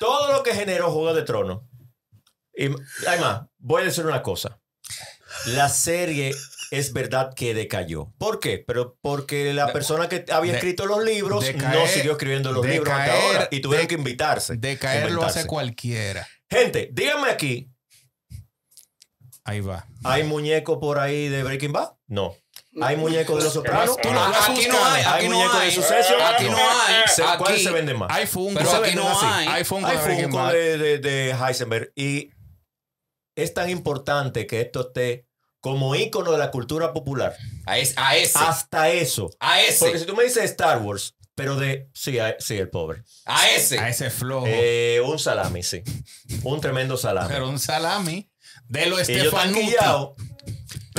Todo 0.00 0.32
lo 0.32 0.42
que 0.42 0.54
generó 0.54 0.90
Juego 0.90 1.14
de 1.14 1.22
Tronos. 1.22 1.60
Y 2.56 2.68
además, 3.06 3.42
voy 3.58 3.82
a 3.82 3.84
decir 3.84 4.04
una 4.06 4.22
cosa. 4.22 4.58
La 5.46 5.68
serie 5.68 6.34
es 6.70 6.92
verdad 6.92 7.32
que 7.34 7.52
decayó. 7.54 8.12
¿Por 8.18 8.40
qué? 8.40 8.64
Pero 8.66 8.96
porque 9.02 9.52
la 9.54 9.72
persona 9.72 10.08
que 10.08 10.24
había 10.32 10.54
escrito 10.54 10.86
los 10.86 11.04
libros 11.04 11.44
no 11.54 11.86
siguió 11.86 12.12
escribiendo 12.12 12.50
los 12.50 12.64
libros 12.66 12.92
hasta 12.92 13.14
ahora 13.14 13.48
y 13.50 13.60
tuvieron 13.60 13.84
de- 13.84 13.88
que 13.88 13.94
invitarse. 13.94 14.56
De 14.56 14.78
caer 14.78 15.12
lo 15.12 15.22
hace 15.22 15.46
cualquiera. 15.46 16.26
Gente, 16.48 16.88
díganme 16.92 17.28
aquí, 17.30 17.70
Ahí 19.44 19.60
va. 19.60 19.86
¿hay 20.04 20.22
muñeco 20.22 20.80
por 20.80 20.98
ahí 20.98 21.28
de 21.28 21.42
Breaking 21.42 21.72
Bad? 21.72 21.92
No. 22.06 22.36
¿Hay 22.82 22.96
muñeco 22.96 23.36
de 23.36 23.44
Los 23.44 23.52
Sopranos? 23.52 23.96
Tú 23.96 24.08
has 24.10 24.48
Aquí 24.48 24.66
no 24.68 24.84
hay, 24.84 25.02
¿Hay 25.02 25.12
aquí 25.18 25.28
no 25.28 25.36
muñeco 25.36 25.56
de 25.58 25.64
hay. 25.64 25.72
Succession? 25.72 26.20
Aquí 26.22 26.44
no 26.48 26.56
hay. 26.56 26.94
Se- 27.08 27.22
¿Cuál 27.22 27.52
Aquí- 27.54 27.64
se 27.64 27.70
vende 27.72 27.94
más? 27.94 28.08
Hay 28.12 28.26
Funko. 28.26 28.58
Pero 28.58 28.70
aquí 28.70 28.80
venden 28.82 28.96
no 29.04 29.20
hay. 29.20 29.48
Hay 29.48 29.64
Funko 29.64 29.86
Hay 29.88 29.96
de 29.96 30.02
Funko 30.22 30.46
de, 30.48 30.78
de, 30.78 30.98
de 30.98 31.30
Heisenberg 31.32 31.92
y 31.96 32.30
es 33.34 33.54
tan 33.54 33.70
importante 33.70 34.46
que 34.46 34.60
esto 34.60 34.80
esté 34.88 35.26
como 35.60 35.94
ícono 35.96 36.30
de 36.32 36.38
la 36.38 36.50
cultura 36.50 36.92
popular. 36.92 37.36
A, 37.66 37.78
es- 37.78 37.94
a 37.96 38.16
ese. 38.16 38.38
Hasta 38.38 38.88
eso. 38.90 39.30
A 39.40 39.60
ese. 39.60 39.84
Porque 39.84 39.98
si 39.98 40.06
tú 40.06 40.14
me 40.14 40.24
dices 40.24 40.44
Star 40.44 40.78
Wars, 40.78 41.16
pero 41.34 41.56
de... 41.56 41.88
Sí, 41.92 42.18
a- 42.18 42.36
sí, 42.38 42.56
el 42.56 42.70
pobre. 42.70 43.02
A 43.26 43.48
ese. 43.50 43.78
A 43.78 43.88
ese 43.88 44.10
flojo. 44.10 44.46
Eh, 44.48 45.00
un 45.04 45.18
salami, 45.18 45.62
sí. 45.62 45.82
Un 46.44 46.60
tremendo 46.60 46.96
salami. 46.96 47.28
Pero 47.28 47.48
un 47.48 47.58
salami 47.58 48.30
de 48.68 48.86
lo 48.86 48.96
y 49.00 49.04
yo 49.04 49.30
tan 49.30 49.50
Estefanuti. 49.54 49.76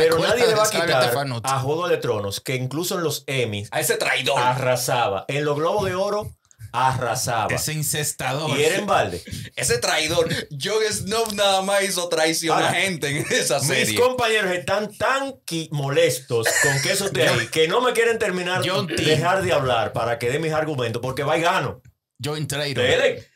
Pero 0.03 0.19
nadie 0.19 0.47
le 0.47 0.53
va 0.55 0.63
a 0.63 0.69
quitar 0.69 1.13
a 1.43 1.59
Juego 1.59 1.87
de 1.87 1.97
Tronos, 1.97 2.39
que 2.41 2.55
incluso 2.55 2.95
en 2.97 3.03
los 3.03 3.23
Emmys 3.27 3.69
A 3.71 3.79
ese 3.79 3.97
traidor. 3.97 4.39
arrasaba. 4.39 5.25
En 5.27 5.45
los 5.45 5.55
Globos 5.55 5.85
de 5.85 5.95
Oro 5.95 6.29
arrasaba. 6.73 7.53
Ese 7.53 7.73
incestador. 7.73 8.57
Y 8.57 8.63
era 8.63 8.77
en 8.77 8.85
balde. 8.85 9.21
Ese 9.55 9.77
traidor. 9.77 10.29
Jon 10.51 10.81
Snow 10.89 11.25
nada 11.33 11.61
más 11.61 11.83
hizo 11.83 12.07
traición 12.09 12.61
a 12.61 12.71
gente 12.73 13.09
en 13.09 13.25
esa 13.29 13.59
Mis 13.59 13.67
serie. 13.67 13.99
compañeros 13.99 14.51
están 14.51 14.95
tan 14.97 15.35
molestos 15.71 16.47
con 16.63 16.81
que 16.81 16.91
eso 16.93 17.05
esté 17.07 17.27
ahí 17.27 17.47
que 17.47 17.67
no 17.67 17.81
me 17.81 17.93
quieren 17.93 18.17
terminar 18.19 18.61
John 18.65 18.87
T. 18.87 18.95
dejar 18.95 19.43
de 19.43 19.51
hablar 19.51 19.91
para 19.93 20.17
que 20.17 20.29
dé 20.29 20.39
mis 20.39 20.53
argumentos 20.53 21.01
porque 21.01 21.23
va 21.23 21.37
y 21.37 21.41
gano. 21.41 21.81
Joint 22.23 22.47
Trader. 22.47 23.30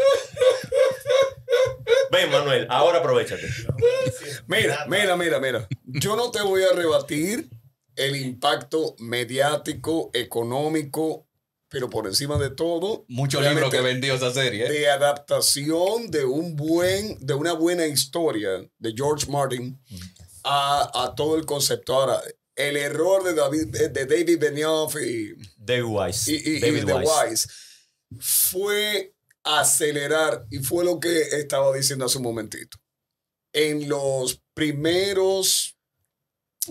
Ven, 2.12 2.30
Manuel, 2.30 2.66
ahora 2.70 2.98
aprovechate. 2.98 3.42
Mira, 4.46 4.84
mira, 4.88 5.16
mira, 5.16 5.40
mira. 5.40 5.68
Yo 5.86 6.16
no 6.16 6.30
te 6.30 6.42
voy 6.42 6.62
a 6.62 6.72
rebatir 6.74 7.48
el 7.96 8.16
impacto 8.16 8.96
mediático, 8.98 10.10
económico, 10.12 11.26
pero 11.68 11.88
por 11.88 12.06
encima 12.06 12.36
de 12.38 12.50
todo, 12.50 13.04
Mucho 13.08 13.40
libro 13.40 13.70
que 13.70 13.80
vendió 13.80 14.14
esa 14.14 14.32
serie. 14.32 14.66
¿eh? 14.66 14.70
de 14.72 14.90
adaptación 14.90 16.10
de 16.10 16.24
un 16.24 16.56
buen, 16.56 17.16
de 17.24 17.34
una 17.34 17.52
buena 17.52 17.86
historia 17.86 18.50
de 18.78 18.92
George 18.96 19.30
Martin 19.30 19.80
a, 20.42 20.90
a 21.04 21.14
todo 21.14 21.36
el 21.36 21.46
concepto. 21.46 21.94
Ahora, 21.94 22.20
el 22.56 22.76
error 22.76 23.22
de 23.22 23.34
David, 23.34 23.66
de 23.68 24.06
David 24.06 24.38
Benioff 24.40 24.96
y, 25.00 25.34
David 25.56 25.84
Wise. 25.84 26.32
y, 26.32 26.36
y- 26.36 26.56
y 26.56 26.60
David 26.60 26.84
Wise. 26.92 27.10
Wise 27.30 27.48
fue 28.18 29.14
acelerar, 29.44 30.46
y 30.50 30.58
fue 30.58 30.84
lo 30.84 31.00
que 31.00 31.20
estaba 31.22 31.74
diciendo 31.74 32.04
hace 32.04 32.18
un 32.18 32.24
momentito. 32.24 32.78
En 33.52 33.88
los 33.88 34.42
primeros, 34.54 35.76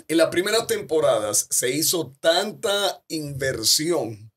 en 0.07 0.17
las 0.17 0.29
primeras 0.29 0.67
temporadas 0.67 1.47
se 1.49 1.71
hizo 1.71 2.13
tanta 2.19 3.03
inversión 3.09 4.31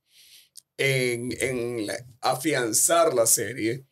en, 0.79 1.31
en 1.41 1.87
la- 1.87 2.05
afianzar 2.21 3.15
la 3.15 3.27
serie 3.27 3.87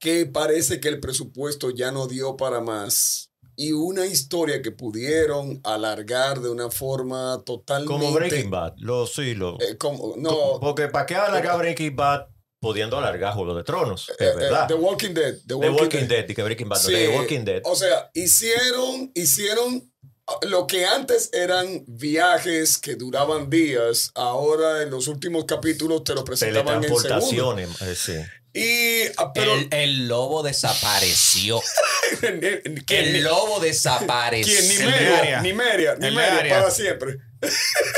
que 0.00 0.26
parece 0.26 0.80
que 0.80 0.88
el 0.88 1.00
presupuesto 1.00 1.70
ya 1.70 1.92
no 1.92 2.06
dio 2.06 2.36
para 2.36 2.60
más. 2.60 3.30
Y 3.56 3.72
una 3.72 4.06
historia 4.06 4.62
que 4.62 4.70
pudieron 4.70 5.60
alargar 5.64 6.40
de 6.40 6.48
una 6.48 6.70
forma 6.70 7.42
totalmente... 7.44 7.92
Como 7.92 8.12
Breaking 8.12 8.50
Bad. 8.50 8.74
Lo, 8.78 9.04
sí, 9.08 9.34
lo. 9.34 9.60
eh, 9.60 9.76
como- 9.76 10.14
no, 10.16 10.60
Porque 10.60 10.86
¿para 10.86 11.06
qué 11.06 11.16
alargar 11.16 11.58
Breaking 11.58 11.96
Bad 11.96 12.28
pudiendo 12.60 12.98
alargar 12.98 13.34
Juego 13.34 13.54
de 13.54 13.64
Tronos? 13.64 14.08
eh, 14.10 14.14
Es 14.18 14.26
eh, 14.28 14.34
verdad. 14.36 14.66
The 14.68 14.74
Walking 14.74 15.14
Dead. 15.14 15.34
The 15.34 15.42
The 15.46 15.54
Walking, 15.54 15.70
Walking 15.80 15.98
Dead. 16.00 16.08
Dead 16.08 16.28
y 16.28 16.34
que 16.34 16.42
Breaking 16.42 16.68
Bad. 16.68 16.78
Sí, 16.80 16.92
The 16.92 17.08
Walking 17.08 17.44
Dead. 17.44 17.62
O 17.64 17.74
sea, 17.76 18.10
hicieron, 18.14 19.10
hicieron 19.14 19.92
ah, 20.26 20.38
lo 20.42 20.66
que 20.66 20.84
antes 20.86 21.30
eran 21.32 21.84
viajes 21.86 22.78
que 22.78 22.94
duraban 22.96 23.48
días, 23.50 24.10
ahora 24.14 24.82
en 24.82 24.90
los 24.90 25.06
últimos 25.08 25.44
capítulos 25.44 26.04
te 26.04 26.14
lo 26.14 26.24
presentaban 26.24 26.76
en 26.76 26.82
segundo. 26.84 27.02
Teletransportaciones. 27.02 27.82
eh, 27.82 27.94
sí. 27.94 28.14
Y, 28.54 29.02
ah, 29.18 29.30
pero, 29.32 29.52
el, 29.54 29.68
el 29.70 30.08
lobo 30.08 30.42
desapareció. 30.42 31.60
el 32.22 33.22
lobo 33.22 33.60
desapareció. 33.60 34.60
ni 34.62 34.74
El 34.76 34.86
media, 34.90 35.18
área. 35.18 35.42
ni 35.42 35.52
media, 35.52 35.94
ni 35.96 36.06
El 36.08 36.14
media, 36.14 36.38
área. 36.38 36.58
para 36.58 36.70
siempre. 36.70 37.18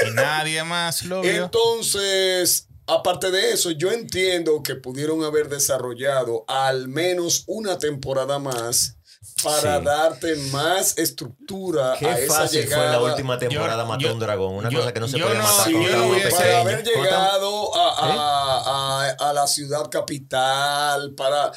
Y 0.06 0.10
nadie 0.10 0.62
más 0.64 1.04
lo 1.04 1.20
vio. 1.22 1.44
Entonces, 1.44 2.66
aparte 2.94 3.30
de 3.30 3.52
eso, 3.52 3.70
yo 3.70 3.90
entiendo 3.90 4.62
que 4.62 4.74
pudieron 4.74 5.22
haber 5.24 5.48
desarrollado 5.48 6.44
al 6.48 6.88
menos 6.88 7.44
una 7.46 7.78
temporada 7.78 8.38
más 8.38 8.96
para 9.42 9.78
Sí. 9.78 9.84
darte 9.84 10.36
más 10.50 10.98
estructura 10.98 11.94
a 11.94 11.98
Qué 11.98 12.24
esa 12.24 12.34
fácil 12.34 12.62
llegada. 12.62 12.82
fue 12.82 12.92
la 12.92 13.12
última 13.12 13.38
temporada 13.38 13.82
Yo- 13.82 13.88
mató 13.88 14.00
yo- 14.02 14.12
un 14.14 14.18
dragón. 14.20 14.54
Una 14.54 14.70
yo- 14.70 14.78
cosa 14.80 14.92
que 14.92 15.00
no 15.00 15.08
se 15.08 15.18
puede 15.18 15.34
no- 15.34 15.42
matar 15.42 15.66
Sí, 15.66 15.72
con 15.72 15.84
dragón 15.84 16.10
hubiese- 16.10 16.30
para 16.36 16.60
haber 16.60 16.84
llegado 16.84 17.76
a, 17.76 17.88
a- 17.98 19.08
a- 19.08 19.30
a 19.30 19.32
la 19.32 19.46
ciudad 19.46 19.88
capital, 19.90 21.14
para 21.14 21.52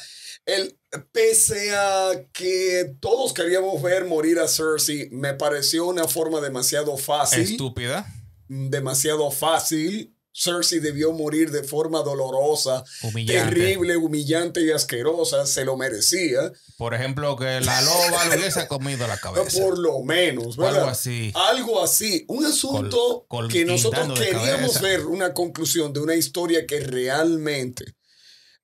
el 0.46 0.78
pese 1.12 1.74
a 1.74 2.10
que 2.32 2.94
todos 3.00 3.32
queríamos 3.32 3.82
ver 3.82 4.04
morir 4.06 4.38
a 4.38 4.48
Cersei, 4.48 5.08
me 5.10 5.34
pareció 5.34 5.86
una 5.86 6.06
forma 6.06 6.40
demasiado 6.40 6.96
fácil, 6.96 7.40
Estúpida. 7.40 8.06
demasiado 8.48 9.30
fácil. 9.30 10.13
Cersei 10.36 10.80
debió 10.80 11.12
morir 11.12 11.52
de 11.52 11.62
forma 11.62 12.00
dolorosa, 12.02 12.82
Humillante. 13.02 13.54
terrible, 13.54 13.96
humillante 13.96 14.62
y 14.62 14.72
asquerosa, 14.72 15.46
se 15.46 15.64
lo 15.64 15.76
merecía, 15.76 16.52
Por 16.76 16.92
ejemplo, 16.92 17.36
que 17.36 17.60
la 17.60 17.80
loba 17.82 18.24
le 18.26 18.38
hubiese 18.38 18.66
comido 18.68 19.06
la 19.06 19.16
cabeza. 19.16 19.62
por 19.62 19.78
lo 19.78 20.02
menos, 20.02 20.56
¿verdad? 20.56 20.78
algo 20.80 20.90
así. 20.90 21.32
Algo 21.34 21.82
así, 21.84 22.24
un 22.28 22.44
asunto 22.44 23.24
Col- 23.28 23.48
que 23.48 23.64
nosotros 23.64 24.18
queríamos 24.18 24.80
ver 24.80 25.06
una 25.06 25.32
conclusión 25.32 25.92
de 25.92 26.00
una 26.00 26.16
historia 26.16 26.66
que 26.66 26.80
realmente... 26.80 27.94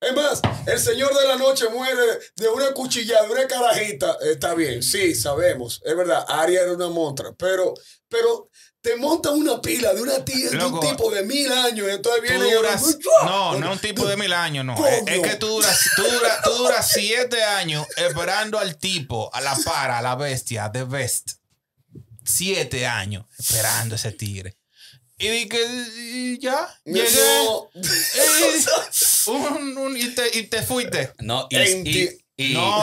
Es 0.02 0.14
más, 0.16 0.40
el 0.66 0.78
Señor 0.78 1.14
de 1.14 1.28
la 1.28 1.36
Noche 1.36 1.68
muere 1.68 2.00
de 2.34 2.48
una 2.48 2.72
cuchillada, 2.72 3.26
de 3.26 3.32
una 3.34 3.46
carajita. 3.46 4.16
Está 4.22 4.54
bien, 4.54 4.82
sí, 4.82 5.14
sabemos. 5.14 5.82
Es 5.84 5.94
verdad, 5.94 6.24
Arya 6.26 6.62
era 6.62 6.72
una 6.72 6.88
montra, 6.88 7.34
pero, 7.36 7.74
pero 8.08 8.48
te 8.82 8.96
monta 8.96 9.30
una 9.30 9.60
pila 9.60 9.92
de 9.92 10.02
una 10.02 10.24
tía, 10.24 10.50
de 10.50 10.56
un 10.64 10.80
tipo 10.80 11.10
de 11.10 11.22
mil 11.24 11.52
años 11.52 11.86
y 11.86 11.90
entonces 11.90 12.22
Tú 12.22 12.28
viene 12.28 12.48
y 12.48 12.52
duras, 12.52 12.82
no, 13.24 13.58
no 13.58 13.72
un 13.72 13.78
tipo 13.78 14.06
de 14.06 14.16
mil 14.16 14.32
años, 14.32 14.64
no. 14.64 14.86
Es, 14.86 15.02
es 15.06 15.20
que 15.20 15.36
tú 15.36 15.48
duras, 15.48 15.78
tú, 15.96 16.02
duras, 16.02 16.38
tú 16.42 16.50
duras 16.54 16.90
siete 16.90 17.42
años 17.44 17.86
esperando 17.96 18.58
al 18.58 18.78
tipo, 18.78 19.28
a 19.34 19.40
la 19.42 19.54
para, 19.56 19.98
a 19.98 20.02
la 20.02 20.14
bestia, 20.14 20.68
de 20.70 20.84
Best. 20.84 21.32
Siete 22.24 22.86
años 22.86 23.26
esperando 23.38 23.96
ese 23.96 24.12
tigre. 24.12 24.56
Y 25.18 25.28
di 25.28 25.48
que 25.48 25.62
y 25.98 26.38
ya, 26.38 26.66
llegué. 26.84 27.10
No, 27.44 27.70
eh, 27.74 28.64
un- 29.26 29.76
un- 29.78 29.96
y, 29.96 30.08
te, 30.14 30.38
y 30.38 30.44
te 30.44 30.62
fuiste. 30.62 31.12
No, 31.18 31.46
y, 31.50 32.08
y- 32.42 32.52
No, 32.54 32.82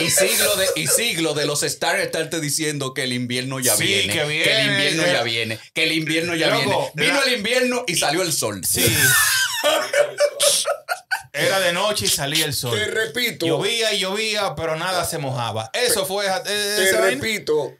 y 0.00 0.10
siglo 0.10 0.56
de, 0.56 0.66
y 0.76 0.86
siglo 0.86 1.34
de 1.34 1.46
los 1.46 1.62
Star 1.62 1.98
estarte 2.00 2.40
diciendo 2.40 2.94
que 2.94 3.04
el 3.04 3.12
invierno 3.12 3.60
ya 3.60 3.76
Sí, 3.76 3.84
viene, 3.84 4.12
que 4.12 4.20
el 4.22 4.28
viene, 4.28 4.64
invierno 4.64 5.04
que- 5.04 5.12
ya 5.12 5.22
viene, 5.22 5.60
que 5.74 5.82
el 5.84 5.92
invierno 5.92 6.34
ya 6.34 6.48
Loco, 6.48 6.90
viene. 6.94 7.10
Vino 7.10 7.20
la- 7.20 7.26
el 7.26 7.32
invierno 7.38 7.84
y 7.86 7.94
salió 7.96 8.22
el 8.22 8.32
sol. 8.32 8.64
Sí. 8.64 8.84
Era 11.32 11.60
de 11.60 11.72
noche 11.72 12.06
y 12.06 12.08
salía 12.08 12.44
el 12.46 12.54
sol. 12.54 12.76
te 12.76 12.86
repito, 12.86 13.46
Llovía 13.46 13.92
y 13.92 14.00
llovía, 14.00 14.54
pero 14.56 14.76
nada 14.76 15.04
se 15.04 15.18
mojaba. 15.18 15.70
Eso 15.72 16.04
fue. 16.06 16.26
eh, 16.26 16.40
te 16.46 16.92
repito, 17.00 17.72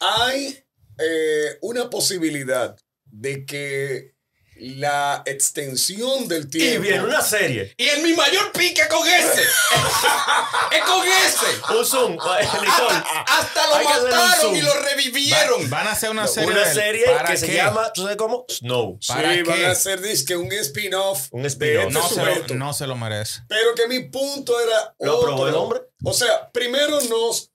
hay 0.00 0.62
eh, 0.98 1.58
una 1.60 1.90
posibilidad 1.90 2.74
de 3.04 3.44
que 3.44 4.14
la 4.58 5.22
extensión 5.26 6.28
del 6.28 6.44
Y 6.44 6.48
tiempo... 6.48 6.82
viene 6.82 7.04
una 7.04 7.20
serie. 7.22 7.74
Y 7.76 7.88
en 7.88 8.02
mi 8.02 8.14
mayor 8.14 8.52
pique 8.52 8.82
con 8.88 9.06
ese. 9.06 9.42
es 10.72 10.82
con 10.84 11.06
ese. 11.06 11.76
Un 11.78 11.84
zoom. 11.86 12.12
Nicole, 12.12 13.02
Hasta 13.26 13.66
lo 13.78 13.84
mataron 13.84 14.56
y 14.56 14.62
lo 14.62 14.74
revivieron. 14.82 15.68
Van 15.70 15.86
a 15.86 15.92
hacer 15.92 16.10
una 16.10 16.26
serie. 16.26 16.50
una 16.50 16.64
serie 16.72 17.04
¿Para 17.06 17.28
que 17.30 17.36
se 17.36 17.54
llama, 17.54 17.92
¿tú 17.92 18.02
sabes 18.02 18.16
cómo? 18.16 18.44
Snow. 18.48 18.98
Sí, 19.00 19.12
¿Para 19.12 19.28
van 19.28 19.44
qué? 19.44 19.66
a 19.66 19.70
hacer 19.72 20.00
disque 20.00 20.36
un 20.36 20.50
spin-off. 20.52 21.28
Un 21.30 21.42
de 21.42 21.48
spin-off. 21.48 21.86
este 21.88 21.92
No 21.92 22.08
se, 22.08 22.14
sujeto. 22.14 22.54
lo, 22.54 22.58
no 22.66 22.72
se 22.72 22.86
lo 22.86 22.96
merece. 22.96 23.40
Pero 23.48 23.74
que 23.74 23.86
mi 23.88 24.00
punto 24.08 24.58
era. 24.60 24.94
¿Lo 25.00 25.16
otro. 25.18 25.32
aprobó 25.32 25.48
el 25.48 25.54
hombre? 25.54 25.80
O 26.04 26.12
sea, 26.12 26.50
primero 26.52 27.00
nos. 27.02 27.50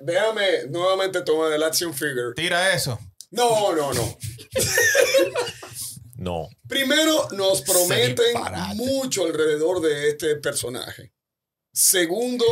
Déjame 0.00 0.64
nuevamente 0.70 1.20
tomar 1.22 1.52
el 1.52 1.62
action 1.62 1.94
figure. 1.94 2.32
Tira 2.34 2.72
eso. 2.74 2.98
No, 3.30 3.72
no, 3.74 3.92
no. 3.92 4.18
No. 6.18 6.48
Primero 6.68 7.28
nos 7.32 7.62
prometen 7.62 8.34
mucho 8.74 9.24
alrededor 9.24 9.80
de 9.80 10.10
este 10.10 10.36
personaje. 10.36 11.12
Segundo, 11.72 12.44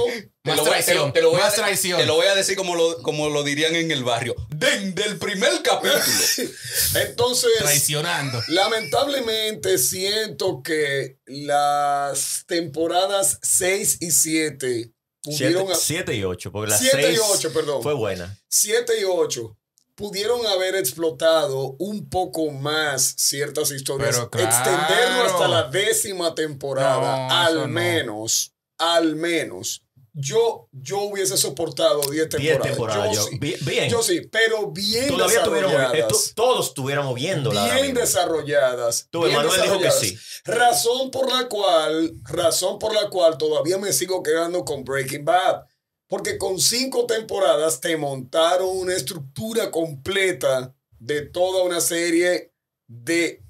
Te 0.42 0.50
Más 0.50 0.56
lo, 0.58 0.62
voy, 0.64 0.70
te 0.84 0.94
lo- 0.94 1.10
traición, 1.10 1.12
te 1.12 1.22
lo 1.22 1.30
voy 1.32 1.40
a, 1.40 1.50
traición. 1.50 1.98
te 1.98 2.06
lo 2.06 2.14
voy 2.14 2.26
a 2.26 2.34
decir 2.36 2.56
como 2.56 2.76
lo, 2.76 3.02
como 3.02 3.28
lo 3.28 3.42
dirían 3.42 3.74
en 3.74 3.90
el 3.90 4.04
barrio. 4.04 4.36
Desde 4.50 5.04
el 5.04 5.18
primer 5.18 5.50
capítulo. 5.62 5.98
entonces, 7.08 7.50
Traicionando. 7.58 8.40
lamentablemente 8.48 9.78
siento 9.78 10.62
que 10.62 11.18
las 11.26 12.44
temporadas 12.46 13.40
6 13.42 13.96
y 14.00 14.10
7 14.12 14.92
pudieron. 15.22 15.66
7 15.76 16.14
y 16.14 16.22
8, 16.22 16.52
porque 16.52 16.70
la 16.70 16.78
7 16.78 17.00
y 17.00 17.16
6 17.16 17.20
8, 17.28 17.52
perdón. 17.52 17.82
fue 17.82 17.94
buena. 17.94 18.38
7 18.48 19.00
y 19.00 19.04
8 19.04 19.58
pudieron 19.96 20.46
haber 20.46 20.76
explotado 20.76 21.74
un 21.78 22.08
poco 22.08 22.50
más 22.50 23.14
ciertas 23.16 23.70
historias. 23.72 24.14
Pero 24.16 24.30
claro. 24.30 24.48
Extenderlo 24.48 25.24
hasta 25.24 25.48
la 25.48 25.62
décima 25.64 26.34
temporada, 26.34 27.26
No, 27.28 27.34
al 27.34 27.54
no. 27.62 27.66
menos, 27.68 28.52
al 28.78 29.16
menos. 29.16 29.82
Yo, 30.18 30.68
yo 30.72 31.00
hubiese 31.00 31.36
soportado 31.36 32.00
10 32.10 32.30
temporadas. 32.30 32.62
10 32.62 32.62
temporadas. 32.62 33.08
Yo 33.10 33.14
yo- 33.22 33.26
sí, 33.28 33.38
bi- 33.38 33.56
bien. 33.60 33.90
yo 33.90 34.02
sí, 34.02 34.22
pero 34.32 34.70
bien 34.70 35.08
Todavía 35.08 35.40
desarrolladas. 35.40 36.32
todos 36.34 36.68
estuviéramos 36.68 37.14
viendo 37.14 37.50
bien 37.50 37.92
desarrolladas. 37.92 39.08
Tú, 39.10 39.20
bien 39.24 39.32
Emanuel 39.32 39.60
dijo 39.62 39.78
que 39.78 39.84
desarrolladas. 39.84 40.00
sí. 40.00 40.42
Razón 40.44 41.10
por 41.10 41.30
la 41.30 41.48
cual, 41.48 42.12
razón 42.24 42.78
por 42.78 42.94
la 42.94 43.10
cual 43.10 43.36
todavía 43.36 43.76
me 43.76 43.92
sigo 43.92 44.22
quedando 44.22 44.64
con 44.64 44.84
Breaking 44.84 45.24
Bad. 45.24 45.64
Porque 46.08 46.38
con 46.38 46.60
cinco 46.60 47.06
temporadas 47.06 47.80
te 47.80 47.96
montaron 47.96 48.68
una 48.76 48.94
estructura 48.94 49.70
completa 49.70 50.74
de 50.98 51.22
toda 51.22 51.62
una 51.64 51.80
serie 51.80 52.52
de 52.86 53.42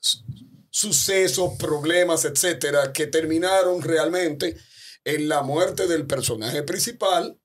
su- 0.00 0.24
sucesos, 0.70 1.52
problemas, 1.58 2.24
etcétera, 2.24 2.92
que 2.92 3.06
terminaron 3.06 3.82
realmente 3.82 4.56
en 5.04 5.28
la 5.28 5.42
muerte 5.42 5.86
del 5.86 6.06
personaje 6.06 6.62
principal, 6.62 7.38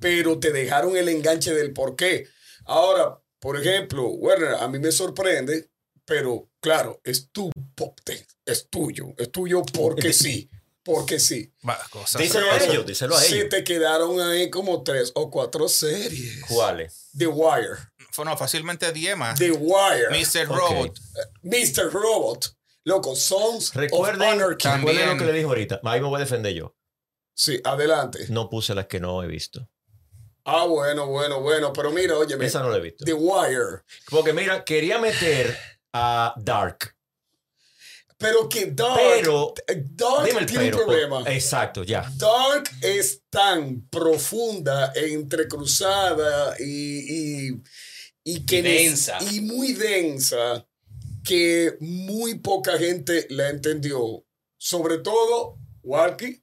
pero 0.00 0.38
te 0.40 0.50
dejaron 0.52 0.96
el 0.96 1.08
enganche 1.08 1.54
del 1.54 1.72
por 1.72 1.94
qué. 1.94 2.26
Ahora, 2.64 3.20
por 3.38 3.60
ejemplo, 3.60 4.08
Werner, 4.08 4.54
a 4.54 4.68
mí 4.68 4.78
me 4.78 4.90
sorprende, 4.90 5.70
pero 6.04 6.50
claro, 6.60 7.00
es 7.04 7.30
tu 7.30 7.50
pop 7.74 7.98
es 8.44 8.68
tuyo, 8.68 9.14
es 9.18 9.30
tuyo 9.30 9.62
porque 9.72 10.12
sí, 10.12 10.50
porque 10.82 11.18
sí. 11.18 11.52
Cosas. 11.90 12.20
Díselo 12.20 12.50
a 12.50 12.58
ellos, 12.58 12.86
díselo 12.86 13.16
a 13.16 13.24
ellos. 13.24 13.48
te 13.48 13.64
quedaron 13.64 14.20
ahí 14.20 14.50
como 14.50 14.82
tres 14.82 15.12
o 15.14 15.30
cuatro 15.30 15.68
series. 15.68 16.44
¿Cuáles? 16.48 17.10
The 17.16 17.26
Wire, 17.26 17.76
Fue, 18.10 18.24
no, 18.24 18.36
fácilmente 18.36 18.92
10 18.92 19.16
más. 19.16 19.38
The 19.38 19.52
Wire, 19.52 20.08
Mr. 20.10 20.48
Robot. 20.48 20.98
Mr. 21.42 21.90
Robot, 21.92 22.56
loco, 22.84 23.14
Sons 23.16 23.74
Recuerden, 23.74 24.22
of 24.22 24.34
Anarchy. 24.34 24.68
Recuerden 24.68 25.08
lo 25.10 25.16
que 25.16 25.24
le 25.24 25.32
dije 25.32 25.44
ahorita. 25.44 25.80
Ahí 25.84 26.00
me 26.00 26.08
voy 26.08 26.16
a 26.16 26.20
defender 26.24 26.52
yo. 26.52 26.74
Sí, 27.34 27.60
adelante. 27.64 28.26
No 28.28 28.50
puse 28.50 28.74
las 28.74 28.86
que 28.86 29.00
no 29.00 29.22
he 29.22 29.26
visto. 29.26 29.68
Ah, 30.44 30.64
bueno, 30.64 31.06
bueno, 31.06 31.40
bueno, 31.40 31.72
pero 31.72 31.92
mira, 31.92 32.16
oye, 32.18 32.36
Esa 32.44 32.60
no 32.60 32.68
la 32.70 32.78
he 32.78 32.80
visto. 32.80 33.04
The 33.04 33.12
Wire. 33.12 33.82
Porque 34.10 34.32
mira, 34.32 34.64
quería 34.64 34.98
meter 34.98 35.56
a 35.92 36.34
Dark. 36.36 36.96
Pero 38.18 38.48
que 38.48 38.66
Dark, 38.66 39.00
Pero, 39.20 39.54
Dark 39.94 40.26
Dime 40.26 40.40
el 40.40 40.46
tiene 40.46 40.64
pero. 40.66 40.78
un 40.78 40.84
problema. 40.84 41.24
Exacto, 41.30 41.82
ya. 41.82 42.08
Dark 42.16 42.70
es 42.80 43.22
tan 43.30 43.88
profunda, 43.88 44.92
e 44.94 45.12
entrecruzada 45.12 46.54
y, 46.58 47.48
y, 47.48 47.62
y 48.24 48.46
que 48.46 48.58
Y 48.58 48.62
densa. 48.62 49.18
y 49.30 49.40
muy 49.40 49.72
densa 49.72 50.66
que 51.24 51.76
muy 51.80 52.36
poca 52.38 52.78
gente 52.78 53.26
la 53.30 53.48
entendió. 53.50 54.24
Sobre 54.58 54.98
todo 54.98 55.56
Walkie, 55.82 56.42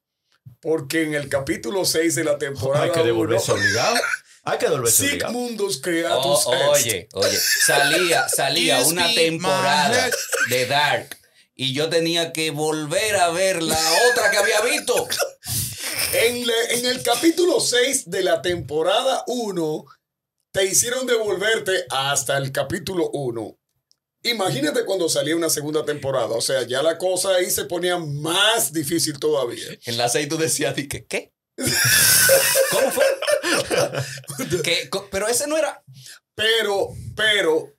porque 0.61 1.03
en 1.03 1.13
el 1.13 1.29
capítulo 1.29 1.85
6 1.85 2.15
de 2.15 2.23
la 2.25 2.37
temporada 2.37 2.83
Hay 2.85 2.91
que 2.91 3.03
devolverse 3.03 3.51
uno, 3.53 3.61
obligado. 3.61 3.95
Hay 4.43 4.57
que 4.57 4.65
devolverse 4.65 5.05
obligado. 5.07 5.33
Mundus 5.33 5.79
Creatus 5.81 6.43
Oh, 6.45 6.71
oye, 6.71 7.07
oye, 7.13 7.37
salía, 7.65 8.27
salía 8.27 8.79
una 8.83 9.13
temporada 9.13 10.09
de 10.49 10.65
Dark 10.65 11.17
y 11.61 11.73
yo 11.73 11.89
tenía 11.89 12.31
que 12.31 12.51
volver 12.51 13.17
a 13.17 13.31
ver 13.31 13.61
la 13.61 13.77
otra 14.09 14.31
que 14.31 14.37
había 14.37 14.61
visto. 14.61 15.09
En, 16.13 16.85
el 16.85 17.03
capítulo 17.03 17.59
6 17.59 18.09
de 18.09 18.23
la 18.23 18.41
temporada 18.41 19.25
1, 19.27 19.83
te 20.53 20.63
hicieron 20.63 21.05
devolverte 21.05 21.83
hasta 21.89 22.37
el 22.37 22.53
capítulo 22.53 23.09
1. 23.11 23.59
Imagínate 24.23 24.85
cuando 24.85 25.09
salía 25.09 25.35
una 25.35 25.49
segunda 25.49 25.83
temporada. 25.83 26.29
O 26.29 26.39
sea, 26.39 26.63
ya 26.63 26.81
la 26.81 26.97
cosa 26.97 27.35
ahí 27.35 27.51
se 27.51 27.65
ponía 27.65 27.97
más 27.97 28.71
difícil 28.71 29.19
todavía. 29.19 29.67
En 29.83 29.97
la 29.97 30.07
6 30.07 30.29
tú 30.29 30.37
decías, 30.37 30.75
que, 30.75 31.05
¿qué? 31.07 31.33
¿Cómo 32.71 32.91
fue? 32.91 33.05
¿Qué? 34.63 34.89
Co- 34.89 35.09
Pero 35.11 35.27
ese 35.27 35.45
no 35.45 35.57
era. 35.57 35.83
Pero, 36.35 36.93
pero, 37.17 37.75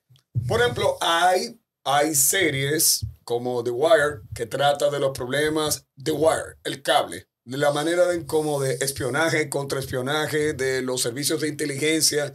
por 0.46 0.60
ejemplo, 0.60 0.98
hay, 1.00 1.58
hay 1.84 2.14
series 2.14 3.06
como 3.24 3.62
The 3.62 3.70
Wire 3.70 4.20
que 4.34 4.46
trata 4.46 4.90
de 4.90 5.00
los 5.00 5.12
problemas 5.12 5.86
The 6.02 6.12
Wire, 6.12 6.58
el 6.64 6.82
cable, 6.82 7.28
de 7.44 7.58
la 7.58 7.72
manera 7.72 8.06
de 8.06 8.26
como 8.26 8.60
de 8.60 8.74
espionaje, 8.80 9.48
contraespionaje, 9.48 10.52
de 10.52 10.82
los 10.82 11.02
servicios 11.02 11.40
de 11.40 11.48
inteligencia, 11.48 12.32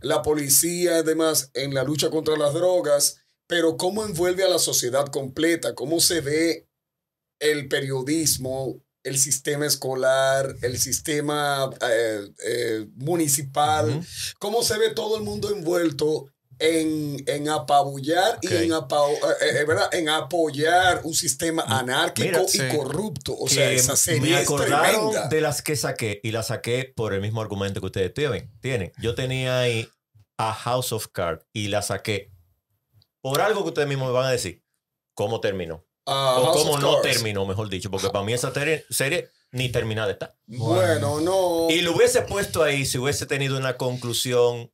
la 0.00 0.22
policía 0.22 0.98
y 0.98 1.02
demás 1.02 1.50
en 1.54 1.74
la 1.74 1.84
lucha 1.84 2.10
contra 2.10 2.36
las 2.36 2.54
drogas, 2.54 3.18
pero 3.46 3.76
cómo 3.76 4.04
envuelve 4.04 4.44
a 4.44 4.48
la 4.48 4.58
sociedad 4.58 5.06
completa, 5.06 5.74
cómo 5.74 6.00
se 6.00 6.20
ve 6.20 6.68
el 7.38 7.68
periodismo, 7.68 8.82
el 9.02 9.18
sistema 9.18 9.66
escolar, 9.66 10.54
el 10.62 10.78
sistema 10.78 11.70
eh, 11.80 12.28
eh, 12.44 12.86
municipal, 12.96 14.06
cómo 14.38 14.62
se 14.62 14.78
ve 14.78 14.90
todo 14.90 15.16
el 15.16 15.22
mundo 15.22 15.50
envuelto 15.50 16.30
en, 16.60 17.22
en 17.26 17.48
apabullar 17.48 18.38
y 18.42 18.54
en, 18.54 18.72
apa- 18.72 19.08
eh, 19.40 19.60
eh, 19.60 19.64
¿verdad? 19.64 19.92
en 19.94 20.08
apoyar 20.08 21.00
un 21.04 21.14
sistema 21.14 21.62
anárquico 21.62 22.28
Mira, 22.28 22.42
y 22.42 22.48
sí. 22.48 22.62
corrupto. 22.76 23.36
O 23.38 23.48
sea, 23.48 23.70
esa 23.72 23.96
serie 23.96 24.20
me 24.20 24.36
es 24.40 24.42
acordaron 24.44 25.10
tremenda. 25.10 25.28
de 25.28 25.40
las 25.40 25.62
que 25.62 25.76
saqué 25.76 26.20
y 26.22 26.30
las 26.32 26.48
saqué 26.48 26.92
por 26.94 27.14
el 27.14 27.20
mismo 27.20 27.40
argumento 27.40 27.80
que 27.80 27.86
ustedes 27.86 28.14
tienen. 28.14 28.50
tienen. 28.60 28.92
Yo 28.98 29.14
tenía 29.14 29.60
ahí 29.60 29.88
a 30.38 30.52
House 30.54 30.92
of 30.92 31.08
Cards 31.08 31.44
y 31.52 31.68
la 31.68 31.82
saqué 31.82 32.30
por 33.20 33.40
algo 33.40 33.62
que 33.62 33.68
ustedes 33.68 33.88
mismos 33.88 34.08
me 34.08 34.14
van 34.14 34.26
a 34.26 34.30
decir. 34.30 34.62
¿Cómo 35.14 35.40
terminó? 35.40 35.84
Ah, 36.06 36.36
o 36.38 36.44
House 36.46 36.62
cómo 36.62 36.78
no 36.78 37.00
terminó, 37.02 37.44
mejor 37.46 37.68
dicho. 37.68 37.90
Porque 37.90 38.08
para 38.10 38.24
mí 38.24 38.32
esa 38.32 38.52
serie, 38.54 38.84
serie 38.88 39.28
ni 39.52 39.68
terminada 39.68 40.10
está. 40.10 40.34
Bueno, 40.46 41.20
no. 41.20 41.66
Y 41.70 41.82
lo 41.82 41.94
hubiese 41.94 42.22
puesto 42.22 42.62
ahí 42.62 42.86
si 42.86 42.96
hubiese 42.98 43.26
tenido 43.26 43.58
una 43.58 43.76
conclusión 43.76 44.70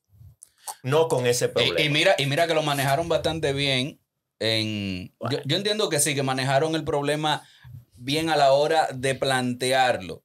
no 0.82 1.08
con 1.08 1.26
ese 1.26 1.48
problema. 1.48 1.80
y 1.80 1.88
mira, 1.90 2.14
y 2.18 2.26
mira 2.26 2.46
que 2.46 2.54
lo 2.54 2.62
manejaron 2.62 3.08
bastante 3.08 3.52
bien. 3.52 4.00
En, 4.38 5.14
yo, 5.30 5.38
yo 5.46 5.56
entiendo 5.56 5.88
que 5.88 5.98
sí, 5.98 6.14
que 6.14 6.22
manejaron 6.22 6.74
el 6.74 6.84
problema 6.84 7.42
bien 7.96 8.28
a 8.28 8.36
la 8.36 8.52
hora 8.52 8.88
de 8.92 9.14
plantearlo. 9.14 10.22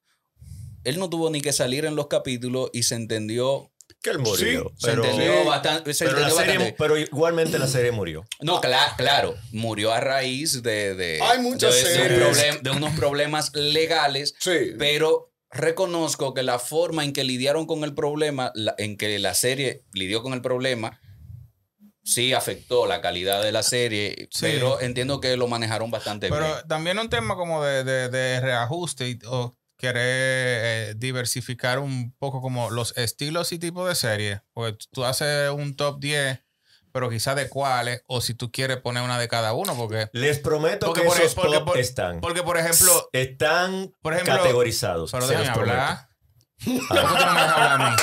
Él 0.84 1.00
no 1.00 1.10
tuvo 1.10 1.30
ni 1.30 1.42
que 1.42 1.54
salir 1.54 1.86
en 1.86 1.96
los 1.96 2.08
capítulos 2.08 2.70
y 2.74 2.84
se 2.84 2.96
entendió, 2.96 3.72
que 4.04 4.10
él 4.10 4.20
murió. 4.20 4.64
Sí, 4.76 4.76
se 4.80 4.88
pero, 4.88 5.06
entendió 5.06 5.46
bastante. 5.46 5.94
se 5.94 6.06
pero, 6.06 6.18
la 6.20 6.24
entendió 6.28 6.44
serie- 6.44 6.58
bastante. 6.58 6.76
pero 6.78 6.98
igualmente 6.98 7.58
la 7.60 7.68
serie 7.68 7.92
murió. 7.92 8.26
No, 8.42 8.60
cla- 8.60 8.96
claro, 8.98 9.36
murió 9.52 9.94
a 9.94 10.00
raíz 10.02 10.62
de, 10.64 10.96
de, 10.96 11.20
Hay 11.22 11.40
muchas 11.40 11.74
de- 11.76 11.84
de 11.84 11.88
un 11.88 11.96
series. 11.96 12.20
problem- 12.20 12.62
de 12.64 12.70
unos 12.72 12.94
problemas 12.96 13.56
legales, 13.56 14.34
Sí. 14.40 14.72
pero 14.78 15.31
reconozco 15.52 16.34
que 16.34 16.44
la 16.44 16.60
forma 16.60 17.04
en 17.04 17.14
que 17.14 17.24
lidiaron 17.24 17.66
con 17.66 17.84
el 17.84 17.94
problema, 17.94 18.52
la- 18.56 18.76
en 18.78 18.98
que 18.98 19.20
la 19.20 19.34
serie 19.34 19.84
lidió 19.94 20.24
con 20.24 20.34
el 20.34 20.42
problema, 20.42 21.00
sí 22.04 22.34
afectó 22.34 22.88
la 22.88 23.02
calidad 23.02 23.44
de 23.44 23.52
la 23.52 23.62
serie, 23.64 24.28
Sí. 24.32 24.40
pero 24.42 24.80
entiendo 24.82 25.20
que 25.22 25.38
lo 25.38 25.48
manejaron 25.48 25.92
bastante 25.92 26.30
Pero 26.30 26.46
bien. 26.46 26.68
también 26.68 27.00
un 27.00 27.10
tema 27.10 27.36
como 27.36 27.64
de, 27.64 27.84
de- 27.84 28.10
de 28.10 28.40
reajuste 28.40 29.20
o 29.28 29.58
querer 29.78 29.96
eh, 30.92 30.94
diversificar 30.98 31.80
un 31.80 32.14
poco 32.18 32.42
como 32.42 32.70
los 32.70 32.96
estilos 32.98 33.52
y 33.52 33.60
tipos 33.60 33.88
de 33.88 33.96
series. 33.96 34.42
Porque 34.54 34.78
tú 34.92 35.04
haces 35.06 35.50
un 35.52 35.76
top 35.76 36.00
10, 36.00 36.40
pero 36.92 37.10
quizás 37.10 37.36
de 37.36 37.50
cuáles, 37.50 38.04
o 38.08 38.22
si 38.22 38.34
tú 38.34 38.52
quieres 38.52 38.78
poner 38.78 39.04
una 39.04 39.18
de 39.20 39.28
cada 39.28 39.54
uno, 39.54 39.76
porque, 39.76 40.10
Les 40.14 40.40
prometo 40.40 40.88
Porque 40.88 41.02
que 41.02 41.08
por- 41.08 41.18
esos 41.20 41.36
porque 41.36 41.60
por- 41.62 41.78
están. 41.78 42.20
porque 42.22 42.44
por 42.44 42.58
ejemplo, 42.58 43.10
están 43.14 43.94
por 44.02 44.14
ejemplo- 44.14 44.38
categorizados. 44.38 45.12
pero 45.12 45.28
déjame 45.28 45.50
hablar. 45.50 46.08
¿Por 46.66 46.74
qué 46.88 46.96
tú 46.96 47.26
no 47.26 47.34
me 47.34 47.42
dejas 47.42 47.52
hablar 47.58 47.72
a 47.82 47.90
mí? 47.90 47.96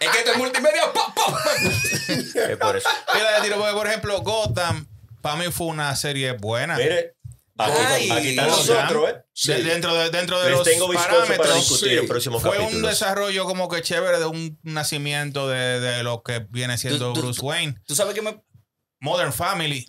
Es 0.00 0.08
que 0.10 0.18
esto 0.20 0.30
es 0.32 0.36
multimedia. 0.38 0.82
¡pum, 0.92 1.12
pum! 1.14 1.34
Es 2.50 2.56
por 2.56 2.76
eso. 2.76 2.88
Mira, 3.14 3.36
te 3.36 3.42
tiro, 3.42 3.56
porque, 3.58 3.72
por 3.74 3.86
ejemplo, 3.86 4.20
Gotham, 4.22 4.86
para 5.20 5.36
mí 5.36 5.44
fue 5.52 5.66
una 5.66 5.94
serie 5.96 6.32
buena. 6.32 6.76
Mire, 6.76 7.16
Ay, 7.64 8.10
aquí 8.10 8.28
están 8.30 8.48
Gotham. 8.48 8.66
nosotros, 8.76 9.10
¿eh? 9.10 9.16
Sí. 9.32 9.52
Dentro 9.54 9.94
de, 9.94 10.10
dentro 10.10 10.38
de 10.40 10.48
Les 10.50 10.58
los 10.58 10.66
tengo 10.68 10.88
bizcocho 10.88 11.08
para 11.10 11.20
parámetros. 11.26 11.54
discutir 11.68 11.88
sí. 11.92 11.96
en 11.98 12.06
próximos 12.08 12.42
Fue 12.42 12.58
un 12.58 12.82
desarrollo 12.82 13.44
como 13.44 13.68
que 13.68 13.82
chévere 13.82 14.18
de 14.18 14.26
un 14.26 14.58
nacimiento 14.62 15.48
de, 15.48 15.80
de 15.80 16.02
lo 16.02 16.22
que 16.22 16.46
viene 16.50 16.76
siendo 16.78 17.08
Tú- 17.08 17.14
tú- 17.14 17.20
Bruce 17.22 17.40
Wayne. 17.42 17.74
Tú 17.86 17.94
sabes 17.94 18.14
que 18.14 18.22
me... 18.22 18.42
Modern 19.00 19.32
Family, 19.32 19.86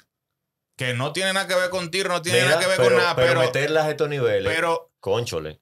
que 0.77 0.93
no 0.93 1.11
tiene 1.13 1.33
nada 1.33 1.45
que 1.47 1.55
ver 1.55 1.69
con 1.69 1.91
tiro, 1.91 2.09
no 2.09 2.21
tiene 2.21 2.39
Mira, 2.39 2.51
nada 2.51 2.61
que 2.61 2.67
ver 2.67 2.77
pero, 2.77 2.89
con 2.89 2.97
nada, 2.97 3.15
pero 3.15 3.27
pero, 3.27 3.41
meterlas 3.41 3.85
a 3.85 3.89
estos 3.91 4.07
niveles, 4.09 4.51
pero 4.53 4.93
conchole. 5.01 5.61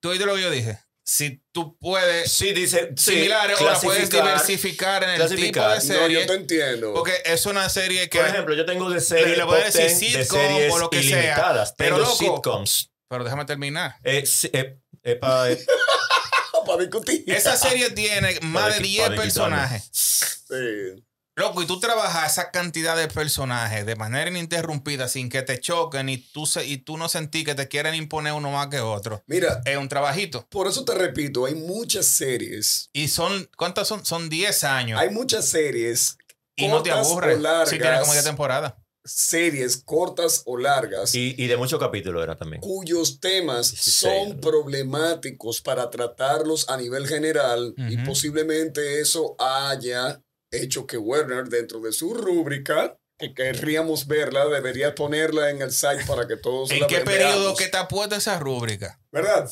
tú 0.00 0.08
oíste 0.10 0.24
lo 0.26 0.34
que 0.34 0.42
yo 0.42 0.50
dije. 0.50 0.78
Si 1.06 1.42
tú 1.52 1.76
puedes, 1.78 2.32
Sí, 2.32 2.52
dice, 2.54 2.92
sí, 2.96 3.12
similares, 3.12 3.60
ahora 3.60 3.78
puedes 3.78 4.08
diversificar 4.08 5.02
en 5.04 5.10
el 5.10 5.16
clasificar. 5.16 5.78
tipo 5.78 5.86
de 5.88 5.94
No, 5.94 6.00
serie. 6.02 6.20
yo 6.22 6.26
te 6.26 6.32
entiendo. 6.34 6.94
porque 6.94 7.20
es 7.26 7.44
una 7.44 7.68
serie 7.68 8.08
que. 8.08 8.18
Por 8.20 8.28
ejemplo, 8.28 8.54
yo 8.54 8.64
tengo 8.64 8.88
de 8.88 8.94
Le- 8.96 9.00
series, 9.02 9.36
le 9.36 9.44
voy 9.44 9.60
a 9.60 9.64
top 9.64 9.72
decir 9.74 9.98
10 10.00 10.12
de 10.18 10.22
sitcom 10.24 10.40
series 10.40 10.72
o 10.72 10.78
lo 10.78 10.88
que 10.90 11.02
sea, 11.02 11.18
ilimitadas. 11.20 11.74
pero 11.76 11.96
tengo 11.96 12.08
loco. 12.08 12.36
sitcoms. 12.36 12.90
pero 13.08 13.22
déjame 13.22 13.44
terminar. 13.44 13.96
Eh, 14.02 14.24
sí, 14.24 14.48
eh, 14.54 14.78
eh, 15.02 15.16
pa- 15.16 15.50
eh, 15.50 15.58
para 16.66 16.80
discutir. 16.80 17.22
Esa 17.26 17.54
serie 17.56 17.90
tiene 17.90 18.38
más 18.40 18.64
de 18.64 18.70
Para 18.70 18.76
10 18.78 18.96
quitarme. 19.02 19.16
personajes. 19.18 19.90
Sí. 19.92 21.03
Loco, 21.36 21.62
y 21.62 21.66
tú 21.66 21.80
trabajas 21.80 22.30
esa 22.32 22.52
cantidad 22.52 22.96
de 22.96 23.08
personajes 23.08 23.84
de 23.84 23.96
manera 23.96 24.30
ininterrumpida 24.30 25.08
sin 25.08 25.28
que 25.28 25.42
te 25.42 25.58
choquen 25.60 26.08
y 26.08 26.18
tú, 26.18 26.46
se- 26.46 26.64
y 26.64 26.76
tú 26.78 26.96
no 26.96 27.08
sentí 27.08 27.42
que 27.42 27.56
te 27.56 27.66
quieren 27.66 27.96
imponer 27.96 28.34
uno 28.34 28.52
más 28.52 28.68
que 28.68 28.78
otro. 28.78 29.20
Mira, 29.26 29.60
Es 29.64 29.76
un 29.76 29.88
trabajito. 29.88 30.46
por 30.48 30.68
eso 30.68 30.84
te 30.84 30.94
repito, 30.94 31.46
hay 31.46 31.56
muchas 31.56 32.06
series. 32.06 32.88
Y 32.92 33.08
son, 33.08 33.50
¿cuántas 33.56 33.88
son? 33.88 34.04
Son 34.06 34.28
10 34.28 34.62
años. 34.62 35.00
Hay 35.00 35.10
muchas 35.10 35.46
series. 35.46 36.16
y 36.56 36.68
no 36.68 36.84
te 36.84 36.90
cortas 36.90 37.08
aburre. 37.08 37.34
o 37.34 37.38
largas, 37.38 37.68
Sí, 37.70 37.78
tiene 37.80 37.98
como 37.98 38.12
10 38.12 38.24
temporadas. 38.24 38.74
series 39.04 39.76
cortas 39.84 40.42
o 40.46 40.56
largas 40.56 41.12
y, 41.16 41.34
y 41.36 41.48
de 41.48 41.56
muchos 41.56 41.80
capítulos 41.80 42.22
era 42.22 42.36
también. 42.36 42.62
cuyos 42.62 43.18
temas 43.18 43.72
16, 43.72 43.96
son 43.96 44.36
¿no? 44.36 44.40
problemáticos 44.40 45.60
para 45.60 45.90
tratarlos 45.90 46.68
a 46.68 46.76
nivel 46.76 47.08
general 47.08 47.74
y 47.76 47.96
posiblemente 47.98 49.00
eso 49.00 49.34
haya 49.40 50.22
hecho 50.62 50.86
que 50.86 50.96
Werner 50.98 51.48
dentro 51.48 51.80
de 51.80 51.92
su 51.92 52.14
rúbrica 52.14 52.98
que 53.18 53.32
querríamos 53.32 54.06
verla 54.08 54.46
debería 54.46 54.94
ponerla 54.94 55.50
en 55.50 55.62
el 55.62 55.70
site 55.72 56.04
para 56.06 56.26
que 56.26 56.36
todos 56.36 56.70
¿En 56.72 56.80
la 56.80 56.86
qué 56.88 57.00
periodo 57.00 57.54
que 57.54 57.68
te 57.68 57.76
ha 57.76 57.86
puesto 57.88 58.16
esa 58.16 58.38
rúbrica? 58.40 58.98
verdad 59.12 59.48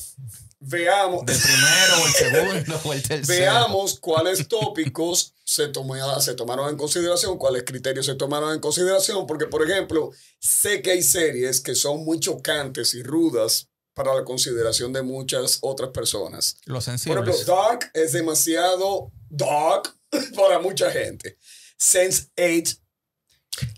veamos 0.59 1.25
¿Del 1.27 1.37
primero 1.39 2.03
o 2.03 2.07
el 2.07 2.13
segundo 2.13 2.81
o 2.85 2.93
el 2.93 3.03
tercero? 3.09 3.41
veamos 3.41 3.99
cuáles 4.01 4.47
tópicos 4.49 5.35
se, 5.45 5.69
toma- 5.69 6.21
se 6.21 6.35
tomaron 6.35 6.69
en 6.71 6.77
consideración, 6.77 7.37
cuáles 7.39 7.65
criterios 7.65 8.07
se 8.07 8.15
tomaron 8.15 8.53
en 8.55 8.61
consideración, 8.61 9.27
porque 9.27 9.47
por 9.47 9.69
ejemplo, 9.69 10.11
sé 10.41 10.83
que 10.83 10.93
hay 10.93 11.03
series 11.03 11.61
que 11.61 11.75
son 11.75 12.05
muy 12.05 12.19
chocantes 12.21 12.95
y 12.95 13.03
rudas 13.03 13.69
para 13.95 14.15
la 14.15 14.25
consideración 14.25 14.93
de 14.93 15.03
muchas 15.03 15.59
otras 15.61 15.91
personas. 15.91 16.57
Los 16.65 16.87
Por 16.87 16.95
ejemplo, 16.95 17.33
sensibles. 17.33 17.47
Dark 17.47 17.91
es 17.93 18.13
demasiado 18.13 19.11
dark 19.33 19.95
para 20.37 20.59
mucha 20.59 20.91
gente. 20.91 21.37
Sense 21.77 22.29
8 22.39 22.83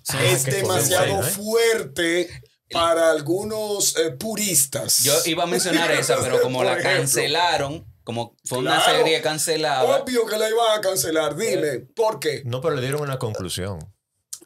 Ah, 0.09 0.25
es 0.25 0.45
demasiado 0.45 1.21
¿eh? 1.21 1.31
fuerte 1.31 2.43
para 2.71 3.11
algunos 3.11 3.97
eh, 3.97 4.11
puristas. 4.13 5.03
Yo 5.03 5.15
iba 5.27 5.45
a 5.45 5.47
mencionar 5.47 5.91
esa, 5.99 6.21
pero 6.21 6.41
como 6.41 6.63
la 6.63 6.73
ejemplo. 6.73 7.01
cancelaron, 7.01 7.85
como 8.05 8.37
fue 8.45 8.59
una 8.59 8.85
serie 8.85 9.21
cancelada, 9.23 9.83
Obvio 10.03 10.27
que 10.27 10.37
la 10.37 10.49
iban 10.49 10.79
a 10.79 10.81
cancelar. 10.81 11.37
Dime, 11.37 11.81
¿por 11.95 12.21
qué? 12.21 12.43
No, 12.45 12.61
pero 12.61 12.75
le 12.77 12.83
dieron 12.83 13.03
una 13.03 13.19
conclusión. 13.19 13.79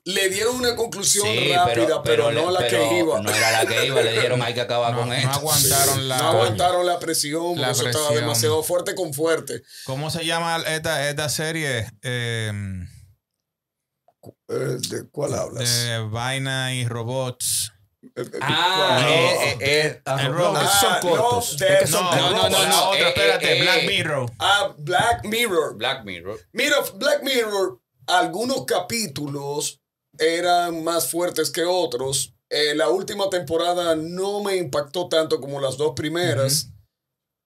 Le 0.05 0.29
dieron 0.29 0.57
una 0.57 0.75
conclusión 0.77 1.27
Sí, 1.27 1.53
rápida, 1.53 2.03
pero, 2.03 2.31
no 2.33 2.51
la 2.51 2.61
pero 2.61 2.89
que 2.89 2.99
iba. 2.99 3.21
No 3.21 3.31
era 3.31 3.51
la 3.53 3.67
que 3.67 3.87
iba, 3.87 4.01
le 4.03 4.13
dijeron 4.13 4.41
hay 4.43 4.55
que 4.55 4.61
acabar 4.61 4.93
No, 4.93 5.01
con 5.01 5.09
no 5.09 5.15
esto. 5.15 5.29
aguantaron 5.31 6.09
la. 6.09 6.19
no 6.19 6.29
aguantaron 6.29 6.87
la 6.87 6.99
presión, 6.99 7.43
porque 7.43 7.61
La 7.61 7.71
eso 7.73 7.87
estaba 7.87 8.07
presión. 8.09 8.25
demasiado 8.27 8.63
fuerte 8.63 8.95
con 8.95 9.13
fuerte. 9.15 9.63
¿Cómo 9.85 10.11
se 10.11 10.25
llama 10.25 10.57
esta, 10.67 11.09
esta 11.09 11.29
serie? 11.29 11.91
Eh, 12.03 12.53
Eh, 14.49 14.77
¿De 14.91 15.09
cuál 15.11 15.35
hablas? 15.35 15.69
de 15.69 15.99
vaina 16.11 16.75
y 16.75 16.87
robots. 16.87 17.73
Eh, 18.03 18.23
eh, 18.23 18.39
Ah, 18.41 19.07
eh, 19.09 19.35
eh, 19.51 19.57
eh, 19.61 20.03
Ah, 20.05 20.19
son 20.23 20.93
no, 20.95 21.01
cortos. 21.01 21.57
de- 21.59 21.67
Es 21.75 21.79
que 21.81 21.87
son 21.87 22.05
No, 22.05 22.31
no, 22.31 22.49
no, 22.49 22.67
no, 22.67 22.91
otra, 22.91 23.01
eh, 23.01 23.09
espérate, 23.09 23.59
eh, 23.59 23.63
Black 23.63 23.83
eh. 23.83 23.87
Mirror. 23.87 24.33
Ah, 24.39 24.75
Black 24.79 25.25
Mirror. 25.25 25.77
Black 25.77 26.05
Mirror. 26.05 26.41
Mira, 26.53 26.77
Black 26.95 27.23
Mirror, 27.23 27.81
algunos 28.07 28.65
capítulos 28.67 29.81
eran 30.19 30.83
más 30.85 31.11
fuertes 31.11 31.51
que 31.51 31.65
otros. 31.65 32.35
Eh, 32.51 32.75
la 32.75 32.89
última 32.89 33.29
temporada 33.31 33.95
no 33.97 34.43
me 34.43 34.57
impactó 34.57 35.09
tanto 35.09 35.41
como 35.41 35.61
las 35.61 35.77
dos 35.77 35.93
primeras, 35.95 36.71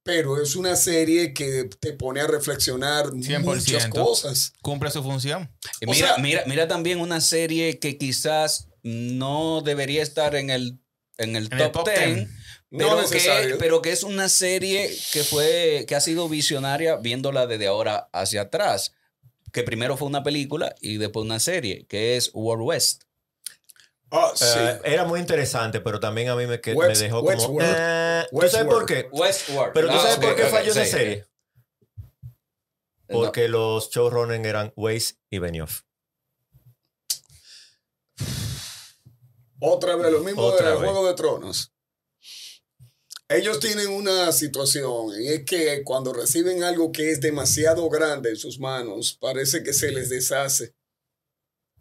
pero 0.04 0.40
es 0.42 0.56
una 0.56 0.74
serie 0.76 1.32
que 1.34 1.64
te 1.80 1.92
pone 1.92 2.20
a 2.20 2.26
reflexionar 2.26 3.06
100%. 3.10 3.40
muchas 3.40 3.86
cosas. 3.88 4.52
Cumple 4.62 4.90
su 4.90 5.02
función. 5.02 5.50
O 5.86 5.90
Mira, 5.92 6.14
sea- 6.14 6.18
mira, 6.18 6.42
mira 6.46 6.68
también 6.68 7.00
una 7.00 7.20
serie 7.20 7.78
que 7.78 7.98
quizás 7.98 8.68
no 8.82 9.60
debería 9.62 10.02
estar 10.02 10.34
en 10.34 10.50
el, 10.50 10.78
en 11.18 11.36
el 11.36 11.46
En 11.52 11.52
el 11.52 11.58
top 11.58 11.72
top 11.84 11.88
10, 11.94 12.14
10. 12.16 12.28
No 12.70 12.96
pero, 12.96 13.10
que, 13.10 13.56
pero 13.58 13.82
que 13.82 13.92
es 13.92 14.02
una 14.02 14.28
serie 14.30 14.90
que 15.12 15.22
fue 15.24 15.84
que 15.86 15.94
ha 15.94 16.00
sido 16.00 16.28
visionaria 16.28 16.96
viéndola 16.96 17.46
desde 17.46 17.66
ahora 17.66 18.08
hacia 18.12 18.42
atrás. 18.42 18.92
Que 19.52 19.62
primero 19.62 19.96
fue 19.96 20.08
una 20.08 20.22
película 20.22 20.74
y 20.80 20.96
después 20.96 21.24
una 21.24 21.38
serie, 21.38 21.86
que 21.86 22.16
es 22.16 22.30
World 22.34 22.64
West. 22.66 23.04
Ah, 24.10 24.32
sí. 24.34 24.44
Eh, 24.58 24.80
era 24.84 25.04
muy 25.04 25.20
interesante, 25.20 25.80
pero 25.80 26.00
también 26.00 26.28
a 26.28 26.36
mí 26.36 26.46
me, 26.46 26.60
que- 26.60 26.72
me 26.72 26.78
West- 26.88 27.00
dejó 27.02 27.24
como. 27.24 27.58
Eh, 27.62 28.26
¿Tú 28.30 28.48
sabes 28.48 28.66
por 28.66 28.84
qué? 28.86 29.08
Westworld. 29.12 29.72
Pero 29.74 29.88
tú 29.88 29.94
Ah, 29.94 30.00
sabes 30.02 30.16
por 30.18 30.34
qué 30.36 30.42
falló 30.44 30.70
esa 30.72 30.84
sí. 30.84 30.90
serie. 30.90 31.26
No. 33.08 33.18
Porque 33.20 33.48
los 33.48 33.90
showrunners 33.90 34.44
eran 34.44 34.72
Weiss 34.76 35.18
y 35.30 35.38
Benioff. 35.38 35.82
Otra 39.60 39.96
vez, 39.96 40.10
lo 40.12 40.20
mismo 40.20 40.42
Otra 40.42 40.70
del 40.70 40.78
vez. 40.80 40.90
Juego 40.90 41.06
de 41.06 41.14
Tronos. 41.14 41.71
Ellos 43.34 43.60
tienen 43.60 43.88
una 43.88 44.30
situación 44.32 45.20
y 45.20 45.28
es 45.28 45.44
que 45.44 45.82
cuando 45.84 46.12
reciben 46.12 46.62
algo 46.64 46.92
que 46.92 47.10
es 47.10 47.20
demasiado 47.20 47.88
grande 47.88 48.30
en 48.30 48.36
sus 48.36 48.58
manos, 48.58 49.16
parece 49.20 49.62
que 49.62 49.72
se 49.72 49.90
les 49.92 50.08
deshace. 50.10 50.74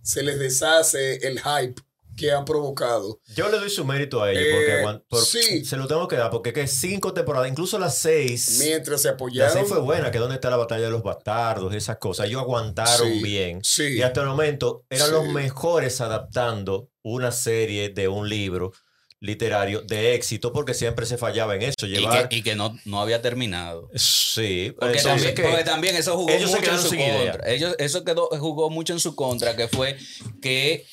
Se 0.04 0.24
les 0.24 0.40
deshace 0.40 1.16
el 1.28 1.40
hype 1.40 1.82
que 2.18 2.32
ha 2.32 2.44
provocado. 2.44 3.22
Yo 3.36 3.50
le 3.50 3.58
doy 3.58 3.70
su 3.70 3.86
mérito 3.86 4.22
a 4.22 4.32
ellos 4.32 4.44
Eh, 4.44 5.02
porque 5.08 5.26
sí. 5.26 5.64
se 5.66 5.78
lo 5.78 5.88
tengo 5.88 6.08
que 6.08 6.18
dar 6.18 6.30
porque 6.30 6.50
es 6.50 6.56
que 6.56 6.68
cinco 6.68 7.14
temporadas, 7.14 7.50
incluso 7.50 7.80
las 7.80 7.98
seis. 8.00 8.58
Mientras 8.60 9.02
se 9.02 9.08
La 9.08 9.14
apoyaron. 9.14 9.54
seis 9.54 9.68
fue 9.68 9.80
buena, 9.80 10.12
que 10.12 10.20
donde 10.20 10.36
está 10.36 10.50
la 10.50 10.58
batalla 10.58 10.86
de 10.86 10.92
los 10.92 11.04
bastardos, 11.04 11.74
esas 11.74 11.98
cosas. 11.98 12.28
Ellos 12.28 12.42
aguantaron 12.42 13.08
Sí, 13.14 13.24
bien. 13.24 13.62
sí. 13.64 13.98
Y 13.98 14.02
hasta 14.02 14.22
el 14.22 14.28
momento 14.28 14.86
eran 14.90 15.12
los 15.12 15.26
mejores 15.30 16.02
adaptando 16.02 16.90
una 17.02 17.32
serie 17.32 17.90
de 17.90 18.08
un 18.10 18.28
libro 18.28 18.74
literario 19.22 19.82
de 19.82 20.16
éxito 20.16 20.52
porque 20.52 20.74
siempre 20.74 21.06
se 21.06 21.18
fallaba 21.18 21.56
en 21.56 21.62
eso. 21.62 21.86
Y 21.86 21.90
Llevar. 21.90 22.28
que, 22.28 22.38
y 22.38 22.42
que 22.42 22.56
no, 22.56 22.78
no 22.86 23.00
había 23.00 23.22
terminado. 23.22 23.90
Sí, 23.96 24.74
Porque, 24.78 25.00
también, 25.02 25.36
que- 25.36 25.44
porque 25.44 25.64
también 25.64 25.96
eso 25.96 26.18
jugó 26.18 26.30
ellos 26.32 26.50
se 26.52 26.58
mucho 26.58 26.72
en 26.72 26.80
su 26.80 26.90
contra. 26.98 27.50
Ellos, 27.50 27.76
eso 27.78 28.04
quedó, 28.04 28.28
jugó 28.40 28.70
mucho 28.72 28.94
en 28.94 29.00
su 29.00 29.16
contra, 29.16 29.56
que 29.56 29.68
fue 29.68 29.96
que 30.42 30.86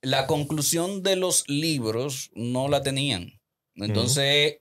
la 0.00 0.26
conclusión 0.26 1.02
de 1.02 1.16
los 1.16 1.44
libros 1.48 2.30
no 2.34 2.68
la 2.68 2.82
tenían. 2.82 3.40
Entonces, 3.74 4.58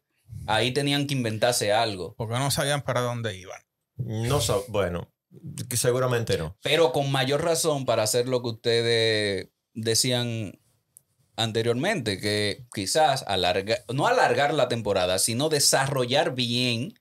ahí 0.47 0.71
tenían 0.71 1.05
que 1.05 1.13
inventarse 1.13 1.71
algo. 1.71 2.15
Porque 2.17 2.33
no 2.35 2.49
sabían 2.49 2.81
para 2.81 3.01
dónde 3.01 3.37
iban. 3.37 3.61
No 3.97 4.39
bueno, 4.69 5.11
seguramente 5.75 6.37
no. 6.37 6.57
Pero 6.63 6.91
con 6.91 7.11
mayor 7.11 7.43
razón 7.43 7.85
para 7.85 8.01
hacer 8.03 8.27
lo 8.27 8.41
que 8.41 8.49
ustedes 8.49 9.49
decían 9.73 10.59
anteriormente, 11.35 12.19
que 12.19 12.65
quizás 12.73 13.23
alargar, 13.27 13.83
no 13.93 14.07
alargar 14.07 14.53
la 14.53 14.67
temporada, 14.67 15.19
sino 15.19 15.49
desarrollar 15.49 16.35
bien 16.35 16.93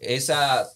esa 0.00 0.70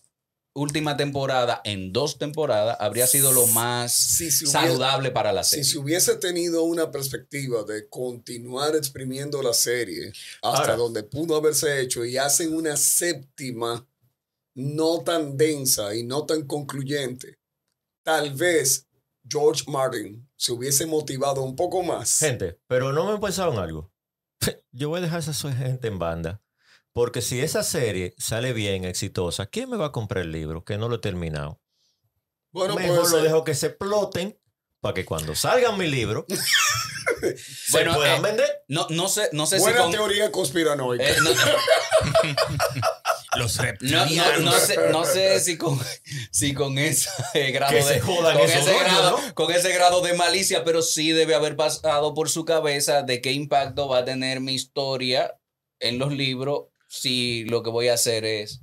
última 0.54 0.96
temporada 0.96 1.60
en 1.64 1.92
dos 1.92 2.18
temporadas 2.18 2.76
habría 2.78 3.06
sido 3.06 3.32
lo 3.32 3.46
más 3.48 3.92
Si 3.92 4.30
saludable 4.30 5.10
para 5.10 5.32
la 5.32 5.44
Si 5.44 5.50
serie. 5.50 5.64
se 5.64 5.78
hubiese 5.78 6.16
tenido 6.16 6.64
una 6.64 6.90
perspectiva 6.90 7.64
de 7.64 7.88
continuar 7.88 8.76
exprimiendo 8.76 9.42
la 9.42 9.54
serie 9.54 10.12
hasta 10.42 10.58
Ahora. 10.58 10.76
donde 10.76 11.02
pudo 11.04 11.36
haberse 11.36 11.80
hecho 11.80 12.04
y 12.04 12.18
hacen 12.18 12.54
una 12.54 12.76
séptima 12.76 13.86
no 14.54 15.00
tan 15.02 15.38
densa 15.38 15.94
y 15.94 16.02
no 16.02 16.26
tan 16.26 16.46
concluyente, 16.46 17.38
tal 18.02 18.34
vez 18.34 18.86
George 19.26 19.64
Martin 19.68 20.28
se 20.42 20.50
hubiese 20.50 20.86
motivado 20.86 21.42
un 21.42 21.54
poco 21.54 21.84
más. 21.84 22.18
Gente, 22.18 22.58
pero 22.66 22.92
no 22.92 23.06
me 23.06 23.14
he 23.14 23.18
pensado 23.20 23.52
en 23.52 23.60
algo. 23.60 23.92
Yo 24.72 24.88
voy 24.88 24.98
a 24.98 25.02
dejar 25.02 25.18
a 25.18 25.30
esa 25.30 25.52
gente 25.52 25.86
en 25.86 26.00
banda. 26.00 26.42
Porque 26.92 27.22
si 27.22 27.40
esa 27.40 27.62
serie 27.62 28.12
sale 28.18 28.52
bien, 28.52 28.84
exitosa, 28.84 29.46
¿quién 29.46 29.70
me 29.70 29.76
va 29.76 29.86
a 29.86 29.92
comprar 29.92 30.24
el 30.24 30.32
libro? 30.32 30.64
Que 30.64 30.78
no 30.78 30.88
lo 30.88 30.96
he 30.96 30.98
terminado. 30.98 31.60
Bueno, 32.50 32.74
Mejor 32.74 33.02
pues, 33.02 33.12
lo 33.12 33.22
dejo 33.22 33.44
que 33.44 33.54
se 33.54 33.68
exploten 33.68 34.36
para 34.80 34.94
que 34.94 35.04
cuando 35.04 35.36
salgan 35.36 35.78
mi 35.78 35.86
libro 35.86 36.26
Bueno, 37.70 37.92
se 37.92 37.96
puedan 37.98 38.18
eh, 38.18 38.22
vender. 38.22 38.64
No, 38.66 38.88
no 38.90 39.08
sé, 39.08 39.28
no 39.30 39.46
sé 39.46 39.58
si 39.58 39.62
buena 39.62 39.82
con- 39.82 39.92
teoría 39.92 40.32
conspiranoica. 40.32 41.08
eh, 41.08 41.16
no, 41.22 41.30
Los 43.36 43.56
no, 43.56 43.62
reptilianos. 43.62 44.40
no- 44.40 44.50
no 44.50 44.58
sé, 44.58 44.76
no 44.90 45.04
sé 45.04 45.40
si 45.44 45.56
con, 45.56 45.78
si 46.30 46.52
con 46.54 46.78
ese 46.78 47.08
grado 47.52 47.72
Que 47.72 47.82
de 47.84 48.00
con 48.00 48.26
ese, 48.40 48.72
grado, 48.78 49.18
¿no? 49.20 49.34
con 49.34 49.50
ese 49.52 49.72
grado 49.72 50.00
de 50.02 50.14
malicia, 50.14 50.64
pero 50.64 50.82
sí 50.82 51.12
debe 51.12 51.34
haber 51.34 51.56
pasado 51.56 52.14
por 52.14 52.28
su 52.28 52.44
cabeza 52.44 53.02
de 53.02 53.20
qué 53.20 53.32
impacto 53.32 53.88
va 53.88 53.98
a 53.98 54.04
tener 54.04 54.40
mi 54.40 54.54
historia 54.54 55.38
en 55.80 55.98
los 55.98 56.12
libros 56.12 56.66
si 56.88 57.44
lo 57.44 57.62
que 57.62 57.70
voy 57.70 57.88
a 57.88 57.94
hacer 57.94 58.24
es 58.24 58.60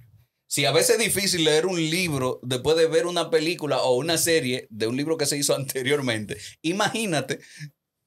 si 0.48 0.66
a 0.66 0.72
veces 0.72 0.98
es 0.98 1.04
difícil 1.04 1.44
leer 1.44 1.66
un 1.68 1.78
libro 1.80 2.40
después 2.44 2.76
de 2.78 2.88
ver 2.88 3.06
una 3.06 3.30
película 3.30 3.78
o 3.84 3.96
una 3.98 4.18
serie 4.18 4.68
de 4.72 4.88
un 4.88 4.98
libro 4.98 5.18
que 5.18 5.26
se 5.28 5.38
hizo 5.38 5.56
anteriormente, 5.56 6.38
imagínate 6.62 7.40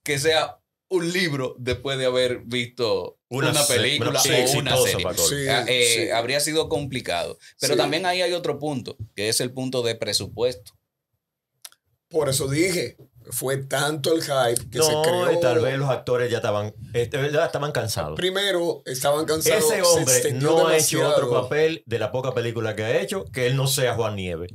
que 0.04 0.18
sea 0.18 0.58
un 0.92 1.12
libro 1.12 1.56
después 1.58 1.98
de 1.98 2.06
haber 2.06 2.40
visto 2.44 3.18
una, 3.28 3.52
película 3.66 4.20
sí, 4.20 4.30
o 4.30 4.58
una 4.58 4.76
serie. 4.76 5.06
Sí, 5.16 5.48
Ah, 5.48 5.64
eh, 5.66 5.94
sí. 6.06 6.10
Habría 6.10 6.38
sido 6.40 6.68
complicado. 6.68 7.38
Pero 7.58 7.74
Sí. 7.74 7.78
también 7.78 8.04
ahí 8.06 8.20
hay 8.20 8.32
otro 8.34 8.58
punto, 8.58 8.96
que 9.16 9.28
es 9.28 9.40
el 9.40 9.52
punto 9.52 9.82
de 9.82 9.94
presupuesto. 9.94 10.72
Por 12.08 12.28
eso 12.28 12.46
dije, 12.46 12.98
fue 13.30 13.56
tanto 13.56 14.14
el 14.14 14.22
hype 14.22 14.68
que 14.70 14.82
se 14.82 14.92
creó. 15.02 15.32
y 15.32 15.40
tal 15.40 15.60
vez 15.60 15.78
los 15.78 15.88
actores 15.88 16.30
ya 16.30 16.38
estaban, 16.38 16.74
de 16.92 17.06
verdad, 17.08 17.46
estaban 17.46 17.72
cansados. 17.72 18.16
Primero, 18.16 18.82
estaban 18.84 19.24
cansados. 19.24 19.64
Ese 19.64 19.76
se 19.76 19.82
hombre 19.82 20.32
no 20.34 20.66
ha 20.66 20.76
hecho 20.76 21.08
otro 21.08 21.30
papel 21.30 21.82
de 21.86 21.98
la 21.98 22.12
poca 22.12 22.34
película 22.34 22.76
que 22.76 22.84
ha 22.84 23.00
hecho 23.00 23.24
que 23.32 23.46
él 23.46 23.56
no 23.56 23.66
sea 23.66 23.94
Juan 23.94 24.16
Nieves. 24.16 24.52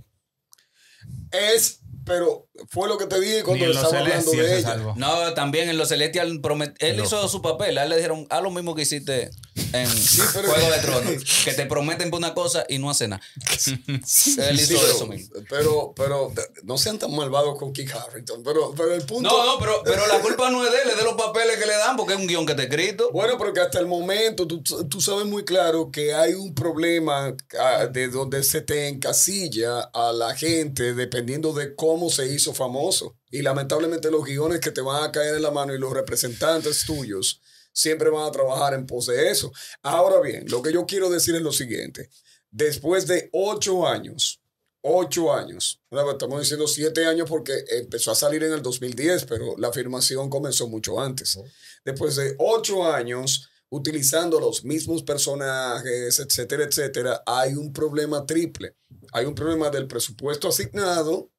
Es, 1.32 1.82
pero 2.08 2.48
fue 2.70 2.88
lo 2.88 2.98
que 2.98 3.06
te 3.06 3.20
dije 3.20 3.44
cuando 3.44 3.66
estaba 3.66 4.00
hablando 4.00 4.32
de 4.32 4.58
ella. 4.60 4.76
No, 4.96 5.34
también 5.36 5.70
en 5.70 5.78
los 5.78 5.90
Celestial 5.90 6.42
promet- 6.42 6.76
él 6.80 7.00
hizo 7.04 7.28
su 7.28 7.42
papel. 7.42 7.78
A 7.78 7.84
él 7.84 7.90
le 7.90 7.98
dijeron, 7.98 8.26
haz 8.30 8.42
lo 8.42 8.50
mismo 8.50 8.74
que 8.74 8.82
hiciste 8.84 9.30
en 9.74 9.90
pero- 10.34 10.48
Juego 10.50 10.72
de 10.72 10.80
Tronos, 10.82 11.24
que 11.44 11.54
te 11.54 11.66
prometen 11.66 12.10
por 12.10 12.18
una 12.20 12.34
cosa 12.34 12.66
y 12.70 12.80
no 12.80 12.90
hace 12.90 13.08
nada. 13.08 13.22
él 13.42 14.02
Sí, 14.06 14.32
hizo 14.54 14.80
pero, 14.80 14.88
eso 14.96 15.08
mismo. 15.08 15.36
Pero, 15.50 15.94
pero 15.96 16.34
no 16.64 16.78
sean 16.78 16.98
tan 16.98 17.14
malvados 17.16 17.58
con 17.60 17.74
Keith 17.74 17.92
Harrington. 17.92 18.42
Pero, 18.44 18.74
pero 18.76 18.94
el 18.94 19.02
punto. 19.04 19.30
No, 19.30 19.46
no, 19.46 19.60
pero, 19.60 19.82
pero 19.84 20.08
la 20.08 20.20
culpa 20.22 20.50
no 20.50 20.66
es 20.66 20.72
de 20.72 20.78
él, 20.84 20.90
es 20.92 20.98
de 20.98 21.04
los 21.04 21.14
papeles 21.16 21.58
que 21.58 21.66
le 21.66 21.74
dan, 21.78 21.98
porque 21.98 22.14
es 22.14 22.20
un 22.20 22.28
guion 22.28 22.46
que 22.46 22.54
está 22.54 22.64
escrito. 22.64 23.12
Bueno, 23.12 23.38
porque 23.38 23.60
hasta 23.60 23.80
el 23.80 23.88
momento 23.88 24.48
tú, 24.48 24.62
tú 24.64 25.02
sabes 25.02 25.26
muy 25.26 25.44
claro 25.44 25.92
que 25.92 26.14
hay 26.14 26.34
un 26.34 26.56
problema 26.56 27.36
ah, 27.60 27.86
de 27.88 28.08
donde 28.08 28.44
se 28.44 28.62
te 28.62 28.88
encasilla 28.88 29.82
a 29.94 30.12
la 30.14 30.36
gente 30.36 30.94
dependiendo 30.94 31.54
de 31.54 31.76
cómo 31.76 31.97
se 32.10 32.32
hizo 32.32 32.54
famoso. 32.54 33.18
Y 33.30 33.42
lamentablemente 33.42 34.12
los 34.12 34.24
guiones 34.24 34.60
que 34.60 34.72
te 34.72 34.82
van 34.82 35.04
a 35.04 35.12
caer 35.12 35.36
en 35.36 35.42
la 35.42 35.52
mano 35.52 35.74
y 35.74 35.80
los 35.80 35.94
representantes 35.94 36.86
tuyos 36.86 37.42
siempre 37.74 38.10
van 38.10 38.28
a 38.28 38.32
trabajar 38.32 38.74
en 38.74 38.86
pos 38.86 39.08
de 39.08 39.30
eso. 39.30 39.52
Ahora 39.82 40.20
bien, 40.22 40.46
lo 40.48 40.62
que 40.62 40.74
yo 40.74 40.86
quiero 40.86 41.10
decir 41.10 41.36
es 41.36 41.42
lo 41.42 41.52
siguiente. 41.52 42.10
Después 42.50 43.06
de 43.08 43.30
ocho 43.34 43.88
años, 43.88 44.42
ocho 44.82 45.34
años, 45.34 45.82
¿verdad? 45.92 46.14
estamos 46.14 46.40
diciendo 46.40 46.68
siete 46.68 47.06
años 47.06 47.30
porque 47.30 47.54
empezó 47.70 48.12
a 48.12 48.16
salir 48.16 48.44
en 48.44 48.54
el 48.54 48.62
2010, 48.62 49.26
pero 49.26 49.56
la 49.58 49.72
filmación 49.72 50.30
comenzó 50.30 50.68
mucho 50.68 51.00
antes. 51.00 51.40
Después 51.84 52.16
de 52.16 52.36
ocho 52.40 52.86
años 52.86 53.50
utilizando 53.70 54.40
los 54.40 54.64
mismos 54.64 55.04
personajes, 55.04 56.20
etcétera, 56.20 56.64
etcétera, 56.64 57.24
hay 57.26 57.54
un 57.54 57.74
problema 57.74 58.26
triple. 58.26 58.76
Hay 59.12 59.26
un 59.26 59.36
problema 59.36 59.70
del 59.70 59.88
presupuesto 59.88 60.48
asignado, 60.48 61.30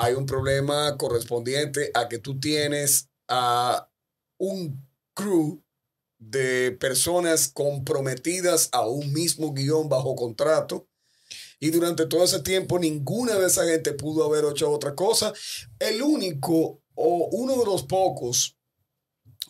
hay 0.00 0.14
un 0.14 0.26
problema 0.26 0.96
correspondiente 0.96 1.90
a 1.92 2.08
que 2.08 2.20
tú 2.20 2.38
tienes 2.38 3.08
a 3.26 3.90
un 4.38 4.80
crew 5.12 5.60
de 6.18 6.70
personas 6.70 7.48
comprometidas 7.48 8.68
a 8.70 8.86
un 8.86 9.12
mismo 9.12 9.52
guion 9.52 9.88
bajo 9.88 10.14
contrato. 10.14 10.86
Y 11.58 11.70
durante 11.70 12.06
todo 12.06 12.22
ese 12.22 12.38
tiempo 12.40 12.78
ninguna 12.78 13.34
de 13.34 13.48
esa 13.48 13.64
gente 13.64 13.92
pudo 13.92 14.24
haber 14.24 14.44
hecho 14.44 14.70
otra 14.70 14.94
cosa. 14.94 15.32
El 15.80 16.00
único 16.00 16.80
o 16.94 17.28
uno 17.32 17.56
de 17.58 17.64
los 17.64 17.82
pocos, 17.82 18.56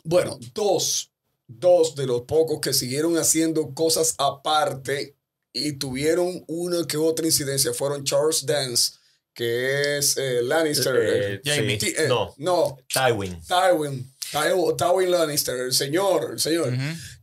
bueno, 0.02 0.38
dos, 0.54 1.12
dos 1.46 1.94
de 1.94 2.06
los 2.06 2.22
pocos 2.22 2.58
que 2.60 2.72
siguieron 2.72 3.18
haciendo 3.18 3.74
cosas 3.74 4.14
aparte 4.16 5.14
y 5.52 5.72
tuvieron 5.72 6.42
una 6.48 6.86
que 6.86 6.96
otra 6.96 7.26
incidencia 7.26 7.74
fueron 7.74 8.04
Charles 8.04 8.46
Dance, 8.46 8.97
que 9.38 9.98
es 9.98 10.16
eh, 10.16 10.40
Lannister. 10.42 10.96
Eh, 11.00 11.40
Jamie. 11.44 11.78
sí. 11.78 11.86
Ti- 11.86 11.94
eh, 11.96 12.08
No, 12.08 12.34
no, 12.38 12.76
Tywin. 12.92 13.40
Tywin. 13.46 14.12
Ty- 14.32 14.76
Tywin 14.76 15.10
Lannister, 15.12 15.60
el 15.60 15.72
señor, 15.72 16.32
el 16.32 16.40
señor. 16.40 16.72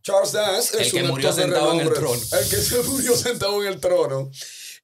Charles 0.02 0.32
Dance 0.32 0.78
El 0.78 0.86
es 0.86 0.94
que 0.94 1.02
un 1.04 1.10
murió 1.10 1.28
actor 1.28 1.44
de 1.44 1.52
sentado 1.52 1.74
en 1.74 1.80
el 1.82 1.90
renombre. 1.90 2.00
trono. 2.00 2.42
El 2.42 2.50
que 2.50 2.56
se 2.56 2.84
murió 2.90 3.16
sentado 3.18 3.62
en 3.64 3.74
el 3.74 3.80
trono. 3.82 4.32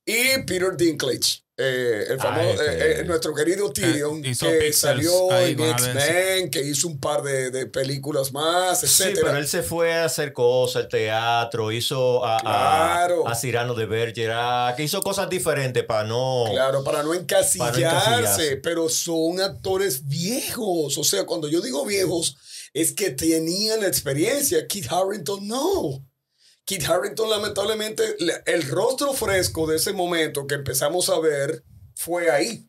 Y 0.05 0.39
Peter 0.45 0.75
Dinklage, 0.75 1.41
eh, 1.61 2.05
el 2.09 2.19
famoso, 2.19 2.61
eh, 2.63 2.99
eh, 2.99 3.03
nuestro 3.05 3.33
querido 3.35 3.71
Tyrion, 3.71 4.21
que 4.21 4.29
Pixels 4.29 4.77
salió 4.77 5.31
en. 5.37 5.59
X-Men, 5.59 6.49
que 6.49 6.61
hizo 6.63 6.87
un 6.87 6.99
par 6.99 7.21
de, 7.21 7.51
de 7.51 7.65
películas 7.67 8.31
más, 8.33 8.79
Sí, 8.79 8.85
etcétera. 8.87 9.27
pero 9.27 9.37
él 9.37 9.47
se 9.47 9.61
fue 9.61 9.93
a 9.93 10.05
hacer 10.05 10.33
cosas, 10.33 10.83
el 10.83 10.89
teatro, 10.89 11.71
hizo 11.71 12.25
a, 12.25 12.37
a- 12.37 12.41
Claro. 12.41 13.27
a 13.27 13.35
Cyrano 13.35 13.73
de 13.75 13.85
Bergerac, 13.85 14.79
hizo 14.79 15.01
cosas 15.01 15.29
diferentes 15.29 15.83
para 15.83 16.03
no... 16.03 16.45
Claro, 16.51 16.83
para 16.83 17.03
no 17.03 17.13
encasillarse, 17.13 17.81
encasillarse. 17.81 18.57
pero 18.57 18.89
son 18.89 19.39
actores 19.41 20.07
viejos. 20.07 20.97
O 20.97 21.03
sea, 21.03 21.25
cuando 21.25 21.47
yo 21.47 21.61
digo 21.61 21.85
viejos, 21.85 22.37
es 22.73 22.91
que 22.93 23.11
tenían 23.11 23.81
la 23.81 23.87
experiencia. 23.87 24.65
Kit 24.67 24.87
Harrington 24.91 25.47
no. 25.47 26.05
Kit 26.79 26.87
Harrington, 26.89 27.29
lamentablemente, 27.29 28.15
le- 28.19 28.41
el 28.45 28.63
rostro 28.69 29.11
fresco 29.13 29.67
de 29.67 29.75
ese 29.75 29.91
momento 29.91 30.47
que 30.47 30.55
empezamos 30.55 31.09
a 31.09 31.19
ver 31.19 31.65
fue 31.95 32.31
ahí. 32.31 32.65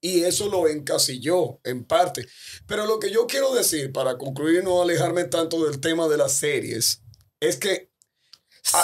Y 0.00 0.22
eso 0.22 0.48
lo 0.48 0.68
encasilló 0.68 1.58
en 1.64 1.84
parte. 1.84 2.26
Pero 2.68 2.86
lo 2.86 3.00
que 3.00 3.10
yo 3.10 3.26
quiero 3.26 3.52
decir, 3.52 3.90
para 3.92 4.16
concluir 4.16 4.60
y 4.60 4.64
no 4.64 4.80
alejarme 4.80 5.24
tanto 5.24 5.64
del 5.64 5.80
tema 5.80 6.06
de 6.06 6.18
las 6.18 6.34
series, 6.34 7.02
es 7.40 7.56
que 7.56 7.90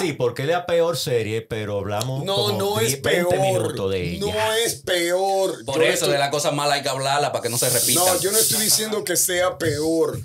Sí, 0.01 0.13
porque 0.13 0.43
es 0.43 0.49
la 0.49 0.67
peor 0.67 0.97
serie, 0.97 1.41
pero 1.43 1.79
hablamos 1.79 2.25
no, 2.25 2.35
como 2.35 2.59
no 2.59 2.79
10, 2.81 2.95
es 2.95 2.99
peor. 3.01 3.31
20 3.31 3.53
minutos 3.53 3.91
de 3.93 4.11
ella. 4.11 4.27
No 4.27 4.53
es 4.55 4.75
peor. 4.83 5.65
Por 5.65 5.77
Yo 5.77 5.83
eso 5.85 5.93
estoy- 5.93 6.11
de 6.15 6.19
la 6.19 6.31
cosa 6.33 6.51
mala 6.51 6.75
hay 6.75 6.83
que 6.83 6.89
hablarla 6.89 7.31
para 7.31 7.43
que 7.45 7.49
no 7.49 7.59
se 7.59 7.71
repita. 7.71 8.01
No, 8.01 8.21
yo 8.21 8.33
no 8.33 8.39
estoy 8.39 8.61
diciendo 8.65 9.05
que 9.05 9.17
sea 9.17 9.57
peor. 9.57 10.21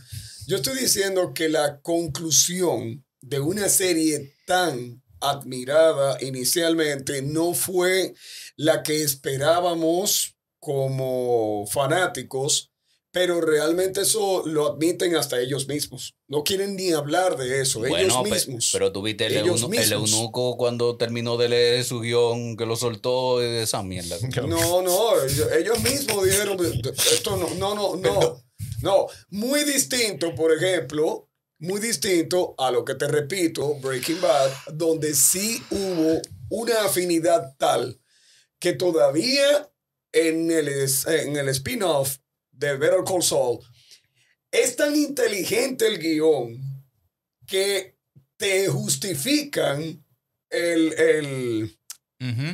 Yo 0.48 0.56
estoy 0.58 0.76
diciendo 0.80 1.36
que 1.36 1.50
la 1.50 1.80
conclusión 1.82 3.06
de 3.24 3.40
una 3.40 3.70
serie 3.70 4.36
tan 4.46 5.02
admirada 5.22 6.18
inicialmente 6.22 7.22
no 7.22 7.54
fue 7.54 8.14
la 8.58 8.84
que 8.84 9.02
esperábamos 9.02 10.36
como 10.60 11.66
fanáticos, 11.68 12.72
pero 13.12 13.40
realmente 13.40 14.02
eso 14.02 14.44
lo 14.46 14.74
admiten 14.74 15.16
hasta 15.16 15.40
ellos 15.40 15.68
mismos. 15.68 16.16
No 16.28 16.44
quieren 16.44 16.76
ni 16.76 16.92
hablar 16.92 17.38
de 17.38 17.62
eso, 17.62 17.80
Bueno, 17.80 17.98
ellos 17.98 18.24
mismos. 18.24 18.70
pero 18.74 18.92
tú 18.92 19.02
viste 19.02 19.28
el, 19.28 19.38
eunuco, 19.38 19.72
el 19.74 19.92
eunuco 19.94 20.58
cuando 20.58 20.98
terminó 20.98 21.38
de 21.38 21.50
leer 21.50 21.84
su 21.86 22.02
guion, 22.02 22.58
que 22.58 22.66
lo 22.66 22.76
soltó 22.76 23.40
de 23.40 23.64
esa 23.64 23.84
mierda. 23.84 24.18
No, 24.48 24.82
no, 24.82 25.24
ellos, 25.24 25.48
ellos 25.58 25.80
mismos 25.82 26.26
dijeron, 26.26 26.58
esto 27.12 27.38
no, 27.38 27.50
no, 27.56 27.76
no, 27.76 27.96
no, 27.96 28.44
no, 28.82 29.08
muy 29.30 29.64
distinto, 29.64 30.36
por 30.36 30.52
ejemplo, 30.52 31.30
muy 31.64 31.80
distinto 31.80 32.56
a 32.58 32.72
lo 32.72 32.84
que 32.84 32.96
te 32.96 33.08
repito, 33.08 33.76
Breaking 33.76 34.20
Bad, 34.20 34.52
donde 34.74 35.14
sí 35.14 35.64
hubo 35.72 36.22
una 36.50 36.84
afinidad 36.84 37.56
tal 37.58 38.02
que 38.60 38.74
todavía 38.74 39.72
en 40.12 40.52
el, 40.52 40.68
en 40.68 41.38
el 41.38 41.50
spin-off 41.50 42.18
de 42.52 42.76
Better 42.76 43.04
Call 43.06 43.24
Saul 43.24 43.60
es 44.52 44.76
tan 44.76 44.96
inteligente 44.96 45.88
el 45.88 46.00
guion 46.00 46.62
que 47.48 47.98
te 48.36 48.68
justifican 48.68 50.06
el, 50.50 50.94
el, 50.94 51.80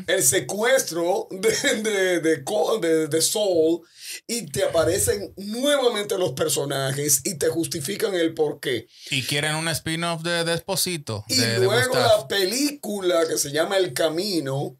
El 0.07 0.23
secuestro 0.23 1.27
de, 1.29 1.49
de, 1.83 2.19
de, 2.21 2.37
de- 2.81 3.07
de 3.07 3.21
Saul 3.21 3.81
y 4.25 4.47
te 4.47 4.63
aparecen 4.63 5.33
nuevamente 5.37 6.17
los 6.17 6.33
personajes 6.33 7.21
y 7.23 7.37
te 7.37 7.49
justifican 7.49 8.15
el 8.15 8.33
porqué. 8.33 8.87
Y 9.11 9.23
quieren 9.23 9.55
un 9.55 9.67
spin-off 9.67 10.23
de 10.23 10.43
Desposito. 10.43 11.23
Y 11.27 11.35
de, 11.35 11.59
luego 11.59 11.93
la 11.95 12.27
película 12.27 13.27
que 13.27 13.37
se 13.37 13.51
llama 13.51 13.77
El 13.77 13.93
Camino 13.93 14.77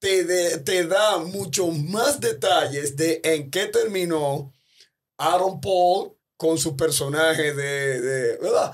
te, 0.00 0.24
de- 0.24 0.58
te 0.58 0.84
da 0.86 1.18
muchos 1.18 1.76
más 1.78 2.20
detalles 2.20 2.96
de 2.96 3.20
en 3.24 3.50
qué 3.50 3.66
terminó 3.66 4.52
Aaron 5.16 5.60
Paul 5.60 6.12
con 6.36 6.58
su 6.58 6.76
personaje 6.76 7.52
de, 7.54 8.00
de- 8.00 8.36
¿verdad? 8.38 8.72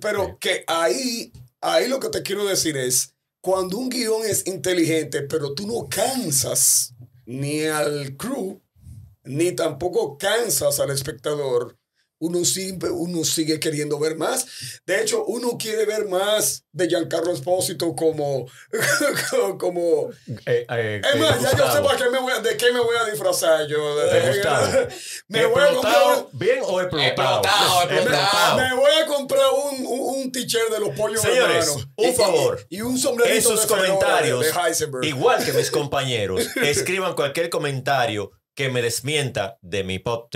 Pero 0.00 0.38
que 0.40 0.64
ahí, 0.66 1.32
ahí 1.60 1.88
lo 1.88 2.00
que 2.00 2.08
te 2.08 2.22
quiero 2.22 2.44
decir 2.44 2.76
es, 2.76 3.13
cuando 3.44 3.76
un 3.76 3.90
guion 3.90 4.24
es 4.24 4.46
inteligente, 4.46 5.20
pero 5.20 5.52
tú 5.52 5.66
no 5.66 5.86
cansas 5.86 6.94
ni 7.26 7.64
al 7.64 8.16
crew, 8.16 8.62
ni 9.22 9.52
tampoco 9.52 10.16
cansas 10.16 10.80
al 10.80 10.90
espectador, 10.90 11.78
uno 12.26 12.44
sigue, 12.44 12.88
uno 12.90 13.24
sigue 13.24 13.60
queriendo 13.60 13.98
ver 13.98 14.16
más. 14.16 14.46
De 14.86 15.00
hecho, 15.00 15.24
uno 15.26 15.56
quiere 15.58 15.84
ver 15.86 16.06
más 16.08 16.64
de 16.72 16.88
Giancarlo 16.88 17.32
Espósito 17.32 17.94
como, 17.94 18.46
como 19.58 20.10
Eh, 20.46 20.66
eh, 20.68 21.00
es 21.04 21.20
más, 21.20 21.40
ya 21.40 21.56
yo 21.56 21.72
sé 21.72 21.80
para 21.82 21.96
qué 21.98 22.10
me 22.10 22.18
voy 22.18 22.32
a- 22.32 22.40
de 22.40 22.56
qué 22.56 22.72
me 22.72 22.80
voy 22.80 22.96
a 23.00 23.04
disfrazar 23.10 23.66
yo. 23.66 23.96
De- 23.96 24.28
Gustavo. 24.28 24.66
me, 25.28 25.46
voy 25.46 25.60
a 25.62 25.64
¿Explotado 25.66 26.14
comprar, 26.14 26.28
bien 26.32 26.58
o 26.62 26.80
explotado? 26.80 27.42
Explotado, 27.42 27.82
explotado. 27.90 28.56
me 28.58 28.74
voy 28.74 28.90
a 29.02 29.06
comprar 29.06 29.46
un, 29.72 29.86
un, 29.86 30.00
un 30.24 30.32
t-shirt 30.32 30.70
de 30.70 30.80
los 30.80 30.90
pollos 30.90 31.20
Señores, 31.20 31.66
hermanos. 31.68 31.88
un 31.96 32.08
Y- 32.08 32.12
favor. 32.12 32.66
Y, 32.70 32.80
un 32.80 32.98
sombrerito 32.98 33.36
En 33.36 33.56
sus 33.56 33.62
de 33.62 33.66
comentarios, 33.68 34.40
de 34.40 34.50
Heisenberg. 34.60 35.04
igual 35.04 35.44
que 35.44 35.52
mis 35.52 35.70
compañeros, 35.70 36.46
escriban 36.62 37.14
cualquier 37.14 37.50
comentario 37.50 38.30
que 38.54 38.68
me 38.68 38.82
desmienta 38.82 39.58
de 39.62 39.84
mi 39.84 39.98
pop 39.98 40.28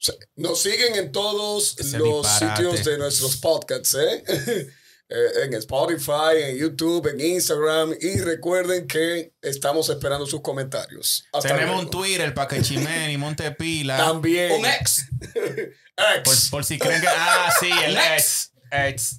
10. 0.00 0.18
Nos 0.36 0.60
siguen 0.62 0.94
en 0.96 1.12
todos 1.12 1.76
Ese 1.78 1.98
los 1.98 2.22
disparate. 2.26 2.62
sitios 2.62 2.84
de 2.84 2.98
nuestros 2.98 3.36
podcasts, 3.36 3.94
¿eh? 3.94 4.70
Eh, 5.12 5.42
en 5.46 5.54
Spotify, 5.54 6.36
en 6.40 6.56
YouTube, 6.56 7.08
en 7.08 7.20
Instagram. 7.20 7.96
Y 8.00 8.20
recuerden 8.20 8.86
que 8.86 9.34
estamos 9.42 9.88
esperando 9.88 10.24
sus 10.24 10.40
comentarios. 10.40 11.24
Hasta 11.32 11.48
Tenemos 11.48 11.74
luego. 11.74 11.80
un 11.80 11.90
Twitter 11.90 12.32
para 12.32 12.46
que 12.46 12.62
Chimén 12.62 13.10
y 13.10 13.16
Montepila. 13.16 13.96
También. 13.96 14.52
Un 14.52 14.66
ex. 14.66 15.06
Ex. 15.34 16.22
Por, 16.24 16.50
por 16.50 16.64
si 16.64 16.78
creen 16.78 17.00
que. 17.00 17.08
Ah, 17.08 17.52
sí, 17.58 17.68
el 17.86 17.96
ex. 17.96 18.06
Ex, 18.14 18.52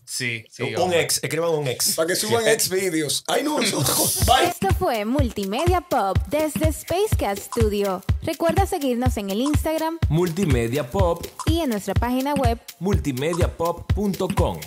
sí. 0.05 0.45
sí 0.49 0.63
un 0.63 0.75
hombre. 0.75 1.01
ex, 1.01 1.23
escriban 1.23 1.51
un 1.51 1.67
ex. 1.67 1.95
Para 1.95 2.07
que 2.07 2.15
suban 2.15 2.47
ex 2.47 2.69
videos. 2.69 3.23
Ay, 3.27 3.43
no, 3.43 3.59
no. 3.59 3.79
Bye. 4.25 4.49
Esto 4.49 4.69
fue 4.77 5.05
Multimedia 5.05 5.81
Pop 5.81 6.17
desde 6.29 6.71
Spacecast 6.71 7.43
Studio. 7.43 8.03
Recuerda 8.23 8.65
seguirnos 8.65 9.17
en 9.17 9.29
el 9.29 9.41
Instagram 9.41 9.99
Multimedia 10.09 10.89
Pop, 10.89 11.25
y 11.45 11.59
en 11.59 11.69
nuestra 11.69 11.93
página 11.93 12.33
web 12.33 12.59
multimediapop.com. 12.79 14.59